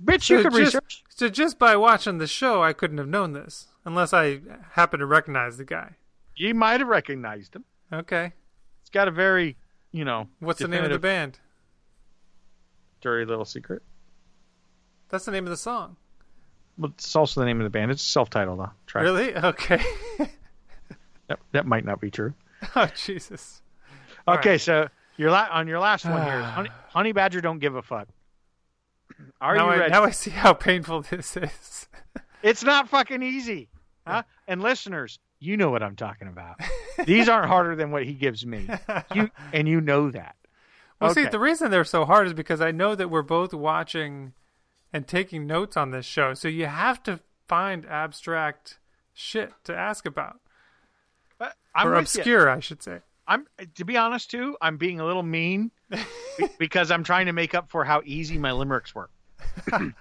[0.04, 1.04] Bitch, you So could just, research.
[1.10, 4.40] so just by watching the show, I couldn't have known this unless I
[4.72, 5.96] happen to recognize the guy.
[6.36, 7.66] You might have recognized him.
[7.92, 8.34] Okay.
[8.82, 9.58] It's got a very,
[9.92, 11.40] you know, What's the name of the band?
[13.02, 13.82] Dirty Little Secret.
[15.10, 15.96] That's the name of the song.
[16.78, 17.92] But it's also the name of the band.
[17.92, 18.72] It's self-titled though.
[18.86, 19.36] Try Really?
[19.36, 19.82] Okay.
[21.28, 22.34] that, that might not be true.
[22.76, 23.62] oh Jesus.
[24.28, 24.62] Okay, right.
[24.62, 28.08] so your la- on your last one here, honey, honey Badger don't give a fuck.
[29.42, 29.92] Are now you I, ready?
[29.92, 31.88] now I see how painful this is.
[32.44, 33.68] It's not fucking easy.
[34.06, 34.22] Huh?
[34.48, 36.62] And listeners, you know what I'm talking about.
[37.04, 38.70] These aren't harder than what he gives me.
[39.14, 40.36] You and you know that.
[41.02, 44.34] Well, see, the reason they're so hard is because I know that we're both watching
[44.94, 46.34] and taking notes on this show.
[46.34, 48.80] So you have to find abstract
[49.14, 50.40] shit to ask about.
[51.40, 52.22] Or with you.
[52.22, 53.00] obscure, I should say.
[53.28, 53.46] I'm
[53.76, 54.58] to be honest too.
[54.62, 55.72] I'm being a little mean
[56.60, 59.10] because I'm trying to make up for how easy my limericks were.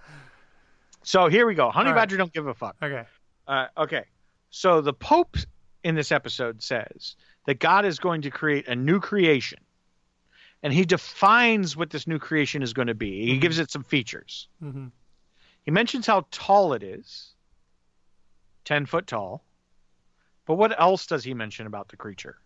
[1.03, 1.71] so here we go.
[1.71, 1.97] Honey right.
[1.97, 2.77] Badger don't give a fuck.
[2.83, 3.05] Okay.
[3.47, 4.05] Uh, okay.
[4.51, 5.37] So the Pope
[5.83, 9.59] in this episode says that God is going to create a new creation.
[10.67, 13.25] And he defines what this new creation is going to be.
[13.25, 14.49] He gives it some features.
[14.61, 14.87] hmm
[15.63, 17.37] He mentions how tall it is
[18.65, 19.45] 10 foot tall.
[20.45, 22.39] But what else does he mention about the creature?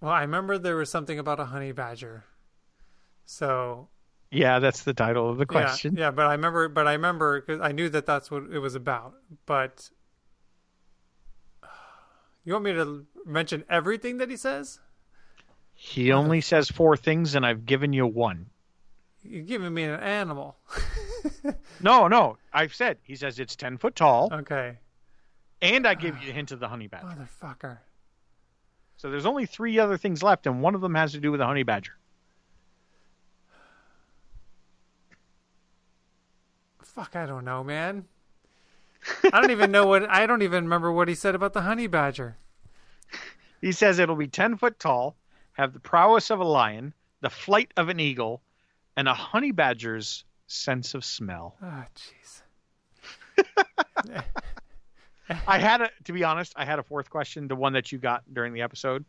[0.00, 2.24] Well, I remember there was something about a honey badger.
[3.24, 3.90] So
[4.32, 5.96] Yeah, that's the title of the yeah, question.
[5.96, 8.74] yeah, but I remember, but I remember because I knew that that's what it was
[8.74, 9.14] about.
[9.46, 9.90] But
[12.44, 14.80] you want me to mention everything that he says?
[15.80, 18.46] He only says four things, and I've given you one.
[19.22, 20.56] You're giving me an animal.
[21.80, 24.78] No, no, I've said he says it's 10 foot tall, Okay,
[25.62, 27.06] and I give ah, you a hint of the honey badger.
[27.06, 27.78] motherfucker.
[28.96, 31.40] So there's only three other things left, and one of them has to do with
[31.40, 31.92] a honey badger.
[36.82, 38.04] Fuck, I don't know, man.
[39.24, 41.86] I don't even know what I don't even remember what he said about the honey
[41.86, 42.36] badger.
[43.60, 45.16] He says it'll be 10 foot tall,
[45.58, 48.40] have the prowess of a lion, the flight of an eagle,
[48.96, 51.56] and a honey badger's sense of smell.
[51.62, 52.42] Oh, jeez.
[55.46, 57.98] I had a, to be honest, I had a fourth question, the one that you
[57.98, 59.04] got during the episode,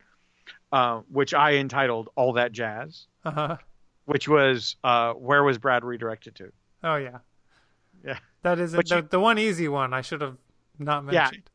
[0.72, 3.58] uh, which I entitled "All That Jazz," Uh huh.
[4.06, 6.52] which was uh, where was Brad redirected to?
[6.84, 7.20] Oh yeah.
[8.04, 8.18] Yeah.
[8.44, 9.94] That isn't the, you- the one easy one.
[9.94, 10.36] I should have
[10.78, 11.22] not Yeah.
[11.26, 11.50] mentioned.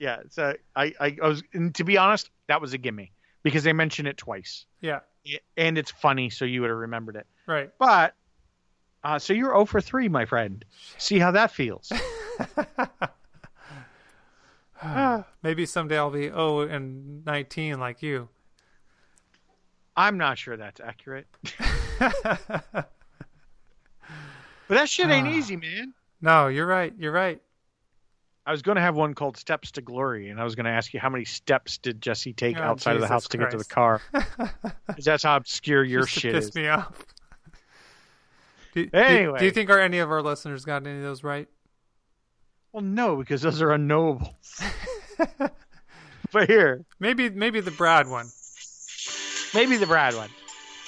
[0.00, 3.12] Yeah, so I, I, I was, and to be honest, that was a gimme
[3.42, 5.00] because they mention it twice, Yeah.
[5.56, 7.26] and it's funny, so you would have remembered it.
[7.46, 7.70] Right.
[7.78, 8.14] But
[9.02, 10.64] uh, so you're 0 for 3, my friend.
[10.98, 11.90] See how that feels.
[15.42, 18.28] Maybe someday I'll be oh and nineteen like you.
[19.96, 21.26] I'm not sure that's accurate.
[21.98, 22.86] but
[24.68, 25.92] that shit ain't easy, man.
[26.22, 26.92] No, you're right.
[26.98, 27.42] You're right.
[28.46, 30.70] I was going to have one called Steps to Glory, and I was going to
[30.72, 33.38] ask you how many steps did Jesse take Oh, outside of the Jesus house to
[33.38, 34.00] get to the car?
[34.12, 34.24] car?
[34.94, 36.54] 'Cause that's how obscure your Just shit piss is.
[36.54, 37.04] me off.
[38.74, 39.38] Do, do- Anyway.
[39.40, 41.48] do you think are any of our listeners got any of those right?
[42.72, 44.32] Well, no, because those are unknowables.
[46.32, 48.26] but here, Maybe maybe the Brad one.
[49.54, 50.30] maybe the Brad one.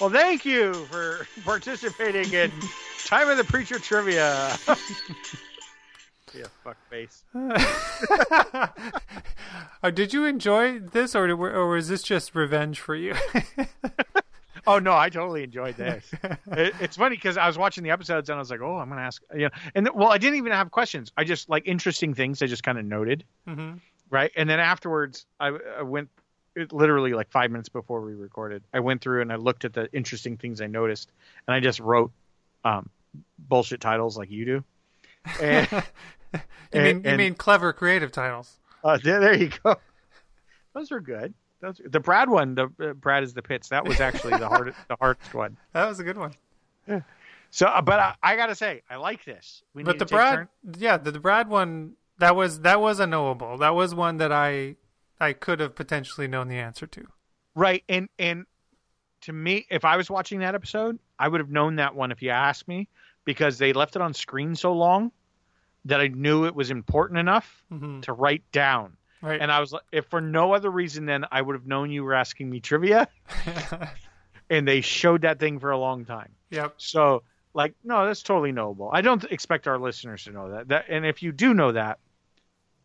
[0.01, 2.51] Well, thank you for participating in
[3.05, 4.57] Time of the Preacher trivia.
[6.35, 7.23] yeah, fuck face.
[9.83, 13.15] Uh, did you enjoy this, or or was this just revenge for you?
[14.65, 16.09] Oh no, I totally enjoyed this.
[16.51, 18.87] it, it's funny because I was watching the episodes and I was like, oh, I'm
[18.87, 21.11] gonna ask, you know, and well, I didn't even have questions.
[21.17, 22.41] I just like interesting things.
[22.41, 23.73] I just kind of noted, hmm
[24.09, 24.31] right?
[24.35, 26.07] And then afterwards, I, I went
[26.55, 28.63] it, literally like five minutes before we recorded.
[28.71, 31.11] I went through and I looked at the interesting things I noticed,
[31.47, 32.11] and I just wrote
[32.63, 32.89] um,
[33.39, 34.63] bullshit titles like you do.
[35.41, 35.67] And,
[36.73, 38.57] You and- mean you and- mean clever creative titles?
[38.83, 39.75] uh, there, there you go.
[40.73, 41.33] Those are good.
[41.61, 42.55] Those the Brad one.
[42.55, 43.69] The uh, Brad is the pits.
[43.69, 45.55] That was actually the hardest the hardest one.
[45.73, 46.33] That was a good one.
[47.51, 49.61] So, uh, but I, I gotta say, I like this.
[49.75, 50.49] We But the Brad, turn-
[50.79, 53.57] yeah, the, the Brad one that was that was a knowable.
[53.57, 54.75] That was one that I
[55.19, 57.05] I could have potentially known the answer to.
[57.55, 58.45] Right, and and
[59.21, 62.21] to me, if I was watching that episode, I would have known that one if
[62.23, 62.89] you asked me,
[63.23, 65.11] because they left it on screen so long
[65.85, 68.01] that I knew it was important enough Mhm.
[68.03, 68.95] to write down.
[69.21, 69.39] Right.
[69.41, 72.03] And I was like, if for no other reason, then I would have known you
[72.03, 73.07] were asking me trivia,
[74.49, 76.29] and they showed that thing for a long time.
[76.49, 76.73] yep.
[76.77, 77.23] So,
[77.53, 78.89] like, no, that's totally knowable.
[78.91, 80.67] I don't expect our listeners to know that.
[80.69, 81.99] That, and if you do know that,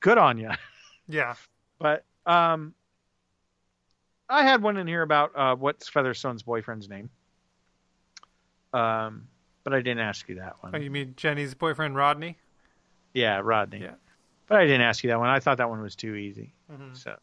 [0.00, 0.50] good on you.
[1.10, 1.36] Yeah.
[1.78, 2.74] But um,
[4.28, 7.08] I had one in here about uh, what's Featherstone's boyfriend's name.
[8.74, 9.28] Um,
[9.64, 10.74] but I didn't ask you that one.
[10.74, 12.36] Oh, you mean Jenny's boyfriend Rodney?
[13.14, 13.80] Yeah, Rodney.
[13.80, 13.94] Yeah.
[14.46, 15.28] But I didn't ask you that one.
[15.28, 16.54] I thought that one was too easy.
[16.72, 16.96] Mhm.
[16.96, 17.16] So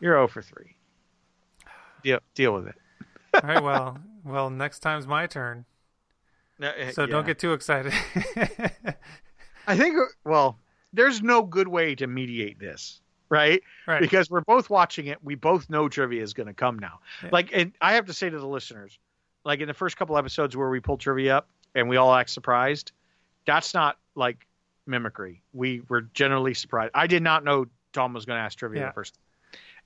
[0.00, 0.76] you're 0 for 3.
[2.02, 2.74] Deal, deal with it.
[3.34, 3.62] All right.
[3.62, 5.64] Well, well, next time's my turn.
[6.92, 7.92] So don't get too excited.
[9.66, 10.58] I think, well,
[10.92, 13.62] there's no good way to mediate this, right?
[13.86, 14.00] right.
[14.00, 15.18] because we're both watching it.
[15.24, 17.00] We both know trivia is going to come now.
[17.22, 17.30] Yeah.
[17.32, 18.98] Like, and I have to say to the listeners,
[19.44, 22.30] like in the first couple episodes where we pulled trivia up and we all act
[22.30, 22.92] surprised,
[23.44, 24.46] that's not like
[24.86, 25.42] mimicry.
[25.52, 26.92] We were generally surprised.
[26.94, 28.86] I did not know Tom was going to ask trivia Yeah.
[28.88, 29.18] the first,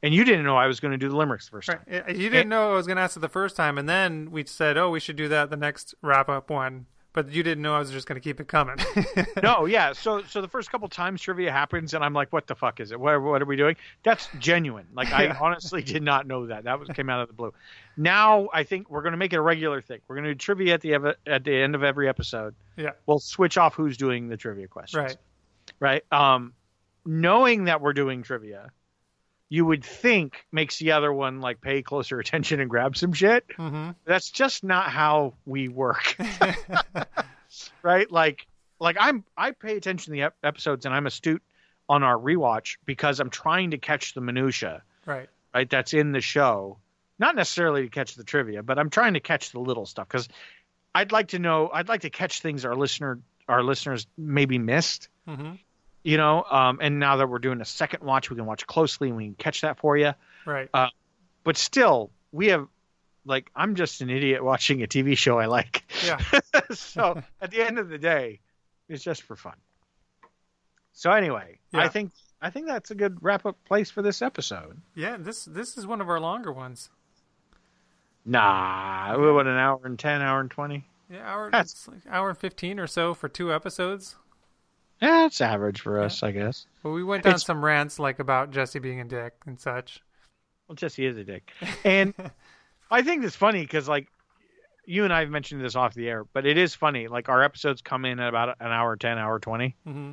[0.03, 2.07] and you didn't know I was going to do the limericks the first Right.
[2.07, 2.17] time.
[2.17, 4.45] You didn't know I was going to ask it the first time, and then we
[4.45, 6.87] said, "Oh, we should do that the next wrap up one."
[7.17, 8.77] But you didn't know I was just going to keep it coming.
[9.43, 9.95] No, yeah.
[9.95, 12.93] So, so the first couple times trivia happens, and I'm like, "What the fuck is
[12.93, 13.01] it?
[13.01, 14.87] What, what are we doing?" That's genuine.
[14.93, 16.65] Like, I honestly did not know that.
[16.65, 17.55] That was came out of the blue.
[17.97, 20.01] Now, I think we're going to make it a regular thing.
[20.09, 22.55] We're going to do trivia at the ev- at the end of every episode.
[22.77, 22.91] yeah.
[23.07, 25.03] We'll switch off who's doing the trivia questions.
[25.03, 25.17] Right.
[25.81, 26.13] Right.
[26.13, 26.53] Um,
[27.07, 28.73] knowing that we're doing trivia,
[29.49, 33.45] you would think makes the other one like pay closer attention and grab some shit.
[33.57, 36.17] hmm That's just not how we work.
[37.83, 38.11] right?
[38.11, 38.47] Like
[38.79, 41.43] like I'm I pay attention to the ep- episodes and I'm astute
[41.89, 45.29] on our rewatch because I'm trying to catch the minutia, Right.
[45.55, 45.71] right?
[45.71, 46.79] That's in the show.
[47.19, 50.29] Not necessarily to catch the trivia, but I'm trying to catch the little stuff cuz
[50.95, 55.09] I'd like to know I'd like to catch things our listener our listeners maybe missed,
[55.27, 55.53] hmm
[56.07, 59.09] you know, um, and now that we're doing a second watch, we can watch closely
[59.09, 60.13] and we can catch that for you.
[60.45, 60.71] Right.
[61.43, 62.69] But still, we have
[63.25, 65.83] like I'm just an idiot watching a TV show I like.
[66.05, 66.19] Yeah.
[66.71, 68.39] so at the end of the day,
[68.89, 69.57] it's just for fun.
[70.93, 74.81] So anyway, I think I think that's a good wrap up place for this episode.
[74.95, 75.17] Yeah.
[75.19, 76.89] This this is one of our longer ones.
[78.25, 80.85] Nah, what an hour and ten, hour and twenty.
[81.11, 84.15] Yeah, hour That's- like hour and fifteen or so for two episodes.
[85.01, 86.67] Yeah, it's average for us, I guess.
[86.83, 90.03] But we went down It's- some rants like about Jesse being a dick and such.
[90.69, 91.53] Well, Jesse is a dick,
[91.85, 92.13] and
[92.91, 94.09] I think it's funny because like
[94.85, 97.09] you and I have mentioned this off the air, but it is funny.
[97.09, 99.77] Like our episodes come in at about an hour ten, hour twenty.
[99.85, 100.13] hmm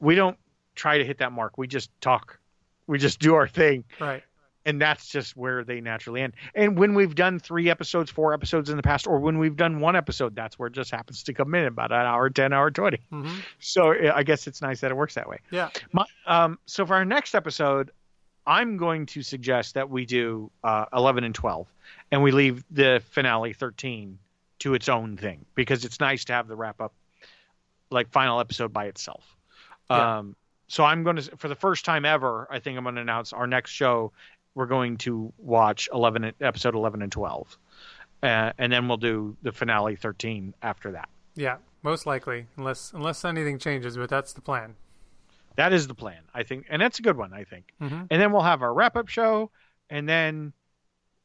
[0.00, 0.36] We don't
[0.74, 1.58] try to hit that mark.
[1.58, 2.38] We just talk.
[2.86, 3.84] We just do our thing.
[4.00, 4.22] Right.
[4.66, 6.34] And that's just where they naturally end.
[6.54, 9.80] And when we've done three episodes, four episodes in the past, or when we've done
[9.80, 12.70] one episode, that's where it just happens to come in about an hour, ten, hour,
[12.70, 12.98] twenty.
[13.08, 15.38] hmm So I guess it's nice that it works that way.
[15.50, 15.70] Yeah.
[15.92, 17.90] My, um, so for our next episode,
[18.46, 21.66] I'm going to suggest that we do uh, eleven and twelve,
[22.10, 24.18] and we leave the finale thirteen
[24.58, 26.92] to its own thing because it's nice to have the wrap up,
[27.90, 29.36] like final episode by itself.
[29.90, 30.18] Yeah.
[30.18, 30.36] Um,
[30.68, 33.32] so I'm going to, for the first time ever, I think I'm going to announce
[33.32, 34.12] our next show.
[34.56, 37.58] We're going to watch 11, episode 11 and 12.
[38.22, 41.08] Uh, and then we'll do the finale 13 after that.
[41.34, 41.58] Yeah.
[41.82, 44.74] Most likely, unless unless anything changes, but that's the plan.
[45.56, 46.66] That is the plan, I think.
[46.70, 47.66] And that's a good one, I think.
[47.78, 49.50] hmm And then we'll have our wrap up show.
[49.90, 50.52] And then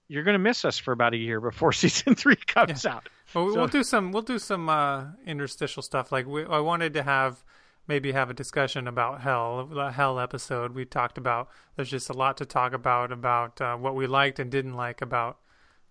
[0.09, 3.07] you're going to miss us for about a year before season three comes out.
[3.33, 6.11] Well, we- So- we'll do some we'll do some uh, interstitial stuff.
[6.11, 7.43] Like we, I wanted to have
[7.87, 10.73] maybe have a discussion about hell, the hell episode.
[10.73, 14.39] We talked about there's just a lot to talk about about uh, what we liked
[14.39, 15.39] and didn't like about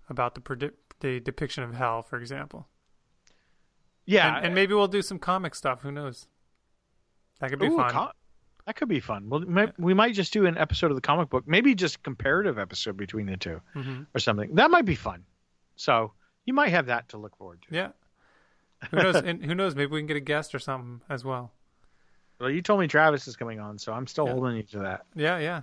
[0.08, 2.68] about the predi- the depiction of hell, for example.
[4.06, 4.36] Yeah.
[4.36, 5.82] and, and maybe we'll do some comic stuff.
[5.82, 6.26] Who knows?
[7.40, 7.90] That could be Ooh, fun.
[7.90, 8.10] com-
[8.66, 9.28] that could be fun.
[9.28, 12.58] Well, may- we might just do an episode of the comic book, maybe just comparative
[12.58, 14.54] episode between the two hmm or something.
[14.54, 15.24] That might be fun.
[15.76, 16.12] So
[16.44, 17.74] you might have that to look forward to.
[17.74, 17.88] Yeah.
[18.90, 19.16] Who knows?
[19.16, 19.74] and who knows?
[19.74, 21.52] Maybe we can get a guest or something as well.
[22.40, 24.32] Well, you told me Travis is coming on, so I'm still Yeah.
[24.32, 25.04] holding you to that.
[25.14, 25.62] Yeah, yeah.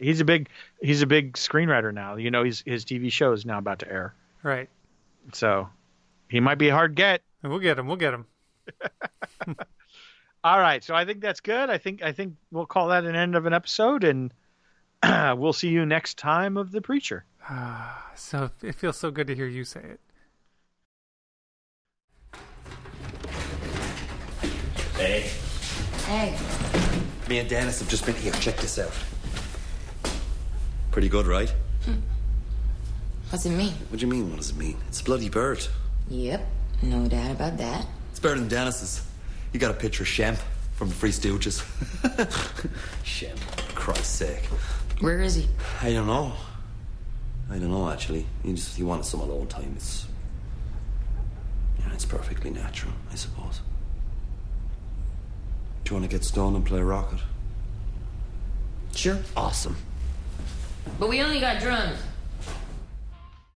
[0.00, 0.50] He's a big
[0.82, 2.16] he's a big screenwriter now.
[2.16, 4.14] You know, he's, his TV show is now about to air.
[4.42, 4.68] Right.
[5.32, 5.70] So
[6.28, 7.22] he might be a hard get.
[7.42, 7.86] We'll get him.
[7.86, 8.26] We'll get him.
[10.44, 11.70] All right, so I think that's good.
[11.70, 14.32] I think I think we'll call that an end of an episode, and
[15.38, 17.24] we'll see you next time of the preacher.
[17.48, 20.00] Ah, So it feels so good to hear you say it.
[24.96, 25.30] Hey.
[26.08, 26.34] Hey,
[27.28, 28.32] Me and Dennis have just been here.
[28.40, 28.90] Check this out.
[30.90, 31.52] Pretty good, right?
[31.84, 31.96] Hmm.
[33.28, 33.74] what's it mean?
[33.90, 34.30] What do you mean?
[34.30, 34.78] What does it mean?
[34.88, 35.66] It's a bloody bird.
[36.08, 36.46] Yep,
[36.80, 37.86] no doubt about that.
[38.10, 39.06] It's better than Dennis's.
[39.52, 40.38] You got a picture of Shemp
[40.76, 41.60] from the Free Stooges.
[43.04, 44.46] Shemp, for Christ's sake.
[45.00, 45.46] Where is he?
[45.82, 46.32] I don't know.
[47.50, 48.24] I don't know, actually.
[48.42, 49.74] He just he wanted some alone time.
[49.76, 50.06] It's.
[51.80, 53.60] Yeah, it's perfectly natural, I suppose.
[55.88, 57.20] Do you want to get stoned and play rocket?
[58.94, 59.16] Sure.
[59.34, 59.74] Awesome.
[61.00, 61.98] But we only got drums.